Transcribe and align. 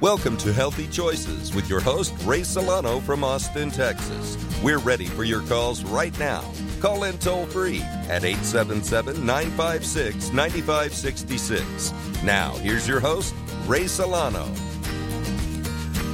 Welcome 0.00 0.36
to 0.36 0.52
Healthy 0.52 0.86
Choices 0.86 1.52
with 1.52 1.68
your 1.68 1.80
host, 1.80 2.14
Ray 2.24 2.44
Solano 2.44 3.00
from 3.00 3.24
Austin, 3.24 3.68
Texas. 3.68 4.38
We're 4.62 4.78
ready 4.78 5.06
for 5.06 5.24
your 5.24 5.42
calls 5.42 5.82
right 5.82 6.16
now. 6.20 6.44
Call 6.78 7.02
in 7.02 7.18
toll 7.18 7.46
free 7.46 7.80
at 8.08 8.22
877 8.22 9.26
956 9.26 10.32
9566. 10.32 11.92
Now, 12.22 12.52
here's 12.58 12.86
your 12.86 13.00
host, 13.00 13.34
Ray 13.66 13.88
Solano. 13.88 14.48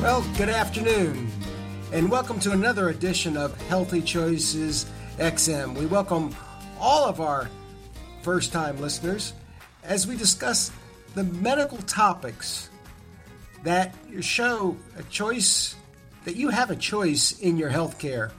Well, 0.00 0.24
good 0.38 0.48
afternoon, 0.48 1.30
and 1.92 2.10
welcome 2.10 2.40
to 2.40 2.52
another 2.52 2.88
edition 2.88 3.36
of 3.36 3.54
Healthy 3.68 4.00
Choices 4.00 4.86
XM. 5.18 5.76
We 5.76 5.84
welcome 5.84 6.34
all 6.80 7.04
of 7.04 7.20
our 7.20 7.50
first 8.22 8.50
time 8.50 8.80
listeners 8.80 9.34
as 9.82 10.06
we 10.06 10.16
discuss 10.16 10.72
the 11.14 11.24
medical 11.24 11.76
topics 11.82 12.70
that 13.64 13.94
show 14.20 14.76
a 14.98 15.02
choice 15.04 15.74
that 16.24 16.36
you 16.36 16.50
have 16.50 16.70
a 16.70 16.76
choice 16.76 17.38
in 17.38 17.56
your 17.56 17.70
health 17.70 17.98
care 17.98 18.30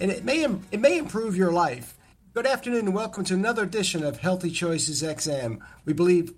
and 0.00 0.10
it 0.10 0.24
may 0.24 0.44
it 0.44 0.80
may 0.80 0.98
improve 0.98 1.36
your 1.36 1.52
life. 1.52 1.94
Good 2.34 2.46
afternoon 2.46 2.86
and 2.86 2.94
welcome 2.94 3.22
to 3.24 3.34
another 3.34 3.62
edition 3.62 4.02
of 4.02 4.18
Healthy 4.18 4.50
Choices 4.50 5.02
XM. 5.04 5.60
We 5.84 5.92
believe 5.92 6.34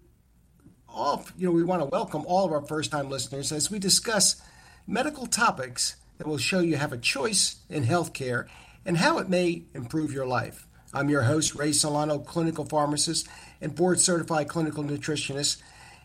all 0.87 1.27
you 1.39 1.47
know 1.47 1.53
we 1.53 1.65
want 1.65 1.81
to 1.81 1.87
welcome 1.87 2.25
all 2.27 2.45
of 2.45 2.53
our 2.53 2.61
first 2.61 2.91
time 2.91 3.09
listeners 3.09 3.53
as 3.53 3.71
we 3.71 3.79
discuss 3.79 4.41
medical 4.87 5.27
topics 5.27 5.97
that 6.19 6.27
will 6.27 6.37
show 6.37 6.61
you 6.61 6.77
have 6.77 6.93
a 6.93 6.99
choice 6.99 7.57
in 7.71 7.85
healthcare 7.85 8.47
and 8.85 8.99
how 8.99 9.17
it 9.17 9.31
may 9.31 9.63
improve 9.75 10.13
your 10.13 10.27
life. 10.27 10.67
I'm 10.93 11.09
your 11.09 11.23
host, 11.23 11.55
Ray 11.55 11.73
Solano, 11.73 12.19
clinical 12.19 12.67
pharmacist 12.67 13.29
and 13.63 13.75
board 13.75 13.99
certified 13.99 14.49
clinical 14.49 14.85
nutritionist. 14.85 15.63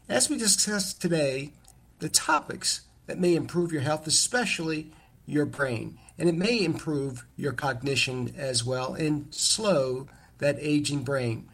As 0.07 0.29
we 0.29 0.37
discuss 0.37 0.93
today, 0.93 1.51
the 2.01 2.09
topics 2.09 2.81
that 3.05 3.19
may 3.19 3.35
improve 3.35 3.71
your 3.71 3.83
health, 3.83 4.07
especially 4.07 4.91
your 5.25 5.45
brain, 5.45 5.97
and 6.17 6.27
it 6.27 6.35
may 6.35 6.63
improve 6.63 7.25
your 7.37 7.53
cognition 7.53 8.33
as 8.35 8.65
well 8.65 8.95
and 8.95 9.33
slow 9.33 10.07
that 10.39 10.57
aging 10.59 11.03
brain. 11.03 11.47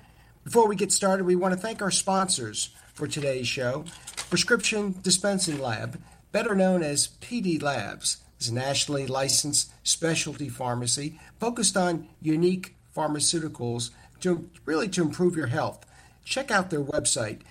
Before 0.43 0.67
we 0.67 0.77
get 0.77 0.93
started, 0.93 1.25
we 1.25 1.35
want 1.35 1.53
to 1.53 1.59
thank 1.59 1.81
our 1.81 1.91
sponsors 1.91 2.69
for 2.93 3.07
today's 3.07 3.47
show 3.47 3.85
Prescription 4.29 4.95
Dispensing 5.01 5.59
Lab, 5.59 6.01
better 6.31 6.55
known 6.55 6.81
as 6.81 7.09
PD 7.21 7.61
Labs, 7.61 8.17
is 8.39 8.47
a 8.47 8.53
nationally 8.53 9.05
licensed 9.05 9.71
specialty 9.83 10.47
pharmacy 10.47 11.19
focused 11.39 11.75
on 11.75 12.07
unique 12.21 12.75
pharmaceuticals 12.95 13.91
to 14.21 14.49
really 14.65 14.87
to 14.89 15.01
improve 15.01 15.35
your 15.35 15.47
health. 15.47 15.85
Check 16.23 16.51
out 16.51 16.69
their 16.69 16.83
website, 16.83 17.41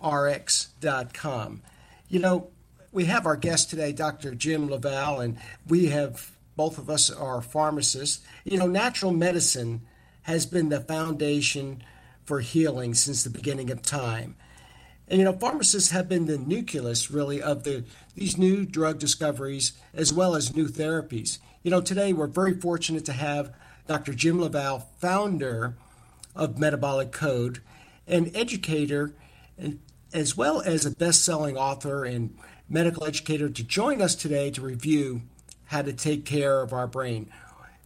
pdlabsrx.com. 0.00 1.62
You 2.08 2.18
know, 2.18 2.48
we 2.92 3.04
have 3.04 3.26
our 3.26 3.36
guest 3.36 3.70
today, 3.70 3.92
Dr. 3.92 4.34
Jim 4.34 4.68
LaValle, 4.68 5.20
and 5.20 5.38
we 5.66 5.86
have 5.86 6.32
both 6.56 6.78
of 6.78 6.90
us 6.90 7.10
are 7.10 7.40
pharmacists. 7.40 8.24
You 8.44 8.58
know, 8.58 8.66
natural 8.66 9.12
medicine 9.12 9.82
has 10.22 10.46
been 10.46 10.70
the 10.70 10.80
foundation 10.80 11.82
for 12.24 12.40
healing 12.40 12.94
since 12.94 13.22
the 13.22 13.30
beginning 13.30 13.70
of 13.70 13.82
time. 13.82 14.36
And 15.06 15.18
you 15.18 15.24
know, 15.24 15.32
pharmacists 15.32 15.90
have 15.90 16.08
been 16.08 16.26
the 16.26 16.36
nucleus 16.36 17.10
really 17.10 17.40
of 17.40 17.64
the 17.64 17.84
these 18.14 18.36
new 18.36 18.66
drug 18.66 18.98
discoveries 18.98 19.72
as 19.94 20.12
well 20.12 20.34
as 20.34 20.56
new 20.56 20.66
therapies. 20.66 21.38
You 21.62 21.70
know, 21.70 21.80
today 21.80 22.12
we're 22.12 22.26
very 22.26 22.54
fortunate 22.54 23.04
to 23.06 23.12
have 23.12 23.54
Dr. 23.86 24.12
Jim 24.12 24.40
LaValle, 24.40 24.84
founder 24.98 25.76
of 26.34 26.58
Metabolic 26.58 27.12
Code, 27.12 27.60
an 28.06 28.30
educator, 28.34 29.14
and 29.56 29.80
as 30.12 30.36
well 30.36 30.60
as 30.60 30.86
a 30.86 30.90
best-selling 30.90 31.56
author 31.56 32.04
and 32.04 32.36
medical 32.68 33.04
educator, 33.04 33.48
to 33.48 33.64
join 33.64 34.02
us 34.02 34.14
today 34.14 34.50
to 34.50 34.60
review 34.60 35.22
how 35.66 35.82
to 35.82 35.92
take 35.92 36.24
care 36.24 36.62
of 36.62 36.72
our 36.72 36.86
brain. 36.86 37.30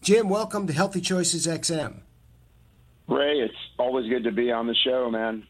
Jim, 0.01 0.29
welcome 0.29 0.67
to 0.67 0.73
Healthy 0.73 1.01
Choices 1.01 1.47
XM. 1.47 2.01
Ray, 3.09 3.39
it's 3.41 3.55
always 3.79 4.09
good 4.09 4.25
to 4.25 4.33
be 4.33 4.51
on 4.51 4.67
the 4.67 4.75
show, 4.75 5.11
man. 5.11 5.47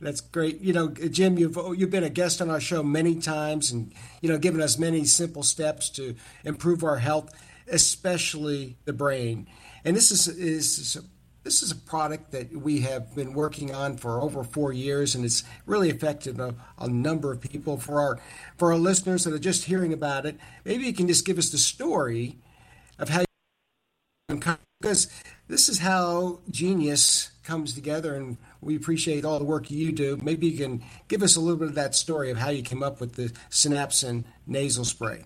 That's 0.00 0.20
great. 0.20 0.60
You 0.60 0.72
know, 0.72 0.88
Jim, 0.88 1.38
you've 1.38 1.56
you've 1.76 1.90
been 1.90 2.04
a 2.04 2.10
guest 2.10 2.42
on 2.42 2.50
our 2.50 2.60
show 2.60 2.82
many 2.82 3.20
times, 3.20 3.70
and 3.70 3.92
you 4.20 4.28
know, 4.28 4.38
given 4.38 4.60
us 4.60 4.78
many 4.78 5.04
simple 5.04 5.42
steps 5.42 5.88
to 5.90 6.14
improve 6.44 6.84
our 6.84 6.98
health, 6.98 7.32
especially 7.68 8.76
the 8.84 8.92
brain. 8.92 9.46
And 9.84 9.96
this 9.96 10.10
is 10.10 10.28
is 10.28 10.98
this 11.44 11.62
is 11.62 11.70
a 11.70 11.76
product 11.76 12.32
that 12.32 12.50
we 12.50 12.80
have 12.80 13.14
been 13.14 13.34
working 13.34 13.74
on 13.74 13.98
for 13.98 14.20
over 14.20 14.42
four 14.42 14.72
years, 14.72 15.14
and 15.14 15.24
it's 15.24 15.44
really 15.66 15.90
affected 15.90 16.40
a, 16.40 16.54
a, 16.78 16.88
number 16.88 17.30
of 17.32 17.40
people. 17.40 17.76
For 17.76 18.00
our 18.00 18.18
for 18.56 18.72
our 18.72 18.78
listeners 18.78 19.24
that 19.24 19.34
are 19.34 19.38
just 19.38 19.64
hearing 19.64 19.92
about 19.92 20.26
it, 20.26 20.36
maybe 20.64 20.84
you 20.84 20.94
can 20.94 21.06
just 21.06 21.26
give 21.26 21.38
us 21.38 21.50
the 21.50 21.58
story 21.58 22.38
of 22.98 23.10
how 23.10 23.20
you 23.20 23.26
because 24.80 25.08
this 25.48 25.68
is 25.68 25.78
how 25.78 26.40
genius 26.50 27.30
comes 27.42 27.74
together, 27.74 28.14
and 28.14 28.38
we 28.62 28.74
appreciate 28.74 29.24
all 29.24 29.38
the 29.38 29.44
work 29.44 29.70
you 29.70 29.92
do. 29.92 30.18
Maybe 30.22 30.46
you 30.48 30.58
can 30.58 30.82
give 31.08 31.22
us 31.22 31.36
a 31.36 31.40
little 31.40 31.58
bit 31.58 31.68
of 31.68 31.74
that 31.74 31.94
story 31.94 32.30
of 32.30 32.38
how 32.38 32.48
you 32.48 32.62
came 32.62 32.82
up 32.82 33.00
with 33.00 33.14
the 33.14 33.32
Synapsin 33.50 34.24
nasal 34.46 34.84
spray. 34.84 35.24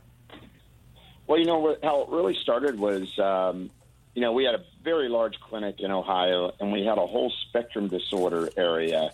Well, 1.26 1.38
you 1.38 1.46
know 1.46 1.76
how 1.82 2.02
it 2.02 2.08
really 2.08 2.34
started 2.42 2.78
was, 2.78 3.18
um, 3.18 3.70
you 4.18 4.22
know, 4.22 4.32
we 4.32 4.42
had 4.42 4.56
a 4.56 4.64
very 4.82 5.08
large 5.08 5.38
clinic 5.38 5.78
in 5.78 5.92
Ohio, 5.92 6.52
and 6.58 6.72
we 6.72 6.84
had 6.84 6.98
a 6.98 7.06
whole 7.06 7.32
spectrum 7.48 7.86
disorder 7.86 8.48
area 8.56 9.12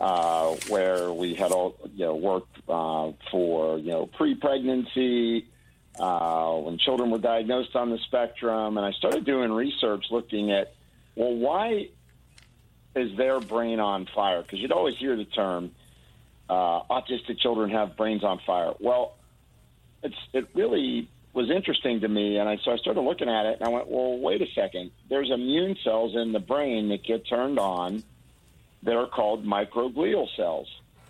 uh, 0.00 0.54
where 0.68 1.12
we 1.12 1.34
had 1.34 1.50
all, 1.50 1.74
you 1.96 2.04
know, 2.04 2.14
worked 2.14 2.56
uh, 2.68 3.10
for, 3.32 3.78
you 3.78 3.90
know, 3.90 4.06
pre-pregnancy 4.06 5.44
uh, 5.98 6.54
when 6.54 6.78
children 6.78 7.10
were 7.10 7.18
diagnosed 7.18 7.74
on 7.74 7.90
the 7.90 7.98
spectrum, 7.98 8.76
and 8.76 8.86
I 8.86 8.92
started 8.92 9.24
doing 9.24 9.50
research 9.50 10.04
looking 10.12 10.52
at, 10.52 10.72
well, 11.16 11.34
why 11.34 11.88
is 12.94 13.16
their 13.16 13.40
brain 13.40 13.80
on 13.80 14.06
fire? 14.06 14.42
Because 14.42 14.60
you'd 14.60 14.70
always 14.70 14.96
hear 14.98 15.16
the 15.16 15.24
term 15.24 15.72
uh, 16.48 16.82
autistic 16.84 17.40
children 17.40 17.70
have 17.70 17.96
brains 17.96 18.22
on 18.22 18.38
fire. 18.46 18.72
Well, 18.78 19.16
it's 20.04 20.14
it 20.32 20.46
really 20.54 21.10
was 21.32 21.50
interesting 21.50 22.00
to 22.00 22.08
me, 22.08 22.38
and 22.38 22.48
I 22.48 22.56
so 22.58 22.72
I 22.72 22.76
started 22.76 23.00
looking 23.00 23.28
at 23.28 23.46
it, 23.46 23.58
and 23.60 23.68
I 23.68 23.70
went, 23.70 23.88
well, 23.88 24.18
wait 24.18 24.42
a 24.42 24.46
second. 24.54 24.90
There's 25.08 25.30
immune 25.30 25.76
cells 25.84 26.16
in 26.16 26.32
the 26.32 26.40
brain 26.40 26.88
that 26.88 27.04
get 27.04 27.26
turned 27.26 27.58
on 27.58 28.02
that 28.82 28.96
are 28.96 29.06
called 29.06 29.44
microglial 29.44 30.28
cells. 30.36 30.68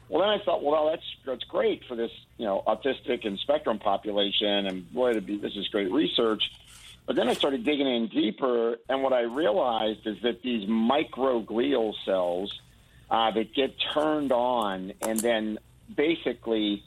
Well, 0.09 0.23
then 0.23 0.31
I 0.31 0.43
thought, 0.43 0.62
well, 0.62 0.91
that's 0.91 1.05
that's 1.25 1.45
great 1.45 1.84
for 1.84 1.95
this, 1.95 2.11
you 2.37 2.47
know, 2.47 2.62
autistic 2.67 3.27
and 3.27 3.39
spectrum 3.39 3.79
population, 3.79 4.67
and 4.67 4.91
boy, 4.93 5.15
to 5.15 5.21
be 5.21 5.39
this 5.39 5.55
is 5.56 5.69
great 5.69 5.91
research. 5.93 6.43
But 7.06 7.17
then 7.17 7.29
I 7.29 7.33
started 7.33 7.65
digging 7.65 7.87
in 7.87 8.09
deeper, 8.09 8.79
and 8.89 9.03
what 9.03 9.15
I 9.15 9.23
realized 9.23 10.06
is 10.06 10.21
that 10.23 10.43
these 10.43 10.69
microglial 10.69 11.95
cells 12.05 12.61
uh, 13.11 13.31
that 13.31 13.55
get 13.55 13.75
turned 13.95 14.33
on 14.33 14.93
and 15.00 15.19
then 15.19 15.59
basically 15.95 16.85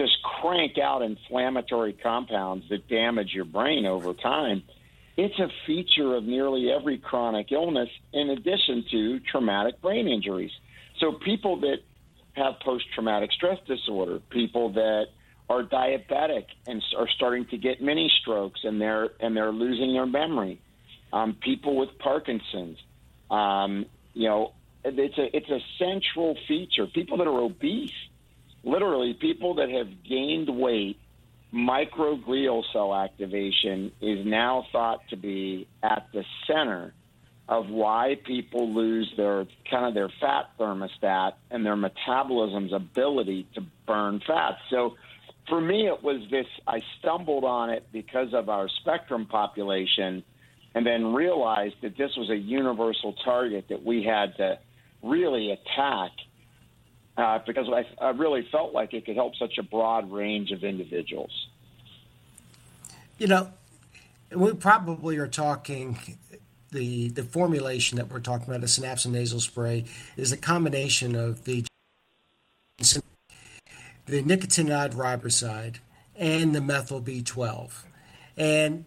just 0.00 0.22
crank 0.22 0.78
out 0.78 1.02
inflammatory 1.02 1.92
compounds 1.92 2.68
that 2.70 2.88
damage 2.88 3.32
your 3.34 3.44
brain 3.44 3.84
over 3.84 4.14
time. 4.14 4.62
It's 5.16 5.38
a 5.38 5.48
feature 5.66 6.14
of 6.14 6.24
nearly 6.24 6.70
every 6.70 6.96
chronic 6.96 7.52
illness, 7.52 7.90
in 8.12 8.30
addition 8.30 8.84
to 8.90 9.20
traumatic 9.20 9.82
brain 9.82 10.08
injuries. 10.08 10.52
So, 10.98 11.12
people 11.12 11.60
that 11.60 11.78
have 12.32 12.54
post 12.60 12.84
traumatic 12.94 13.30
stress 13.32 13.58
disorder, 13.66 14.20
people 14.30 14.72
that 14.72 15.06
are 15.50 15.62
diabetic 15.62 16.44
and 16.66 16.82
are 16.96 17.08
starting 17.08 17.44
to 17.46 17.58
get 17.58 17.82
mini 17.82 18.10
strokes 18.22 18.60
and 18.64 18.80
they're 18.80 19.10
and 19.20 19.36
they're 19.36 19.52
losing 19.52 19.92
their 19.92 20.06
memory. 20.06 20.60
Um, 21.12 21.36
people 21.42 21.76
with 21.76 21.98
Parkinson's, 21.98 22.78
um, 23.30 23.86
you 24.14 24.28
know, 24.28 24.52
it's 24.84 25.18
a 25.18 25.36
it's 25.36 25.50
a 25.50 25.60
central 25.78 26.38
feature. 26.48 26.86
People 26.86 27.18
that 27.18 27.26
are 27.26 27.40
obese, 27.40 27.92
literally 28.64 29.14
people 29.14 29.54
that 29.56 29.70
have 29.70 29.88
gained 30.08 30.48
weight, 30.48 30.98
microglial 31.52 32.62
cell 32.72 32.94
activation 32.94 33.92
is 34.00 34.24
now 34.24 34.66
thought 34.72 35.00
to 35.10 35.16
be 35.16 35.66
at 35.82 36.06
the 36.12 36.24
center 36.46 36.92
of 37.48 37.68
why 37.68 38.16
people 38.24 38.72
lose 38.72 39.12
their 39.16 39.44
kind 39.68 39.86
of 39.86 39.94
their 39.94 40.08
fat 40.20 40.50
thermostat 40.58 41.32
and 41.50 41.66
their 41.66 41.74
metabolism's 41.74 42.72
ability 42.72 43.46
to 43.54 43.60
burn 43.86 44.20
fat. 44.24 44.56
So 44.70 44.94
for 45.48 45.60
me, 45.60 45.88
it 45.88 46.00
was 46.02 46.22
this 46.30 46.46
I 46.68 46.80
stumbled 47.00 47.42
on 47.42 47.70
it 47.70 47.88
because 47.92 48.32
of 48.32 48.48
our 48.48 48.68
spectrum 48.80 49.26
population 49.26 50.22
and 50.76 50.86
then 50.86 51.12
realized 51.12 51.74
that 51.82 51.98
this 51.98 52.12
was 52.16 52.30
a 52.30 52.36
universal 52.36 53.14
target 53.24 53.66
that 53.70 53.84
we 53.84 54.04
had 54.04 54.36
to 54.36 54.58
really 55.02 55.50
attack 55.50 56.12
uh, 57.16 57.38
because 57.46 57.68
I, 57.68 57.86
I 58.04 58.10
really 58.10 58.46
felt 58.50 58.72
like 58.72 58.94
it 58.94 59.04
could 59.04 59.16
help 59.16 59.36
such 59.36 59.58
a 59.58 59.62
broad 59.62 60.10
range 60.10 60.50
of 60.52 60.64
individuals. 60.64 61.48
You 63.18 63.26
know, 63.26 63.52
we 64.34 64.54
probably 64.54 65.18
are 65.18 65.28
talking 65.28 65.98
the 66.70 67.08
the 67.08 67.22
formulation 67.22 67.98
that 67.98 68.08
we're 68.10 68.20
talking 68.20 68.48
about, 68.48 68.60
the 68.60 68.66
synapsin 68.66 69.12
nasal 69.12 69.40
spray, 69.40 69.84
is 70.16 70.32
a 70.32 70.36
combination 70.36 71.14
of 71.14 71.44
the 71.44 71.64
the 74.06 74.22
nicotinamide 74.22 74.94
riboside, 74.94 75.76
and 76.16 76.54
the 76.54 76.60
methyl 76.60 77.00
B12. 77.00 77.84
And 78.36 78.84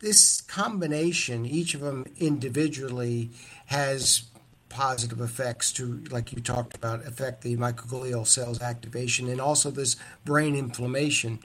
this 0.00 0.40
combination, 0.42 1.46
each 1.46 1.74
of 1.74 1.80
them 1.80 2.06
individually, 2.18 3.30
has 3.66 4.24
positive 4.68 5.20
effects 5.20 5.72
to, 5.72 6.02
like 6.10 6.32
you 6.32 6.40
talked 6.40 6.76
about, 6.76 7.06
affect 7.06 7.42
the 7.42 7.56
microglial 7.56 8.26
cells 8.26 8.60
activation 8.60 9.28
and 9.28 9.40
also 9.40 9.70
this 9.70 9.96
brain 10.24 10.54
inflammation. 10.54 11.38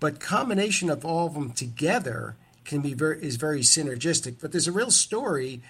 But 0.00 0.20
combination 0.20 0.90
of 0.90 1.04
all 1.04 1.26
of 1.26 1.34
them 1.34 1.52
together 1.52 2.36
can 2.64 2.80
be 2.80 2.94
very 2.94 3.22
is 3.22 3.36
very 3.36 3.60
synergistic. 3.60 4.36
But 4.40 4.52
there's 4.52 4.68
a 4.68 4.72
real 4.72 4.90
story 4.90 5.62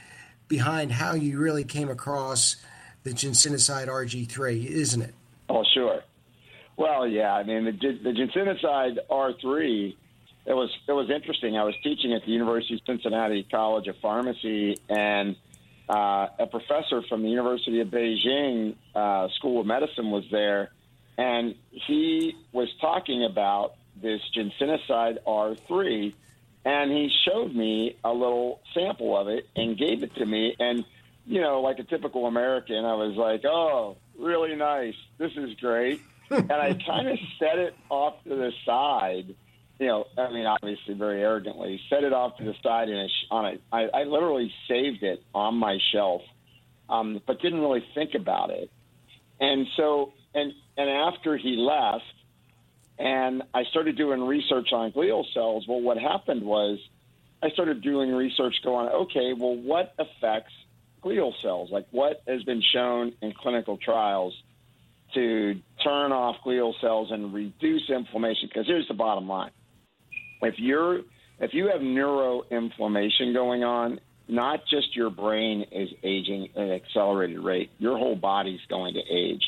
behind 0.49 0.93
how 0.93 1.15
you 1.15 1.39
really 1.39 1.65
came 1.65 1.89
across 1.89 2.57
the 3.03 3.11
ginsenoside 3.11 3.89
RG3, 3.89 4.65
isn't 4.67 5.03
it? 5.03 5.15
Oh, 5.49 5.65
sure. 5.75 6.03
Well, 6.77 7.07
yeah. 7.07 7.35
I 7.35 7.43
mean, 7.43 7.65
the, 7.65 7.73
the 7.73 8.13
ginsenoside 8.13 8.99
R3 9.11 9.95
it 10.45 10.55
was 10.55 10.71
it 10.89 10.93
was 10.93 11.09
interesting. 11.11 11.57
I 11.57 11.65
was 11.65 11.75
teaching 11.83 12.13
at 12.15 12.25
the 12.25 12.33
University 12.33 12.75
of 12.75 12.81
Cincinnati 12.85 13.47
College 13.49 13.87
of 13.87 13.97
Pharmacy, 13.99 14.77
and 14.89 15.37
uh, 15.93 16.29
a 16.39 16.47
professor 16.47 17.03
from 17.07 17.23
the 17.23 17.29
University 17.29 17.81
of 17.81 17.89
Beijing 17.89 18.77
uh, 18.95 19.29
School 19.37 19.61
of 19.61 19.67
Medicine 19.67 20.11
was 20.11 20.25
there, 20.31 20.71
and 21.19 21.55
he 21.71 22.35
was 22.51 22.69
talking 22.81 23.25
about 23.25 23.75
this 24.01 24.23
ginsenoside 24.35 25.19
R3, 25.27 26.15
and 26.65 26.91
he 26.91 27.11
showed 27.27 27.55
me 27.55 27.99
a 28.03 28.11
little 28.11 28.63
sample 28.73 29.19
of 29.19 29.29
it 29.29 29.47
and 29.55 29.77
gave 29.77 30.03
it 30.03 30.15
to 30.15 30.25
me, 30.25 30.57
and 30.59 30.87
you 31.27 31.43
know, 31.43 31.61
like 31.61 31.79
a 31.79 31.85
typical 31.85 32.27
American, 32.27 32.87
I 32.87 32.95
was 32.95 33.15
like, 33.17 33.45
"Oh, 33.45 33.99
really 34.19 34.57
nice. 34.57 34.95
This 35.19 35.33
is 35.37 35.55
great," 35.61 36.01
and 36.31 36.51
I 36.51 36.73
kind 36.73 37.09
of 37.09 37.19
set 37.39 37.59
it 37.59 37.77
off 37.91 38.15
to 38.25 38.31
the 38.31 38.51
side 38.65 39.35
you 39.83 39.89
know, 39.89 40.07
I 40.17 40.33
mean, 40.33 40.47
obviously 40.47 40.95
very 40.95 41.21
arrogantly, 41.23 41.81
set 41.91 42.05
it 42.05 42.13
off 42.13 42.37
to 42.37 42.45
the 42.45 42.55
side 42.63 42.89
and 42.89 43.11
on 43.33 43.47
it. 43.47 43.63
I, 43.73 43.89
I 43.93 44.05
literally 44.05 44.53
saved 44.69 45.03
it 45.03 45.25
on 45.35 45.57
my 45.57 45.79
shelf, 45.93 46.23
um, 46.89 47.21
but 47.27 47.41
didn't 47.41 47.61
really 47.61 47.85
think 47.93 48.15
about 48.15 48.51
it. 48.51 48.71
And 49.41 49.67
so, 49.77 50.13
and 50.37 50.53
and 50.77 50.89
after 50.89 51.37
he 51.37 51.57
left, 51.57 52.05
and 52.97 53.43
I 53.53 53.65
started 53.65 53.97
doing 53.97 54.23
research 54.23 54.69
on 54.73 54.93
glial 54.93 55.25
cells. 55.35 55.67
Well, 55.67 55.81
what 55.81 55.99
happened 55.99 56.45
was, 56.45 56.79
I 57.43 57.51
started 57.51 57.83
doing 57.83 58.15
research, 58.15 58.55
going, 58.63 58.87
okay, 58.87 59.33
well, 59.37 59.57
what 59.57 59.95
affects 59.99 60.53
glial 61.03 61.33
cells? 61.43 61.73
Like, 61.73 61.89
what 61.91 62.23
has 62.29 62.45
been 62.45 62.63
shown 62.73 63.15
in 63.21 63.33
clinical 63.33 63.79
trials? 63.79 64.41
to 65.15 65.61
turn 65.85 66.11
off 66.11 66.37
glial 66.43 66.73
cells 66.81 67.11
and 67.11 67.35
reduce 67.35 67.91
inflammation. 67.91 68.49
Because 68.49 68.67
here's 68.67 68.89
the 68.89 68.95
bottom 68.95 69.29
line 69.29 69.51
if 70.43 70.59
you're 70.59 71.01
if 71.39 71.55
you 71.55 71.69
have 71.69 71.81
neuroinflammation 71.81 73.35
going 73.35 73.65
on, 73.65 74.01
not 74.29 74.61
just 74.67 74.95
your 74.95 75.11
brain 75.11 75.67
is 75.73 75.89
aging 76.03 76.51
at 76.55 76.63
an 76.63 76.71
accelerated 76.71 77.41
rate, 77.41 77.71
your 77.79 77.99
whole 77.99 78.15
body's 78.15 78.61
going 78.69 78.95
to 78.95 79.01
age 79.01 79.43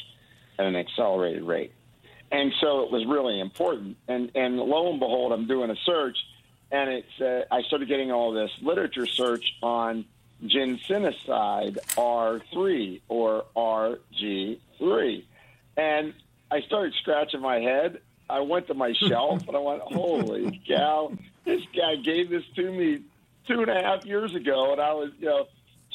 at 0.58 0.66
an 0.66 0.76
accelerated 0.76 1.44
rate. 1.44 1.72
And 2.32 2.52
so 2.60 2.82
it 2.82 2.90
was 2.90 3.06
really 3.06 3.38
important. 3.38 3.96
And 4.08 4.30
and 4.34 4.56
lo 4.56 4.90
and 4.90 4.98
behold, 4.98 5.32
I'm 5.32 5.46
doing 5.46 5.70
a 5.70 5.76
search, 5.84 6.16
and 6.70 6.90
it's 6.90 7.20
uh, 7.20 7.44
I 7.54 7.62
started 7.62 7.88
getting 7.88 8.10
all 8.10 8.32
this 8.32 8.50
literature 8.60 9.06
search 9.06 9.44
on 9.62 10.04
ginsenoside 10.44 11.78
R3 11.96 13.00
or 13.08 13.44
RG3, 13.56 15.24
and 15.76 16.14
I 16.50 16.60
started 16.62 16.92
scratching 17.00 17.40
my 17.40 17.60
head 17.60 18.00
I 18.28 18.40
went 18.40 18.66
to 18.68 18.74
my 18.74 18.92
shelf 19.08 19.46
and 19.46 19.56
I 19.56 19.60
went, 19.60 19.82
holy 19.82 20.60
cow, 20.66 21.12
this 21.44 21.62
guy 21.76 21.96
gave 21.96 22.30
this 22.30 22.44
to 22.56 22.70
me 22.70 23.02
two 23.46 23.60
and 23.60 23.70
a 23.70 23.82
half 23.82 24.06
years 24.06 24.34
ago, 24.34 24.72
and 24.72 24.80
I 24.80 24.94
was, 24.94 25.10
you 25.18 25.26
know, 25.26 25.46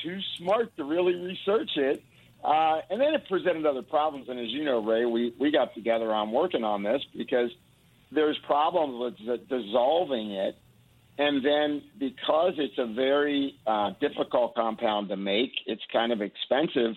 too 0.04 0.20
smart 0.38 0.76
to 0.78 0.84
really 0.84 1.16
research 1.16 1.72
it. 1.76 2.04
Uh, 2.44 2.80
and 2.90 3.02
then 3.02 3.14
it 3.14 3.28
presented 3.28 3.66
other 3.66 3.82
problems. 3.82 4.30
And 4.30 4.40
as 4.40 4.48
you 4.48 4.64
know, 4.64 4.80
Ray, 4.84 5.06
we, 5.06 5.34
we 5.38 5.52
got 5.52 5.74
together 5.74 6.14
on 6.14 6.32
working 6.32 6.64
on 6.64 6.84
this 6.84 7.02
because 7.16 7.50
there's 8.12 8.38
problems 8.46 9.18
with 9.20 9.50
dissolving 9.50 10.32
it. 10.32 10.58
And 11.18 11.46
then 11.46 11.84
because 11.98 12.54
it's 12.58 12.78
a 12.78 12.86
very 12.86 13.56
uh, 13.68 13.92
difficult 14.00 14.56
compound 14.56 15.10
to 15.10 15.18
make, 15.18 15.52
it's 15.66 15.82
kind 15.92 16.14
of 16.14 16.22
expensive. 16.22 16.96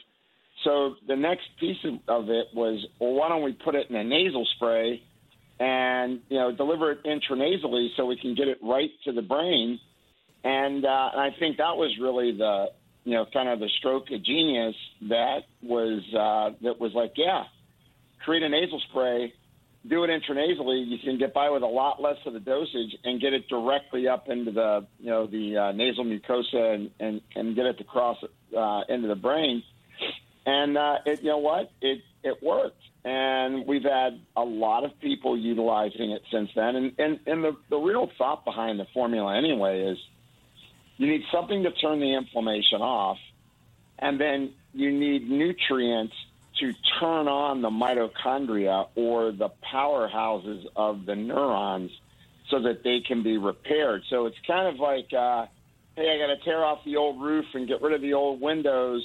So 0.62 0.94
the 1.08 1.16
next 1.16 1.48
piece 1.58 1.84
of 2.06 2.30
it 2.30 2.46
was, 2.54 2.86
well, 3.00 3.14
why 3.14 3.28
don't 3.28 3.42
we 3.42 3.52
put 3.52 3.74
it 3.74 3.90
in 3.90 3.96
a 3.96 4.04
nasal 4.04 4.46
spray 4.54 5.02
and 5.58 6.20
you 6.28 6.38
know 6.38 6.52
deliver 6.52 6.92
it 6.92 7.04
intranasally 7.04 7.88
so 7.96 8.06
we 8.06 8.16
can 8.16 8.34
get 8.34 8.48
it 8.48 8.58
right 8.62 8.90
to 9.04 9.12
the 9.12 9.22
brain. 9.22 9.78
And, 10.44 10.84
uh, 10.84 11.10
and 11.12 11.20
I 11.20 11.30
think 11.38 11.58
that 11.58 11.76
was 11.76 11.96
really 12.00 12.36
the 12.36 12.70
you 13.04 13.14
know 13.14 13.26
kind 13.32 13.48
of 13.48 13.60
the 13.60 13.68
stroke 13.78 14.10
of 14.10 14.22
genius 14.24 14.74
that 15.02 15.44
was 15.62 16.02
uh, 16.14 16.56
that 16.62 16.80
was 16.80 16.92
like 16.94 17.12
yeah, 17.16 17.44
create 18.24 18.42
a 18.42 18.48
nasal 18.48 18.80
spray, 18.90 19.32
do 19.86 20.04
it 20.04 20.10
intranasally. 20.10 20.86
You 20.86 20.98
can 20.98 21.18
get 21.18 21.34
by 21.34 21.50
with 21.50 21.62
a 21.62 21.66
lot 21.66 22.00
less 22.00 22.18
of 22.26 22.32
the 22.32 22.40
dosage 22.40 22.96
and 23.04 23.20
get 23.20 23.32
it 23.32 23.48
directly 23.48 24.08
up 24.08 24.28
into 24.28 24.50
the 24.50 24.86
you 24.98 25.10
know 25.10 25.26
the 25.26 25.56
uh, 25.56 25.72
nasal 25.72 26.04
mucosa 26.04 26.74
and, 26.74 26.90
and 27.00 27.20
and 27.34 27.54
get 27.54 27.66
it 27.66 27.78
to 27.78 27.84
cross 27.84 28.18
uh, 28.56 28.80
into 28.88 29.08
the 29.08 29.16
brain. 29.16 29.62
And 30.46 30.76
uh, 30.76 30.98
it 31.06 31.22
you 31.22 31.30
know 31.30 31.38
what 31.38 31.70
it 31.80 32.02
it 32.22 32.42
worked 32.42 32.82
and 33.04 33.66
we've 33.66 33.82
had 33.82 34.20
a 34.36 34.42
lot 34.42 34.84
of 34.84 34.98
people 35.00 35.36
utilizing 35.36 36.12
it 36.12 36.22
since 36.30 36.50
then. 36.54 36.76
And, 36.76 36.92
and, 36.98 37.20
and 37.26 37.44
the, 37.44 37.56
the 37.68 37.76
real 37.76 38.08
thought 38.16 38.44
behind 38.44 38.78
the 38.78 38.86
formula, 38.94 39.36
anyway, 39.36 39.82
is 39.82 39.98
you 40.98 41.08
need 41.08 41.22
something 41.32 41.64
to 41.64 41.72
turn 41.72 41.98
the 41.98 42.14
inflammation 42.14 42.80
off, 42.80 43.18
and 43.98 44.20
then 44.20 44.52
you 44.72 44.92
need 44.92 45.28
nutrients 45.28 46.14
to 46.60 46.72
turn 47.00 47.26
on 47.26 47.62
the 47.62 47.70
mitochondria 47.70 48.88
or 48.94 49.32
the 49.32 49.48
powerhouses 49.72 50.64
of 50.76 51.06
the 51.06 51.16
neurons 51.16 51.90
so 52.50 52.60
that 52.62 52.84
they 52.84 53.00
can 53.00 53.22
be 53.22 53.38
repaired. 53.38 54.02
So 54.10 54.26
it's 54.26 54.36
kind 54.46 54.68
of 54.68 54.78
like, 54.78 55.12
uh, 55.12 55.46
hey, 55.96 56.14
I 56.14 56.18
got 56.18 56.38
to 56.38 56.44
tear 56.44 56.64
off 56.64 56.84
the 56.84 56.96
old 56.96 57.20
roof 57.20 57.46
and 57.54 57.66
get 57.66 57.82
rid 57.82 57.94
of 57.94 58.00
the 58.00 58.14
old 58.14 58.40
windows 58.40 59.02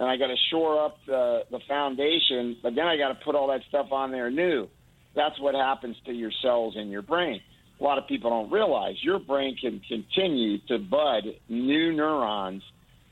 and 0.00 0.08
I 0.08 0.16
got 0.16 0.28
to 0.28 0.36
shore 0.50 0.82
up 0.82 0.96
the, 1.06 1.42
the 1.50 1.60
foundation, 1.68 2.56
but 2.62 2.74
then 2.74 2.86
I 2.86 2.96
got 2.96 3.08
to 3.08 3.18
put 3.22 3.34
all 3.34 3.48
that 3.48 3.60
stuff 3.68 3.88
on 3.92 4.10
there 4.10 4.30
new. 4.30 4.66
That's 5.14 5.38
what 5.38 5.54
happens 5.54 5.94
to 6.06 6.12
your 6.12 6.32
cells 6.42 6.74
in 6.76 6.88
your 6.88 7.02
brain. 7.02 7.40
A 7.78 7.84
lot 7.84 7.98
of 7.98 8.08
people 8.08 8.30
don't 8.30 8.50
realize 8.50 8.94
your 9.02 9.18
brain 9.18 9.56
can 9.60 9.80
continue 9.86 10.58
to 10.68 10.78
bud 10.78 11.24
new 11.48 11.92
neurons 11.92 12.62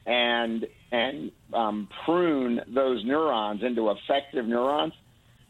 and 0.07 0.66
and 0.90 1.30
um, 1.52 1.88
prune 2.07 2.61
those 2.75 3.04
neurons 3.04 3.62
into 3.62 3.90
effective 3.90 4.47
neurons 4.47 4.95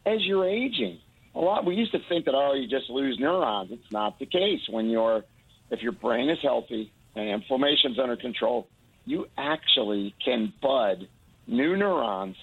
as 0.06 0.18
you're 0.22 0.48
aging. 0.48 0.98
A 1.34 1.38
lot 1.38 1.64
we 1.64 1.74
used 1.74 1.92
to 1.92 1.98
think 2.08 2.24
that 2.24 2.34
oh 2.34 2.54
you 2.54 2.68
just 2.68 2.90
lose 2.90 3.16
neurons. 3.20 3.70
It's 3.72 3.92
not 3.92 4.18
the 4.18 4.26
case 4.26 4.60
when 4.70 4.88
you're 4.88 5.22
if 5.70 5.82
your 5.82 5.92
brain 5.92 6.30
is 6.30 6.38
healthy 6.42 6.92
and 7.14 7.28
inflammation's 7.28 7.98
under 8.00 8.16
control, 8.16 8.66
you 9.04 9.26
actually 9.36 10.14
can 10.24 10.52
bud 10.60 11.06
new 11.48 11.76
neurons 11.76 12.36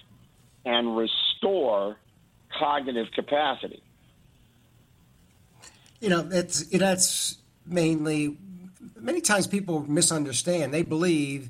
and 0.66 0.98
restore 0.98 1.96
cognitive 2.58 3.08
capacity. 3.14 3.82
You 6.02 6.10
know, 6.10 6.22
that's 6.22 6.66
that's 6.68 7.38
mainly 7.66 8.38
many 9.00 9.22
times 9.22 9.48
people 9.48 9.86
misunderstand. 9.90 10.74
They 10.74 10.84
believe 10.84 11.50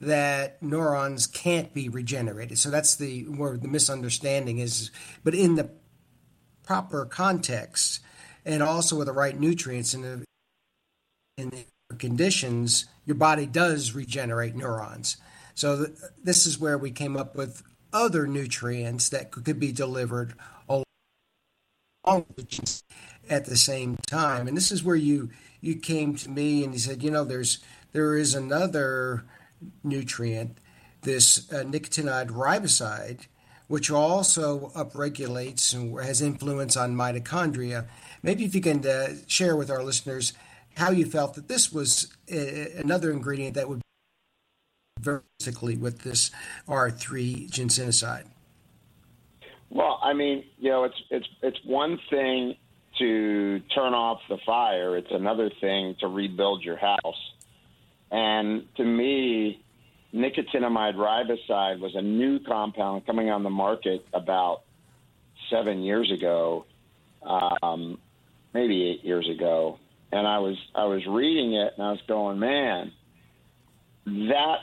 that 0.00 0.62
neurons 0.62 1.26
can't 1.26 1.72
be 1.72 1.88
regenerated. 1.88 2.58
So 2.58 2.70
that's 2.70 2.96
the 2.96 3.22
where 3.22 3.56
the 3.56 3.68
misunderstanding 3.68 4.58
is. 4.58 4.90
But 5.22 5.34
in 5.34 5.54
the 5.54 5.70
proper 6.64 7.04
context, 7.04 8.00
and 8.44 8.62
also 8.62 8.96
with 8.96 9.06
the 9.06 9.12
right 9.12 9.38
nutrients 9.38 9.94
in 9.94 10.02
the 10.02 10.24
in 11.36 11.50
the 11.50 11.96
conditions, 11.96 12.86
your 13.04 13.16
body 13.16 13.46
does 13.46 13.92
regenerate 13.92 14.54
neurons. 14.54 15.16
So 15.54 15.86
th- 15.86 15.98
this 16.22 16.46
is 16.46 16.58
where 16.58 16.78
we 16.78 16.90
came 16.90 17.16
up 17.16 17.36
with 17.36 17.62
other 17.92 18.26
nutrients 18.26 19.08
that 19.10 19.30
could 19.30 19.60
be 19.60 19.72
delivered 19.72 20.34
at 23.28 23.46
the 23.46 23.56
same 23.56 23.96
time. 24.06 24.46
And 24.48 24.56
this 24.56 24.70
is 24.72 24.82
where 24.82 24.96
you 24.96 25.30
you 25.60 25.76
came 25.76 26.14
to 26.16 26.30
me 26.30 26.62
and 26.62 26.74
you 26.74 26.78
said, 26.78 27.02
you 27.02 27.10
know, 27.10 27.24
there's 27.24 27.58
there 27.92 28.16
is 28.16 28.34
another 28.34 29.24
nutrient, 29.82 30.58
this 31.02 31.50
uh, 31.52 31.62
nicotinamide 31.62 32.28
riboside, 32.28 33.26
which 33.68 33.90
also 33.90 34.70
upregulates 34.74 35.72
and 35.72 35.98
has 36.04 36.20
influence 36.20 36.76
on 36.76 36.94
mitochondria. 36.94 37.86
Maybe 38.22 38.44
if 38.44 38.54
you 38.54 38.60
can 38.60 38.86
uh, 38.86 39.14
share 39.26 39.56
with 39.56 39.70
our 39.70 39.82
listeners 39.82 40.34
how 40.76 40.90
you 40.90 41.06
felt 41.06 41.34
that 41.34 41.48
this 41.48 41.72
was 41.72 42.12
uh, 42.32 42.36
another 42.76 43.10
ingredient 43.12 43.54
that 43.54 43.68
would 43.68 43.80
with 45.06 46.00
this 46.00 46.30
R3 46.68 47.50
ginsenoside? 47.50 48.26
Well, 49.70 49.98
I 50.02 50.12
mean, 50.12 50.44
you 50.58 50.70
know, 50.70 50.84
it's 50.84 51.02
it's 51.10 51.26
it's 51.42 51.58
one 51.64 51.98
thing 52.08 52.56
to 52.98 53.60
turn 53.74 53.92
off 53.92 54.20
the 54.28 54.38
fire. 54.46 54.96
It's 54.96 55.10
another 55.10 55.50
thing 55.60 55.96
to 56.00 56.06
rebuild 56.06 56.62
your 56.62 56.76
house. 56.76 57.32
And 58.10 58.68
to 58.76 58.84
me, 58.84 59.64
nicotinamide 60.14 60.94
riboside 60.94 61.80
was 61.80 61.96
a 61.96 62.02
new 62.02 62.38
compound 62.38 63.04
coming 63.06 63.30
on 63.30 63.42
the 63.42 63.50
market 63.50 64.06
about 64.14 64.62
seven 65.50 65.82
years 65.82 66.12
ago, 66.12 66.66
um, 67.22 67.98
maybe 68.52 68.90
eight 68.90 69.04
years 69.04 69.28
ago. 69.28 69.78
And 70.12 70.26
I 70.26 70.38
was 70.38 70.56
I 70.74 70.84
was 70.84 71.04
reading 71.06 71.54
it 71.54 71.72
and 71.76 71.84
I 71.84 71.90
was 71.90 72.02
going, 72.06 72.38
man, 72.38 72.92
that 74.06 74.58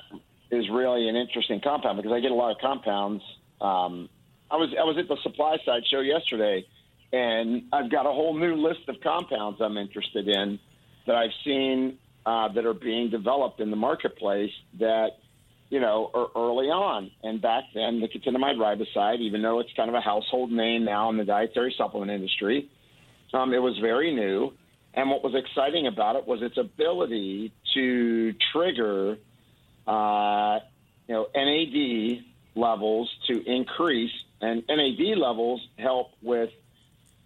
is 0.52 0.70
really 0.70 1.08
an 1.08 1.16
interesting 1.16 1.62
compound 1.62 1.98
because 1.98 2.12
I 2.12 2.20
get 2.20 2.32
a 2.32 2.36
lot 2.36 2.52
of 2.52 2.58
compounds. 2.60 3.24
Um, 3.60 4.10
I 4.50 4.58
was 4.58 4.70
I 4.78 4.84
was 4.84 4.98
at 4.98 5.08
the 5.08 5.16
SupplySide 5.16 5.86
show 5.90 6.02
yesterday, 6.02 6.66
and 7.14 7.64
I've 7.72 7.90
got 7.90 8.06
a 8.06 8.12
whole 8.12 8.38
new 8.38 8.56
list 8.56 8.88
of 8.90 8.98
compounds 9.02 9.62
I'm 9.62 9.78
interested 9.78 10.28
in 10.28 10.60
that 11.08 11.16
I've 11.16 11.32
seen 11.46 11.98
uh, 12.26 12.50
that 12.50 12.66
are 12.66 12.74
being 12.74 13.10
developed 13.10 13.60
in 13.60 13.70
the 13.70 13.78
marketplace 13.78 14.52
that 14.80 15.12
you 15.70 15.80
know 15.80 16.12
are 16.14 16.28
early 16.36 16.68
on. 16.68 17.12
And 17.24 17.42
back 17.42 17.64
then, 17.74 18.02
the 18.02 18.08
nicotinamide 18.08 18.58
riboside, 18.58 19.20
even 19.20 19.42
though 19.42 19.60
it's 19.60 19.72
kind 19.76 19.90
of 19.90 19.96
a 19.96 20.02
household 20.02 20.52
name 20.52 20.84
now 20.84 21.10
in 21.10 21.18
the 21.18 21.26
dietary 21.26 21.74
supplement 21.78 22.12
industry, 22.12 22.70
um, 23.34 23.54
it 23.54 23.60
was 23.60 23.78
very 23.80 24.14
new. 24.14 24.54
And 24.94 25.10
what 25.10 25.24
was 25.24 25.34
exciting 25.34 25.88
about 25.88 26.18
it 26.18 26.28
was 26.28 26.42
its 26.42 26.58
ability 26.58 27.54
to 27.74 28.34
trigger, 28.52 29.18
uh, 29.92 30.60
you 31.08 31.16
know, 31.16 31.28
NAD 31.36 32.24
levels 32.56 33.10
to 33.28 33.44
increase, 33.46 34.14
and 34.40 34.64
NAD 34.70 35.18
levels 35.18 35.68
help 35.78 36.12
with 36.22 36.52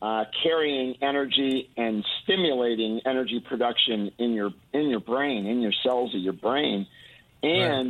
uh, 0.01 0.25
carrying 0.41 0.95
energy 1.01 1.69
and 1.77 2.03
stimulating 2.23 3.01
energy 3.05 3.39
production 3.39 4.11
in 4.17 4.33
your 4.33 4.51
in 4.73 4.89
your 4.89 4.99
brain, 4.99 5.45
in 5.45 5.61
your 5.61 5.73
cells 5.83 6.15
of 6.15 6.21
your 6.21 6.33
brain, 6.33 6.87
and 7.43 7.89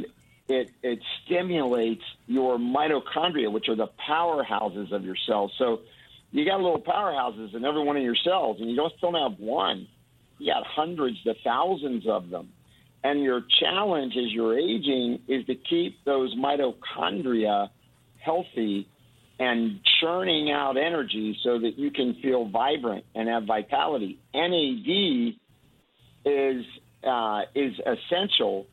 right. 0.49 0.59
it 0.59 0.71
it 0.83 0.99
stimulates 1.23 2.03
your 2.27 2.57
mitochondria, 2.57 3.49
which 3.49 3.69
are 3.69 3.75
the 3.75 3.89
powerhouses 4.07 4.91
of 4.91 5.05
your 5.05 5.15
cells. 5.25 5.53
So 5.57 5.81
you 6.31 6.43
got 6.43 6.59
little 6.59 6.81
powerhouses 6.81 7.55
in 7.55 7.63
every 7.63 7.81
one 7.81 7.95
of 7.95 8.03
your 8.03 8.17
cells, 8.17 8.59
and 8.59 8.69
you 8.69 8.75
don't 8.75 8.93
still 8.97 9.13
have 9.13 9.39
one. 9.39 9.87
You 10.37 10.53
got 10.53 10.65
hundreds 10.65 11.23
to 11.23 11.33
thousands 11.45 12.05
of 12.07 12.29
them. 12.29 12.49
And 13.05 13.21
your 13.21 13.41
challenge 13.59 14.13
as 14.17 14.33
you're 14.33 14.57
aging 14.57 15.19
is 15.27 15.45
to 15.45 15.53
keep 15.53 16.03
those 16.05 16.35
mitochondria 16.35 17.69
healthy 18.17 18.87
and 19.37 19.79
churning 20.01 20.49
out 20.49 20.75
energy 20.75 21.37
so 21.43 21.59
that 21.59 21.77
you 21.77 21.91
can 21.91 22.15
feel 22.15 22.49
vibrant 22.49 23.05
and 23.13 23.29
have 23.29 23.43
vitality. 23.43 24.17
NAD 24.33 25.35
is 26.25 26.65
uh, 27.07 27.41
is 27.53 27.75
essential 27.85 28.65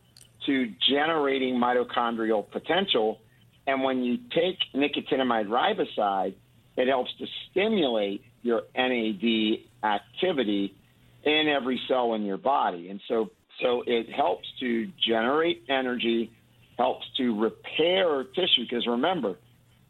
to 0.47 0.73
generating 0.89 1.57
mitochondrial 1.57 2.51
potential, 2.51 3.19
and 3.67 3.83
when 3.83 4.03
you 4.03 4.17
take 4.35 4.57
nicotinamide 4.75 5.49
riboside, 5.49 6.33
it 6.79 6.89
helps 6.89 7.11
to 7.19 7.27
stimulate 7.51 8.25
your 8.41 8.63
NAD 8.75 9.59
activity 9.85 10.75
in 11.23 11.49
every 11.55 11.79
cell 11.87 12.15
in 12.15 12.25
your 12.25 12.39
body, 12.39 12.89
and 12.89 12.99
so 13.09 13.31
so 13.63 13.83
it 13.87 14.11
helps 14.13 14.47
to 14.61 14.91
generate 15.07 15.65
energy, 15.69 16.33
helps 16.77 17.07
to 17.17 17.41
repair 17.41 18.25
tissue. 18.25 18.65
Because 18.69 18.87
remember 18.87 19.37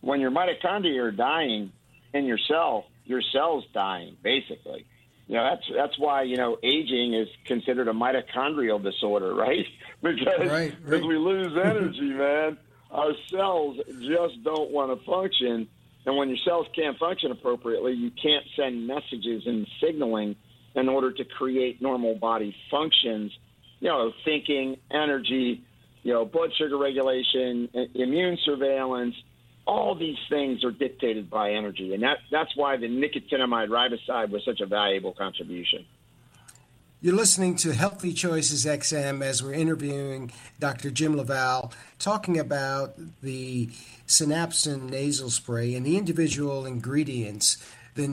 when 0.00 0.20
your 0.20 0.30
mitochondria 0.30 1.02
are 1.02 1.10
dying 1.10 1.72
in 2.12 2.26
your 2.26 2.38
cell, 2.38 2.86
your 3.04 3.22
cell's 3.32 3.64
dying, 3.72 4.16
basically. 4.22 4.86
You 5.28 5.36
know, 5.36 5.44
that's 5.44 5.62
that's 5.74 5.98
why, 5.98 6.22
you 6.22 6.36
know, 6.36 6.58
aging 6.62 7.14
is 7.14 7.28
considered 7.46 7.88
a 7.88 7.92
mitochondrial 7.92 8.82
disorder, 8.82 9.34
right? 9.46 9.66
because 10.02 10.50
right, 10.50 10.74
right. 10.84 11.02
we 11.02 11.16
lose 11.16 11.56
energy, 11.56 12.00
man, 12.10 12.58
our 12.90 13.12
cells 13.30 13.78
just 14.00 14.42
don't 14.44 14.70
want 14.70 14.98
to 14.98 15.04
function. 15.06 15.68
And 16.04 16.16
when 16.16 16.28
your 16.28 16.38
cells 16.38 16.66
can't 16.74 16.98
function 16.98 17.30
appropriately, 17.30 17.92
you 17.92 18.10
can't 18.10 18.44
send 18.56 18.86
messages 18.86 19.44
and 19.46 19.66
signaling 19.80 20.36
in 20.74 20.88
order 20.88 21.12
to 21.12 21.24
create 21.24 21.80
normal 21.80 22.16
body 22.16 22.54
functions, 22.70 23.32
you 23.82 23.88
know, 23.88 24.12
thinking, 24.24 24.76
energy, 24.92 25.60
you 26.04 26.12
know, 26.12 26.24
blood 26.24 26.50
sugar 26.56 26.78
regulation, 26.78 27.68
immune 27.94 28.38
surveillance, 28.44 29.16
all 29.66 29.96
these 29.96 30.18
things 30.30 30.62
are 30.62 30.70
dictated 30.70 31.28
by 31.28 31.50
energy, 31.50 31.92
and 31.92 32.00
that, 32.04 32.18
that's 32.30 32.54
why 32.54 32.76
the 32.76 32.86
nicotinamide 32.86 33.68
riboside 33.68 34.30
was 34.30 34.44
such 34.44 34.60
a 34.60 34.66
valuable 34.66 35.12
contribution. 35.12 35.84
You're 37.00 37.16
listening 37.16 37.56
to 37.56 37.72
Healthy 37.72 38.12
Choices 38.12 38.64
XM 38.64 39.20
as 39.20 39.42
we're 39.42 39.54
interviewing 39.54 40.30
Dr. 40.60 40.92
Jim 40.92 41.16
LaValle, 41.16 41.70
talking 41.98 42.38
about 42.38 42.94
the 43.20 43.66
synapsin 44.06 44.90
nasal 44.90 45.28
spray 45.28 45.74
and 45.74 45.84
the 45.84 45.96
individual 45.96 46.64
ingredients 46.66 47.56
the, 47.94 48.06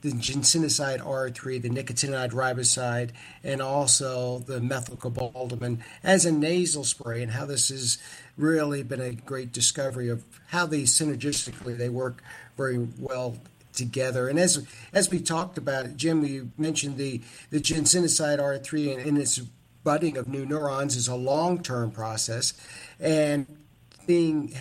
the 0.00 0.12
ginsenoside 0.12 1.00
R3, 1.00 1.60
the 1.60 1.68
nicotinide 1.68 2.32
riboside, 2.32 3.10
and 3.44 3.60
also 3.60 4.38
the 4.40 4.60
methylcobalamin 4.60 5.80
as 6.02 6.24
a 6.24 6.32
nasal 6.32 6.84
spray, 6.84 7.22
and 7.22 7.32
how 7.32 7.44
this 7.44 7.68
has 7.68 7.98
really 8.36 8.82
been 8.82 9.00
a 9.00 9.12
great 9.12 9.52
discovery 9.52 10.08
of 10.08 10.24
how 10.48 10.66
they 10.66 10.82
synergistically 10.82 11.76
they 11.76 11.88
work 11.88 12.22
very 12.56 12.88
well 12.98 13.36
together. 13.74 14.28
And 14.28 14.38
as 14.38 14.66
as 14.92 15.10
we 15.10 15.20
talked 15.20 15.58
about 15.58 15.96
Jim, 15.96 16.24
you 16.24 16.50
mentioned 16.56 16.96
the 16.96 17.20
the 17.50 17.60
ginsenoside 17.60 18.38
R3 18.38 18.98
and, 18.98 19.08
and 19.08 19.18
its 19.18 19.38
budding 19.84 20.16
of 20.16 20.26
new 20.28 20.44
neurons 20.44 20.96
is 20.96 21.08
a 21.08 21.14
long 21.14 21.62
term 21.62 21.90
process, 21.90 22.54
and 22.98 23.46
being 24.06 24.54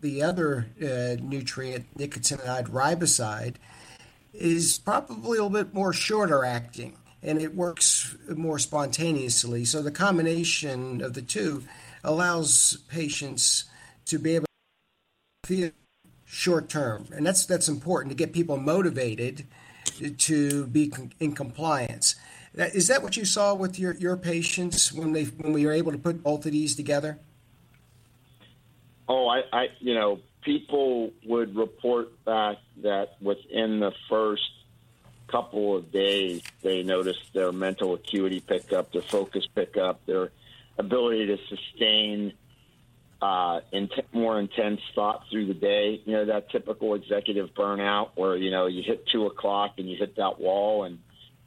the 0.00 0.22
other 0.22 0.66
uh, 0.82 1.16
nutrient, 1.22 1.86
nicotinamide 1.96 2.68
riboside, 2.68 3.54
is 4.34 4.78
probably 4.78 5.38
a 5.38 5.44
little 5.44 5.50
bit 5.50 5.72
more 5.72 5.92
shorter 5.92 6.44
acting 6.44 6.96
and 7.22 7.40
it 7.40 7.54
works 7.54 8.14
more 8.28 8.58
spontaneously. 8.58 9.64
So 9.64 9.82
the 9.82 9.90
combination 9.90 11.00
of 11.00 11.14
the 11.14 11.22
two 11.22 11.64
allows 12.04 12.78
patients 12.88 13.64
to 14.06 14.18
be 14.18 14.36
able 14.36 14.46
to 15.44 15.48
feel 15.48 15.70
short 16.26 16.68
term, 16.68 17.06
and 17.14 17.26
that's 17.26 17.46
that's 17.46 17.68
important 17.68 18.10
to 18.10 18.16
get 18.16 18.32
people 18.32 18.56
motivated 18.58 19.46
to 20.18 20.66
be 20.66 20.92
in 21.20 21.32
compliance. 21.32 22.16
Is 22.54 22.88
that 22.88 23.02
what 23.02 23.16
you 23.16 23.24
saw 23.24 23.54
with 23.54 23.78
your, 23.78 23.94
your 23.94 24.16
patients 24.16 24.92
when 24.92 25.12
they 25.12 25.24
when 25.24 25.52
we 25.52 25.64
were 25.64 25.72
able 25.72 25.92
to 25.92 25.98
put 25.98 26.22
both 26.22 26.44
of 26.46 26.52
these 26.52 26.76
together? 26.76 27.18
Oh, 29.08 29.28
I, 29.28 29.42
I 29.52 29.68
you 29.80 29.94
know 29.94 30.20
people 30.44 31.12
would 31.24 31.56
report 31.56 32.24
back 32.24 32.58
that 32.82 33.16
within 33.20 33.80
the 33.80 33.92
first 34.08 34.50
couple 35.26 35.76
of 35.76 35.90
days, 35.90 36.42
they 36.62 36.82
noticed 36.82 37.32
their 37.32 37.50
mental 37.50 37.94
acuity 37.94 38.40
pick 38.40 38.72
up, 38.72 38.92
their 38.92 39.02
focus 39.02 39.46
pick 39.54 39.76
up, 39.76 40.04
their 40.06 40.30
ability 40.78 41.26
to 41.26 41.38
sustain 41.48 42.32
uh, 43.22 43.60
more 44.12 44.38
intense 44.38 44.80
thought 44.94 45.24
through 45.30 45.46
the 45.46 45.54
day. 45.54 46.00
You 46.04 46.12
know, 46.12 46.24
that 46.26 46.50
typical 46.50 46.94
executive 46.94 47.54
burnout 47.54 48.10
where, 48.16 48.36
you 48.36 48.50
know, 48.50 48.66
you 48.66 48.82
hit 48.82 49.06
two 49.08 49.26
o'clock 49.26 49.74
and 49.78 49.88
you 49.88 49.96
hit 49.96 50.16
that 50.16 50.38
wall 50.38 50.84
and 50.84 50.98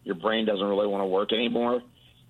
your 0.04 0.16
brain 0.16 0.46
doesn't 0.46 0.66
really 0.66 0.88
want 0.88 1.04
to 1.04 1.08
work 1.08 1.34
anymore. 1.34 1.82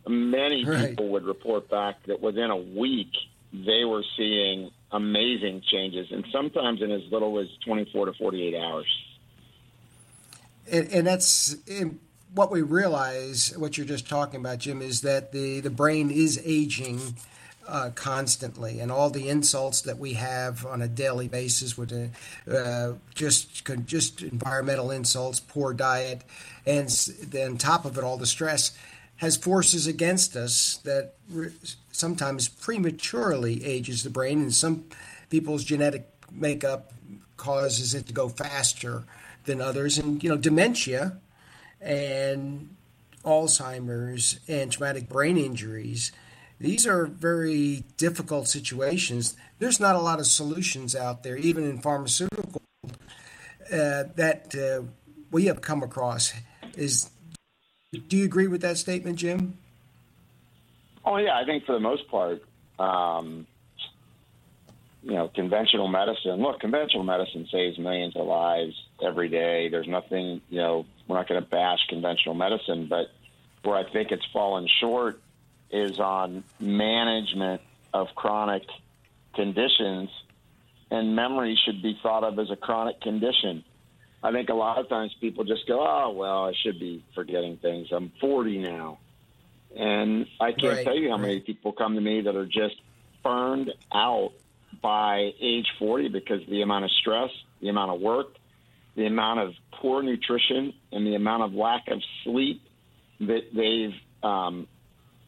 Many 0.07 0.65
right. 0.65 0.89
people 0.89 1.09
would 1.09 1.23
report 1.23 1.69
back 1.69 2.03
that 2.07 2.21
within 2.21 2.49
a 2.49 2.57
week, 2.57 3.11
they 3.53 3.85
were 3.85 4.03
seeing 4.17 4.71
amazing 4.91 5.61
changes, 5.69 6.07
and 6.11 6.25
sometimes 6.31 6.81
in 6.81 6.91
as 6.91 7.01
little 7.11 7.39
as 7.39 7.47
24 7.65 8.07
to 8.07 8.13
48 8.13 8.55
hours. 8.55 8.85
And, 10.71 10.91
and 10.91 11.07
that's 11.07 11.55
and 11.69 11.99
what 12.33 12.51
we 12.51 12.61
realize. 12.61 13.53
What 13.57 13.77
you're 13.77 13.87
just 13.87 14.07
talking 14.07 14.39
about, 14.39 14.59
Jim, 14.59 14.81
is 14.81 15.01
that 15.01 15.31
the 15.31 15.59
the 15.59 15.69
brain 15.69 16.09
is 16.11 16.41
aging. 16.43 17.15
Uh, 17.69 17.89
constantly, 17.95 18.79
and 18.79 18.89
all 18.89 19.09
the 19.09 19.27
insults 19.27 19.81
that 19.81 19.97
we 19.97 20.13
have 20.13 20.65
on 20.65 20.81
a 20.81 20.87
daily 20.87 21.27
basis 21.27 21.77
with 21.77 21.91
uh, 22.49 22.93
just 23.13 23.69
just 23.85 24.21
environmental 24.21 24.89
insults, 24.89 25.41
poor 25.41 25.73
diet, 25.73 26.21
and 26.65 26.87
then 27.27 27.57
top 27.57 27.83
of 27.83 27.97
it, 27.97 28.05
all 28.05 28.15
the 28.15 28.25
stress 28.25 28.71
has 29.17 29.35
forces 29.35 29.87
against 29.87 30.35
us 30.35 30.77
that 30.83 31.15
sometimes 31.91 32.47
prematurely 32.47 33.63
ages 33.65 34.03
the 34.03 34.09
brain, 34.09 34.41
and 34.41 34.53
some 34.53 34.85
people's 35.29 35.63
genetic 35.63 36.07
makeup 36.31 36.93
causes 37.35 37.93
it 37.93 38.07
to 38.07 38.13
go 38.13 38.29
faster 38.29 39.03
than 39.45 39.61
others. 39.61 39.97
And 39.97 40.23
you 40.23 40.29
know, 40.29 40.37
dementia 40.37 41.17
and 41.81 42.75
Alzheimer's 43.23 44.39
and 44.47 44.71
traumatic 44.71 45.09
brain 45.09 45.37
injuries. 45.37 46.11
These 46.59 46.87
are 46.87 47.05
very 47.05 47.83
difficult 47.97 48.47
situations. 48.47 49.35
There's 49.59 49.79
not 49.79 49.95
a 49.95 49.99
lot 49.99 50.19
of 50.19 50.25
solutions 50.25 50.95
out 50.95 51.23
there, 51.23 51.37
even 51.37 51.63
in 51.63 51.79
pharmaceutical 51.79 52.61
uh, 53.71 54.03
that 54.15 54.55
uh, 54.55 54.83
we 55.31 55.45
have 55.45 55.61
come 55.61 55.83
across. 55.83 56.33
Is 56.75 57.09
do 57.91 58.17
you 58.17 58.25
agree 58.25 58.47
with 58.47 58.61
that 58.61 58.77
statement, 58.77 59.17
Jim? 59.17 59.57
Oh 61.05 61.17
yeah, 61.17 61.37
I 61.37 61.45
think 61.45 61.65
for 61.65 61.71
the 61.71 61.79
most 61.79 62.07
part, 62.09 62.43
um, 62.79 63.47
you 65.03 65.13
know, 65.13 65.29
conventional 65.33 65.87
medicine. 65.87 66.41
Look, 66.41 66.59
conventional 66.59 67.03
medicine 67.03 67.47
saves 67.49 67.79
millions 67.79 68.15
of 68.17 68.27
lives 68.27 68.73
every 69.01 69.29
day. 69.29 69.69
There's 69.69 69.87
nothing, 69.87 70.41
you 70.49 70.57
know, 70.57 70.85
we're 71.07 71.15
not 71.15 71.29
going 71.29 71.41
to 71.41 71.47
bash 71.47 71.79
conventional 71.87 72.35
medicine, 72.35 72.87
but 72.89 73.07
where 73.63 73.77
I 73.77 73.89
think 73.89 74.11
it's 74.11 74.25
fallen 74.33 74.67
short 74.81 75.21
is 75.71 75.99
on 75.99 76.43
management 76.59 77.61
of 77.93 78.07
chronic 78.15 78.63
conditions, 79.33 80.09
and 80.91 81.15
memory 81.15 81.57
should 81.65 81.81
be 81.81 81.97
thought 82.03 82.25
of 82.25 82.37
as 82.37 82.51
a 82.51 82.57
chronic 82.57 82.99
condition. 82.99 83.63
I 84.23 84.31
think 84.31 84.49
a 84.49 84.53
lot 84.53 84.79
of 84.79 84.89
times 84.89 85.13
people 85.21 85.43
just 85.43 85.67
go, 85.67 85.79
"Oh, 85.79 86.11
well, 86.11 86.45
I 86.45 86.53
should 86.63 86.79
be 86.79 87.05
forgetting 87.15 87.57
things. 87.57 87.87
I'm 87.91 88.11
40 88.19 88.57
now." 88.57 88.99
And 89.75 90.25
I 90.39 90.51
can't 90.53 90.63
Right, 90.63 90.85
tell 90.85 90.95
you 90.97 91.09
how 91.09 91.17
right. 91.17 91.21
many 91.21 91.39
people 91.41 91.71
come 91.73 91.95
to 91.95 92.01
me 92.01 92.21
that 92.21 92.35
are 92.35 92.45
just 92.45 92.75
burned 93.23 93.71
out 93.93 94.31
by 94.81 95.31
age 95.41 95.67
40 95.77 96.09
because 96.09 96.41
of 96.41 96.49
the 96.49 96.61
amount 96.61 96.85
of 96.85 96.91
stress, 97.01 97.29
the 97.61 97.69
amount 97.69 97.91
of 97.91 98.01
work, 98.01 98.27
the 98.95 99.05
amount 99.05 99.39
of 99.41 99.53
poor 99.81 100.01
nutrition, 100.01 100.73
and 100.91 101.05
the 101.05 101.15
amount 101.15 101.43
of 101.43 101.53
lack 101.53 101.83
of 101.89 102.01
sleep 102.23 102.61
that 103.19 103.41
they've 103.53 103.93
um, 104.29 104.67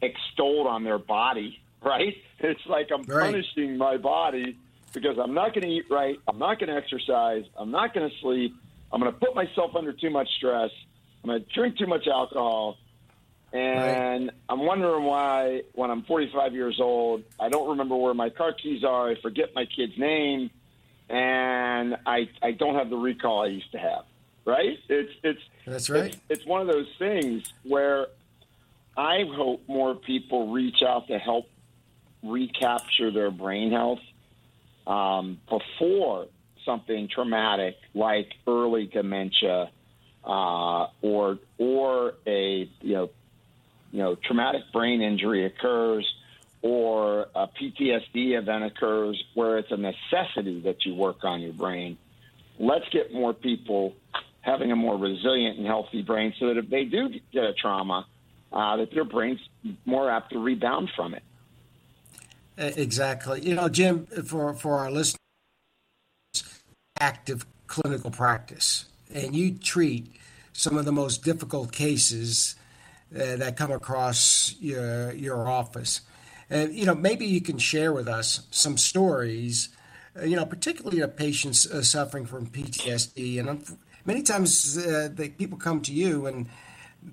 extolled 0.02 0.66
on 0.66 0.84
their 0.84 0.98
body, 0.98 1.58
right? 1.84 2.14
It's 2.40 2.60
like 2.66 2.88
I'm 2.92 3.06
Right. 3.06 3.20
punishing 3.20 3.76
my 3.76 3.96
body 3.98 4.56
because 4.94 5.16
I'm 5.22 5.34
not 5.34 5.54
going 5.54 5.62
to 5.62 5.68
eat 5.68 5.84
right, 5.90 6.16
I'm 6.26 6.38
not 6.38 6.58
going 6.58 6.68
to 6.70 6.76
exercise, 6.76 7.44
I'm 7.56 7.70
not 7.70 7.94
going 7.94 8.08
to 8.08 8.16
sleep, 8.22 8.56
I'm 8.92 9.00
going 9.00 9.12
to 9.12 9.18
put 9.18 9.34
myself 9.34 9.74
under 9.76 9.92
too 9.92 10.10
much 10.10 10.28
stress, 10.36 10.70
I'm 11.22 11.30
going 11.30 11.44
to 11.44 11.54
drink 11.54 11.78
too 11.78 11.86
much 11.86 12.06
alcohol, 12.06 12.76
and 13.52 14.30
I'm 14.48 14.60
wondering 14.60 15.04
why, 15.04 15.62
when 15.74 15.90
I'm 15.90 16.02
45 16.04 16.54
years 16.54 16.78
old, 16.80 17.24
I 17.38 17.48
don't 17.48 17.70
remember 17.70 17.96
where 17.96 18.14
my 18.14 18.30
car 18.30 18.52
keys 18.52 18.84
are. 18.84 19.10
I 19.10 19.20
forget 19.20 19.54
my 19.54 19.64
kid's 19.64 19.98
name, 19.98 20.50
and 21.08 21.96
I 22.06 22.28
I 22.42 22.52
don't 22.52 22.76
have 22.76 22.90
the 22.90 22.96
recall 22.96 23.42
I 23.42 23.48
used 23.48 23.72
to 23.72 23.78
have. 23.78 24.04
Right? 24.44 24.78
It's 24.88 25.12
it's 25.24 25.40
That's 25.66 25.90
right. 25.90 26.14
It's, 26.14 26.16
it's 26.28 26.46
one 26.46 26.60
of 26.60 26.68
those 26.68 26.88
things 26.98 27.52
where 27.64 28.06
I 28.96 29.24
hope 29.34 29.62
more 29.68 29.96
people 29.96 30.52
reach 30.52 30.82
out 30.86 31.08
to 31.08 31.18
help 31.18 31.46
recapture 32.22 33.10
their 33.10 33.30
brain 33.30 33.72
health 33.72 34.00
um, 34.86 35.40
before 35.48 36.26
something 36.64 37.08
traumatic 37.08 37.76
like 37.94 38.28
early 38.46 38.86
dementia 38.86 39.70
uh, 40.24 40.86
or 41.02 41.38
or 41.58 42.14
a 42.26 42.68
you 42.80 42.94
know 42.94 43.10
you 43.92 43.98
know 43.98 44.14
traumatic 44.14 44.62
brain 44.72 45.00
injury 45.00 45.46
occurs 45.46 46.06
or 46.62 47.26
a 47.34 47.48
PTSD 47.48 48.38
event 48.38 48.64
occurs 48.64 49.22
where 49.34 49.58
it's 49.58 49.70
a 49.70 49.76
necessity 49.76 50.60
that 50.60 50.84
you 50.84 50.94
work 50.94 51.24
on 51.24 51.40
your 51.40 51.54
brain. 51.54 51.96
Let's 52.58 52.86
get 52.90 53.12
more 53.12 53.32
people 53.32 53.94
having 54.42 54.70
a 54.70 54.76
more 54.76 54.96
resilient 54.96 55.58
and 55.58 55.66
healthy 55.66 56.02
brain 56.02 56.34
so 56.38 56.48
that 56.48 56.58
if 56.58 56.68
they 56.68 56.84
do 56.84 57.08
get 57.32 57.44
a 57.44 57.54
trauma, 57.54 58.06
uh, 58.52 58.76
that 58.76 58.92
their 58.92 59.04
brain's 59.04 59.40
more 59.86 60.10
apt 60.10 60.32
to 60.32 60.38
rebound 60.38 60.90
from 60.94 61.14
it. 61.14 61.22
Exactly. 62.58 63.40
You 63.40 63.54
know, 63.54 63.68
Jim, 63.70 64.06
for, 64.26 64.52
for 64.52 64.78
our 64.78 64.90
listeners, 64.90 65.19
active 67.00 67.46
clinical 67.66 68.10
practice, 68.10 68.84
and 69.12 69.34
you 69.34 69.54
treat 69.54 70.14
some 70.52 70.76
of 70.76 70.84
the 70.84 70.92
most 70.92 71.24
difficult 71.24 71.72
cases 71.72 72.54
uh, 73.14 73.36
that 73.36 73.56
come 73.56 73.72
across 73.72 74.54
your, 74.60 75.12
your 75.12 75.48
office. 75.48 76.02
And, 76.48 76.74
you 76.74 76.84
know, 76.84 76.94
maybe 76.94 77.26
you 77.26 77.40
can 77.40 77.58
share 77.58 77.92
with 77.92 78.08
us 78.08 78.46
some 78.50 78.76
stories, 78.76 79.68
uh, 80.20 80.24
you 80.24 80.36
know, 80.36 80.44
particularly 80.44 81.00
of 81.00 81.16
patients 81.16 81.70
uh, 81.70 81.82
suffering 81.82 82.26
from 82.26 82.46
PTSD. 82.46 83.38
And 83.38 83.48
um, 83.48 83.62
many 84.04 84.22
times 84.22 84.76
uh, 84.76 85.08
the 85.12 85.30
people 85.30 85.58
come 85.58 85.80
to 85.82 85.92
you 85.92 86.26
and 86.26 86.48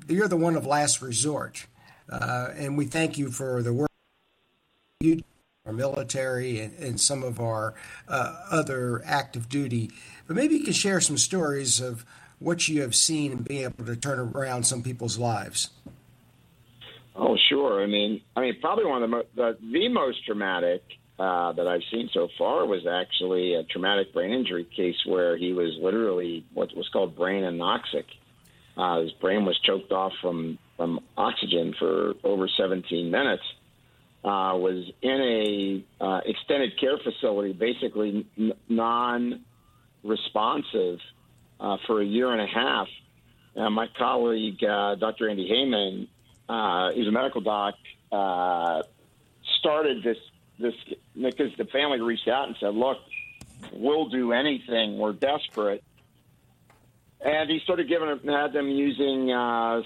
you're 0.08 0.28
the 0.28 0.38
one 0.38 0.56
of 0.56 0.66
last 0.66 1.02
resort. 1.02 1.66
Uh, 2.10 2.50
and 2.56 2.78
we 2.78 2.86
thank 2.86 3.18
you 3.18 3.30
for 3.30 3.62
the 3.62 3.74
work 3.74 3.88
you 5.00 5.22
our 5.68 5.74
military 5.74 6.62
and, 6.62 6.78
and 6.80 7.00
some 7.00 7.22
of 7.22 7.40
our 7.40 7.76
uh, 8.08 8.36
other 8.50 9.02
active 9.06 9.50
duty. 9.50 9.92
But 10.26 10.36
maybe 10.36 10.56
you 10.56 10.64
can 10.64 10.74
share 10.74 11.02
some 11.02 11.18
stories 11.18 11.80
of 11.80 12.06
what 12.40 12.68
you 12.68 12.82
have 12.82 12.96
seen 12.96 13.32
and 13.32 13.46
being 13.46 13.64
able 13.64 13.86
to 13.86 13.96
turn 13.96 14.20
around 14.20 14.64
some 14.64 14.82
people's 14.82 15.18
lives. 15.18 15.70
Oh, 17.16 17.36
sure. 17.50 17.84
I 17.84 17.88
mean, 17.88 18.22
I 18.36 18.42
mean, 18.42 18.58
probably 18.62 18.86
one 18.86 19.04
of 19.04 19.10
the 19.10 19.16
mo- 19.16 19.26
the, 19.36 19.58
the 19.60 19.90
most 19.90 20.26
dramatic 20.26 20.84
uh, 21.20 21.52
that 21.54 21.68
I've 21.68 21.82
seen 21.92 22.10
so 22.14 22.28
far 22.38 22.66
was 22.66 22.86
actually 22.86 23.56
a 23.56 23.64
traumatic 23.64 24.14
brain 24.14 24.32
injury 24.32 24.68
case 24.76 24.98
where 25.06 25.36
he 25.36 25.52
was 25.52 25.76
literally 25.82 26.46
what 26.54 26.76
was 26.78 26.88
called 26.90 27.16
brain 27.16 27.44
anoxic. 27.44 28.06
Uh, 28.78 29.02
his 29.02 29.12
brain 29.14 29.44
was 29.44 29.60
choked 29.66 29.92
off 29.92 30.14
from 30.22 30.60
from 30.76 31.00
oxygen 31.18 31.74
for 31.80 32.14
over 32.24 32.48
17 32.48 33.10
minutes. 33.10 33.42
Uh, 34.24 34.58
was 34.58 34.90
in 35.02 35.22
a 35.22 35.84
uh, 36.04 36.22
extended 36.26 36.80
care 36.80 36.98
facility, 36.98 37.54
basically 37.54 38.26
n- 38.38 38.54
non-responsive 38.68 41.00
uh, 41.60 41.78
for 41.86 42.02
a 42.02 42.06
year 42.06 42.32
and 42.32 42.42
a 42.42 42.48
half. 42.48 42.88
Uh, 43.56 43.70
my 43.70 43.88
colleague, 43.98 44.64
uh, 44.64 44.96
Dr. 44.96 45.30
Andy 45.30 45.48
Heyman, 45.50 46.08
uh, 46.50 46.92
he's 46.94 47.08
a 47.08 47.12
medical 47.12 47.42
doc, 47.42 47.76
uh, 48.12 48.82
started 49.60 50.04
this 50.04 50.18
this 50.60 50.74
because 51.16 51.56
the 51.58 51.66
family 51.66 52.02
reached 52.02 52.28
out 52.28 52.48
and 52.48 52.58
said, 52.60 52.74
"Look, 52.74 52.98
we'll 53.72 54.10
do 54.10 54.32
anything. 54.32 54.98
We're 54.98 55.14
desperate." 55.14 55.84
And 57.20 57.50
he 57.50 57.60
started 57.60 57.88
giving 57.88 58.20
had 58.28 58.54
them 58.54 58.70
using 58.70 59.32
uh, 59.32 59.82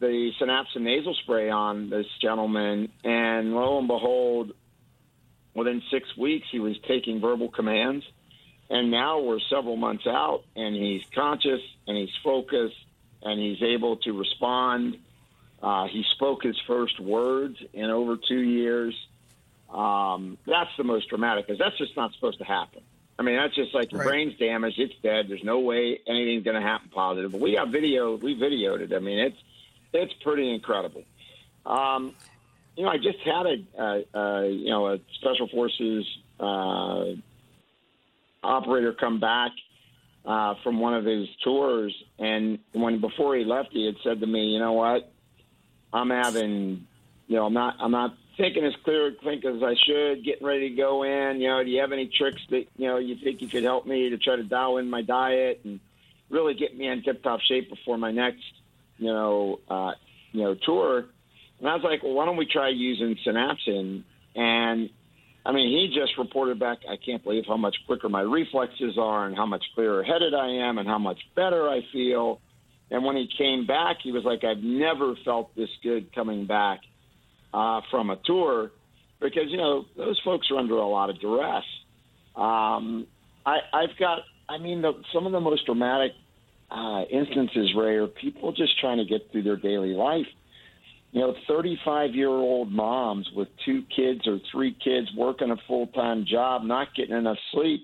the 0.00 0.32
synapsin 0.40 0.82
nasal 0.82 1.14
spray 1.14 1.48
on 1.50 1.88
this 1.90 2.06
gentleman, 2.20 2.90
and 3.04 3.54
lo 3.54 3.78
and 3.78 3.88
behold, 3.88 4.52
within 5.54 5.82
six 5.90 6.14
weeks, 6.16 6.46
he 6.50 6.58
was 6.60 6.76
taking 6.86 7.20
verbal 7.20 7.48
commands. 7.48 8.04
And 8.68 8.90
now 8.90 9.20
we're 9.20 9.38
several 9.48 9.76
months 9.76 10.06
out, 10.08 10.42
and 10.56 10.74
he's 10.74 11.02
conscious, 11.14 11.60
and 11.86 11.96
he's 11.96 12.10
focused, 12.24 12.74
and 13.22 13.40
he's 13.40 13.62
able 13.62 13.96
to 13.98 14.12
respond. 14.12 14.98
Uh, 15.62 15.86
he 15.86 16.04
spoke 16.14 16.42
his 16.42 16.60
first 16.66 16.98
words 16.98 17.56
in 17.72 17.90
over 17.90 18.16
two 18.16 18.40
years. 18.40 18.94
Um, 19.72 20.36
that's 20.46 20.70
the 20.76 20.84
most 20.84 21.08
dramatic 21.08 21.46
because 21.46 21.58
that's 21.58 21.78
just 21.78 21.96
not 21.96 22.12
supposed 22.14 22.38
to 22.38 22.44
happen. 22.44 22.82
I 23.18 23.22
mean, 23.22 23.36
that's 23.36 23.54
just 23.54 23.72
like 23.72 23.92
your 23.92 24.00
Right. 24.00 24.08
brain's 24.08 24.36
damaged, 24.38 24.78
it's 24.78 24.94
dead. 25.02 25.28
There's 25.28 25.42
no 25.44 25.60
way 25.60 26.00
anything's 26.06 26.44
going 26.44 26.60
to 26.60 26.66
happen 26.66 26.90
positive. 26.90 27.32
But 27.32 27.40
we 27.40 27.54
got 27.54 27.68
video, 27.68 28.16
we 28.16 28.34
videoed 28.36 28.80
it. 28.80 28.92
I 28.92 28.98
mean, 28.98 29.18
it's 29.18 29.38
it's 29.92 30.12
pretty 30.22 30.52
incredible. 30.52 31.04
Um, 31.64 32.14
you 32.76 32.84
know, 32.84 32.90
I 32.90 32.98
just 32.98 33.18
had 33.24 33.46
a, 33.46 33.82
a, 33.82 34.18
a 34.18 34.50
you 34.50 34.70
know 34.70 34.88
a 34.88 34.98
special 35.14 35.48
forces 35.48 36.06
uh, 36.38 37.14
operator 38.42 38.92
come 38.92 39.18
back 39.18 39.52
uh, 40.24 40.54
from 40.62 40.80
one 40.80 40.94
of 40.94 41.04
his 41.04 41.28
tours, 41.42 41.94
and 42.18 42.58
when 42.72 43.00
before 43.00 43.36
he 43.36 43.44
left, 43.44 43.70
he 43.72 43.86
had 43.86 43.96
said 44.04 44.20
to 44.20 44.26
me, 44.26 44.48
"You 44.48 44.58
know 44.58 44.72
what? 44.72 45.10
I'm 45.92 46.10
having, 46.10 46.86
you 47.26 47.36
know, 47.36 47.46
I'm 47.46 47.54
not, 47.54 47.76
I'm 47.80 47.92
not 47.92 48.14
thinking 48.36 48.64
as 48.64 48.74
clear 48.84 49.14
think 49.24 49.44
as 49.44 49.62
I 49.62 49.74
should. 49.86 50.24
Getting 50.24 50.46
ready 50.46 50.70
to 50.70 50.76
go 50.76 51.04
in. 51.04 51.40
You 51.40 51.48
know, 51.48 51.64
do 51.64 51.70
you 51.70 51.80
have 51.80 51.92
any 51.92 52.06
tricks 52.06 52.42
that 52.50 52.66
you 52.76 52.88
know 52.88 52.98
you 52.98 53.16
think 53.22 53.40
you 53.40 53.48
could 53.48 53.62
help 53.62 53.86
me 53.86 54.10
to 54.10 54.18
try 54.18 54.36
to 54.36 54.44
dial 54.44 54.76
in 54.78 54.90
my 54.90 55.02
diet 55.02 55.60
and 55.64 55.80
really 56.28 56.54
get 56.54 56.76
me 56.76 56.88
in 56.88 57.02
tip-top 57.02 57.40
shape 57.40 57.70
before 57.70 57.96
my 57.96 58.10
next, 58.10 58.42
you 58.98 59.12
know, 59.12 59.60
uh, 59.68 59.92
you 60.32 60.42
know, 60.44 60.56
tour?" 60.64 61.06
And 61.58 61.68
I 61.68 61.74
was 61.74 61.82
like, 61.84 62.02
"Well, 62.02 62.14
why 62.14 62.26
don't 62.26 62.36
we 62.36 62.46
try 62.46 62.68
using 62.68 63.16
Synapsin?" 63.26 64.04
And 64.34 64.90
I 65.46 65.52
mean, 65.52 65.68
he 65.68 65.96
just 65.96 66.18
reported 66.18 66.58
back, 66.58 66.78
I 66.90 66.96
can't 66.96 67.22
believe 67.22 67.44
how 67.46 67.56
much 67.56 67.76
quicker 67.86 68.08
my 68.08 68.22
reflexes 68.22 68.98
are 68.98 69.26
and 69.26 69.36
how 69.36 69.46
much 69.46 69.64
clearer 69.76 70.02
headed 70.02 70.34
I 70.34 70.68
am 70.68 70.78
and 70.78 70.88
how 70.88 70.98
much 70.98 71.20
better 71.36 71.68
I 71.68 71.82
feel. 71.92 72.40
And 72.90 73.04
when 73.04 73.14
he 73.14 73.28
came 73.38 73.64
back, 73.64 73.98
he 74.02 74.10
was 74.10 74.24
like, 74.24 74.42
I've 74.42 74.62
never 74.62 75.14
felt 75.24 75.54
this 75.54 75.68
good 75.84 76.12
coming 76.12 76.46
back 76.46 76.80
uh, 77.54 77.80
from 77.92 78.10
a 78.10 78.16
tour 78.24 78.72
because, 79.20 79.44
you 79.46 79.56
know, 79.56 79.84
those 79.96 80.20
folks 80.24 80.48
are 80.50 80.58
under 80.58 80.74
a 80.74 80.88
lot 80.88 81.10
of 81.10 81.20
duress. 81.20 81.64
Um, 82.34 83.06
I, 83.46 83.58
I've 83.72 83.96
got, 84.00 84.20
I 84.48 84.58
mean, 84.58 84.82
the, 84.82 84.94
some 85.14 85.26
of 85.26 85.32
the 85.32 85.40
most 85.40 85.64
dramatic 85.66 86.10
uh, 86.70 87.02
instances, 87.10 87.72
Ray, 87.76 87.96
are 87.96 88.06
people 88.06 88.52
just 88.52 88.78
trying 88.80 88.98
to 88.98 89.04
get 89.04 89.30
through 89.30 89.42
their 89.42 89.56
daily 89.56 89.94
life 89.94 90.26
you 91.16 91.22
know, 91.22 91.34
35 91.48 92.14
year 92.14 92.28
old 92.28 92.70
moms 92.70 93.26
with 93.34 93.48
two 93.64 93.82
kids 93.94 94.26
or 94.26 94.38
three 94.52 94.76
kids 94.84 95.08
working 95.16 95.50
a 95.50 95.56
full 95.66 95.86
time 95.86 96.26
job, 96.30 96.62
not 96.62 96.88
getting 96.94 97.16
enough 97.16 97.38
sleep, 97.52 97.80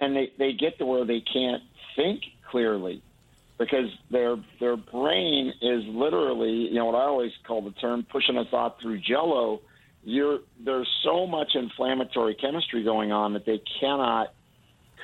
and 0.00 0.16
they, 0.16 0.32
they 0.36 0.52
get 0.52 0.78
to 0.78 0.84
where 0.84 1.04
they 1.04 1.20
can't 1.20 1.62
think 1.94 2.22
clearly 2.50 3.00
because 3.56 3.86
their 4.10 4.34
their 4.58 4.76
brain 4.76 5.52
is 5.62 5.84
literally, 5.86 6.50
you 6.50 6.74
know, 6.74 6.86
what 6.86 6.96
I 6.96 7.04
always 7.04 7.30
call 7.46 7.62
the 7.62 7.70
term 7.70 8.04
pushing 8.10 8.36
a 8.36 8.44
thought 8.46 8.78
through 8.82 8.98
jello. 8.98 9.60
You're 10.02 10.40
there's 10.64 10.88
so 11.04 11.24
much 11.28 11.52
inflammatory 11.54 12.34
chemistry 12.34 12.82
going 12.82 13.12
on 13.12 13.34
that 13.34 13.46
they 13.46 13.60
cannot 13.80 14.34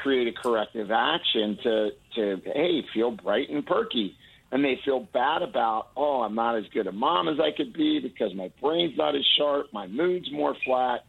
create 0.03 0.29
a 0.29 0.33
corrective 0.33 0.91
action 0.91 1.59
to 1.63 1.91
to 2.15 2.41
hey 2.45 2.85
feel 2.95 3.11
bright 3.11 3.49
and 3.51 3.65
perky. 3.67 4.17
And 4.51 4.65
they 4.65 4.81
feel 4.83 5.01
bad 5.01 5.43
about 5.43 5.89
oh 5.97 6.23
i'm 6.23 6.35
not 6.35 6.57
as 6.57 6.65
good 6.73 6.87
a 6.87 6.93
mom 6.93 7.29
as 7.29 7.39
i 7.39 7.51
could 7.55 7.75
be 7.75 8.01
because 8.01 8.35
my 8.35 8.51
brain's 8.63 8.97
not 8.97 9.15
as 9.15 9.27
sharp 9.37 9.73
my 9.73 9.87
mood's 9.87 10.31
more 10.33 10.57
flat. 10.65 11.05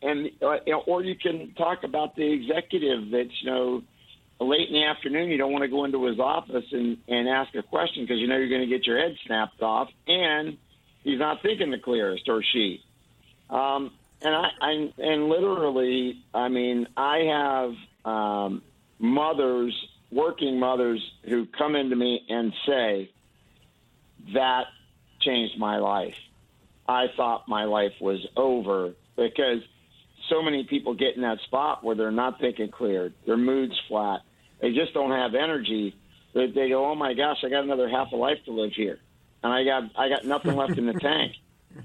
And 0.00 0.30
uh, 0.40 0.56
or 0.86 1.02
you 1.02 1.14
can 1.14 1.52
talk 1.56 1.84
about 1.84 2.16
the 2.16 2.32
executive 2.32 3.10
that's 3.10 3.42
you 3.42 3.50
know 3.50 3.82
late 4.40 4.68
in 4.68 4.74
the 4.74 4.84
afternoon 4.84 5.28
you 5.28 5.38
don't 5.38 5.52
want 5.52 5.62
to 5.62 5.68
go 5.68 5.84
into 5.84 6.04
his 6.06 6.18
office 6.18 6.64
and 6.72 6.98
and 7.08 7.28
ask 7.28 7.54
a 7.54 7.62
question 7.62 8.04
because 8.04 8.18
you 8.18 8.26
know 8.26 8.36
you're 8.36 8.48
going 8.48 8.62
to 8.62 8.66
get 8.66 8.86
your 8.86 8.98
head 8.98 9.16
snapped 9.26 9.62
off 9.62 9.88
and 10.06 10.56
he's 11.04 11.18
not 11.18 11.42
thinking 11.42 11.70
the 11.70 11.78
clearest 11.78 12.28
or 12.28 12.42
she. 12.42 12.82
Um 13.50 13.92
and 14.22 14.34
I, 14.34 14.48
I 14.60 14.92
and 14.98 15.28
literally 15.28 16.22
i 16.32 16.48
mean 16.48 16.86
i 16.96 17.18
have 17.30 17.74
um, 18.04 18.62
mothers, 18.98 19.74
working 20.10 20.58
mothers, 20.58 21.00
who 21.24 21.46
come 21.46 21.76
into 21.76 21.96
me 21.96 22.24
and 22.28 22.52
say, 22.66 23.10
that 24.34 24.66
changed 25.20 25.58
my 25.58 25.78
life. 25.78 26.16
I 26.88 27.06
thought 27.16 27.48
my 27.48 27.64
life 27.64 27.92
was 28.00 28.26
over 28.36 28.94
because 29.16 29.62
so 30.28 30.42
many 30.42 30.64
people 30.64 30.94
get 30.94 31.16
in 31.16 31.22
that 31.22 31.38
spot 31.40 31.84
where 31.84 31.94
they're 31.94 32.10
not 32.10 32.40
thinking 32.40 32.70
clear, 32.70 33.12
their 33.26 33.36
mood's 33.36 33.78
flat, 33.88 34.20
they 34.60 34.72
just 34.72 34.94
don't 34.94 35.10
have 35.10 35.34
energy. 35.34 35.94
They, 36.34 36.46
they 36.46 36.68
go, 36.68 36.90
"Oh 36.90 36.94
my 36.94 37.14
gosh, 37.14 37.38
I 37.44 37.50
got 37.50 37.64
another 37.64 37.88
half 37.88 38.12
a 38.12 38.16
life 38.16 38.38
to 38.46 38.52
live 38.52 38.72
here, 38.72 38.98
and 39.42 39.52
I 39.52 39.64
got 39.64 39.90
I 39.96 40.08
got 40.08 40.24
nothing 40.24 40.56
left 40.56 40.78
in 40.78 40.86
the 40.86 40.92
tank." 41.00 41.34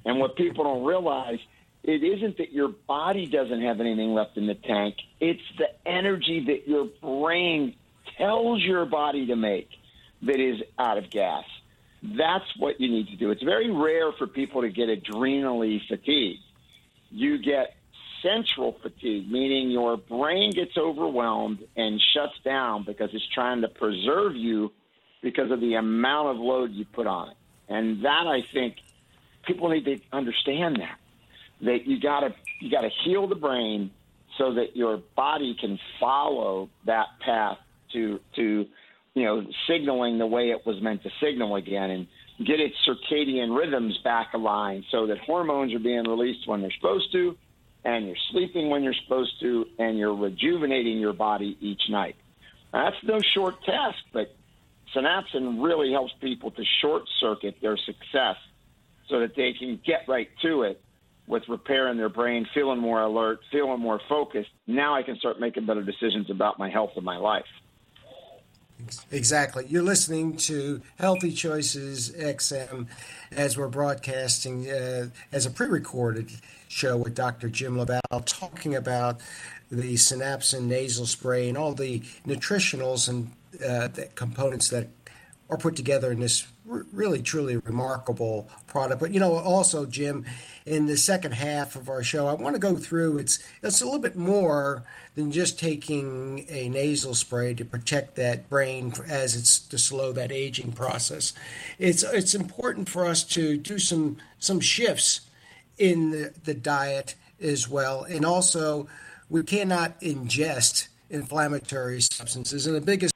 And 0.05 0.19
what 0.19 0.35
people 0.35 0.63
don't 0.63 0.83
realize 0.83 1.39
it 1.83 2.03
isn't 2.03 2.37
that 2.37 2.51
your 2.51 2.67
body 2.67 3.27
doesn't 3.27 3.61
have 3.61 3.79
anything 3.79 4.13
left 4.13 4.37
in 4.37 4.47
the 4.47 4.55
tank. 4.55 4.95
It's 5.19 5.41
the 5.57 5.67
energy 5.89 6.45
that 6.47 6.67
your 6.67 6.85
brain 7.01 7.75
tells 8.17 8.61
your 8.61 8.85
body 8.85 9.27
to 9.27 9.35
make 9.35 9.69
that 10.23 10.39
is 10.39 10.61
out 10.77 10.97
of 10.97 11.09
gas. 11.09 11.45
That's 12.03 12.45
what 12.57 12.79
you 12.79 12.89
need 12.89 13.07
to 13.07 13.15
do. 13.15 13.31
It's 13.31 13.43
very 13.43 13.71
rare 13.71 14.11
for 14.11 14.27
people 14.27 14.61
to 14.61 14.69
get 14.69 14.89
adrenally 14.89 15.81
fatigued. 15.87 16.43
You 17.09 17.37
get 17.37 17.75
central 18.21 18.77
fatigue, 18.81 19.31
meaning 19.31 19.71
your 19.71 19.97
brain 19.97 20.51
gets 20.51 20.77
overwhelmed 20.77 21.63
and 21.75 22.01
shuts 22.13 22.37
down 22.43 22.83
because 22.83 23.09
it's 23.13 23.27
trying 23.33 23.61
to 23.61 23.67
preserve 23.67 24.35
you 24.35 24.71
because 25.21 25.51
of 25.51 25.61
the 25.61 25.75
amount 25.75 26.29
of 26.29 26.37
load 26.37 26.71
you 26.71 26.85
put 26.85 27.07
on 27.07 27.29
it. 27.29 27.37
And 27.69 28.03
that, 28.03 28.27
I 28.27 28.41
think, 28.41 28.75
people 29.45 29.69
need 29.69 29.85
to 29.85 29.99
understand 30.11 30.77
that 30.77 30.97
that 31.61 31.85
you 31.85 31.99
gotta 31.99 32.33
you 32.59 32.69
gotta 32.71 32.89
heal 33.03 33.27
the 33.27 33.35
brain 33.35 33.91
so 34.37 34.53
that 34.53 34.75
your 34.75 35.01
body 35.15 35.55
can 35.59 35.79
follow 35.99 36.69
that 36.85 37.07
path 37.23 37.57
to 37.93 38.19
to 38.35 38.65
you 39.13 39.23
know 39.23 39.45
signaling 39.67 40.17
the 40.17 40.27
way 40.27 40.51
it 40.51 40.65
was 40.65 40.81
meant 40.81 41.03
to 41.03 41.09
signal 41.21 41.55
again 41.55 41.89
and 41.89 42.07
get 42.45 42.59
its 42.59 42.75
circadian 42.87 43.57
rhythms 43.57 43.97
back 44.03 44.33
aligned 44.33 44.85
so 44.91 45.07
that 45.07 45.17
hormones 45.17 45.73
are 45.73 45.79
being 45.79 46.03
released 46.03 46.47
when 46.47 46.61
they're 46.61 46.71
supposed 46.79 47.11
to 47.11 47.35
and 47.83 48.05
you're 48.05 48.15
sleeping 48.31 48.69
when 48.69 48.83
you're 48.83 48.93
supposed 49.03 49.39
to 49.39 49.65
and 49.79 49.97
you're 49.97 50.13
rejuvenating 50.13 50.99
your 50.99 51.13
body 51.13 51.57
each 51.61 51.81
night. 51.89 52.15
Now, 52.73 52.89
that's 52.89 53.03
no 53.03 53.19
short 53.33 53.63
task, 53.63 53.97
but 54.11 54.35
synapsin 54.93 55.63
really 55.63 55.91
helps 55.91 56.13
people 56.21 56.51
to 56.51 56.63
short 56.81 57.03
circuit 57.19 57.55
their 57.61 57.77
success 57.77 58.35
so 59.09 59.21
that 59.21 59.35
they 59.35 59.53
can 59.53 59.79
get 59.85 60.01
right 60.07 60.29
to 60.41 60.63
it 60.63 60.81
with 61.27 61.43
repairing 61.49 61.97
their 61.97 62.09
brain, 62.09 62.47
feeling 62.53 62.79
more 62.79 63.01
alert, 63.01 63.39
feeling 63.51 63.79
more 63.79 63.99
focused, 64.07 64.49
now 64.65 64.95
I 64.95 65.03
can 65.03 65.17
start 65.17 65.39
making 65.39 65.65
better 65.65 65.83
decisions 65.83 66.29
about 66.29 66.57
my 66.57 66.69
health 66.69 66.91
and 66.95 67.03
my 67.03 67.17
life. 67.17 67.45
Exactly. 69.11 69.65
You're 69.67 69.83
listening 69.83 70.37
to 70.37 70.81
Healthy 70.99 71.31
Choices 71.31 72.11
XM 72.11 72.87
as 73.31 73.57
we're 73.57 73.67
broadcasting 73.67 74.69
uh, 74.69 75.09
as 75.31 75.45
a 75.45 75.49
pre 75.49 75.67
recorded 75.67 76.31
show 76.67 76.95
with 76.95 77.15
Dr. 77.15 77.49
Jim 77.49 77.77
LaValle 77.77 78.23
talking 78.25 78.75
about 78.75 79.19
the 79.71 79.95
synapsin 79.95 80.63
nasal 80.63 81.05
spray 81.05 81.49
and 81.49 81.57
all 81.57 81.73
the 81.73 81.99
nutritionals 82.25 83.09
and 83.09 83.31
uh, 83.55 83.87
the 83.87 84.07
components 84.15 84.69
that 84.69 84.87
are 85.49 85.57
put 85.57 85.75
together 85.75 86.11
in 86.11 86.19
this 86.19 86.47
really 86.65 87.21
truly 87.21 87.57
remarkable 87.57 88.49
product. 88.67 88.99
But 88.99 89.13
you 89.13 89.19
know, 89.19 89.37
also 89.37 89.85
Jim, 89.85 90.25
in 90.65 90.85
the 90.85 90.97
second 90.97 91.33
half 91.33 91.75
of 91.75 91.89
our 91.89 92.03
show, 92.03 92.27
I 92.27 92.33
want 92.33 92.55
to 92.55 92.59
go 92.59 92.75
through 92.75 93.19
it's 93.19 93.39
it's 93.63 93.81
a 93.81 93.85
little 93.85 93.99
bit 93.99 94.15
more 94.15 94.83
than 95.15 95.31
just 95.31 95.57
taking 95.57 96.45
a 96.49 96.69
nasal 96.69 97.15
spray 97.15 97.53
to 97.53 97.65
protect 97.65 98.15
that 98.15 98.49
brain 98.49 98.93
as 99.07 99.35
it's 99.35 99.59
to 99.59 99.77
slow 99.77 100.11
that 100.11 100.31
aging 100.31 100.73
process. 100.73 101.33
It's 101.79 102.03
it's 102.03 102.35
important 102.35 102.89
for 102.89 103.05
us 103.05 103.23
to 103.25 103.57
do 103.57 103.79
some 103.79 104.17
some 104.39 104.59
shifts 104.59 105.21
in 105.77 106.11
the, 106.11 106.33
the 106.43 106.53
diet 106.53 107.15
as 107.39 107.69
well, 107.69 108.03
and 108.03 108.25
also 108.25 108.87
we 109.29 109.43
cannot 109.43 109.99
ingest 110.01 110.87
inflammatory 111.09 112.01
substances. 112.01 112.67
And 112.67 112.75
the 112.75 112.81
biggest 112.81 113.13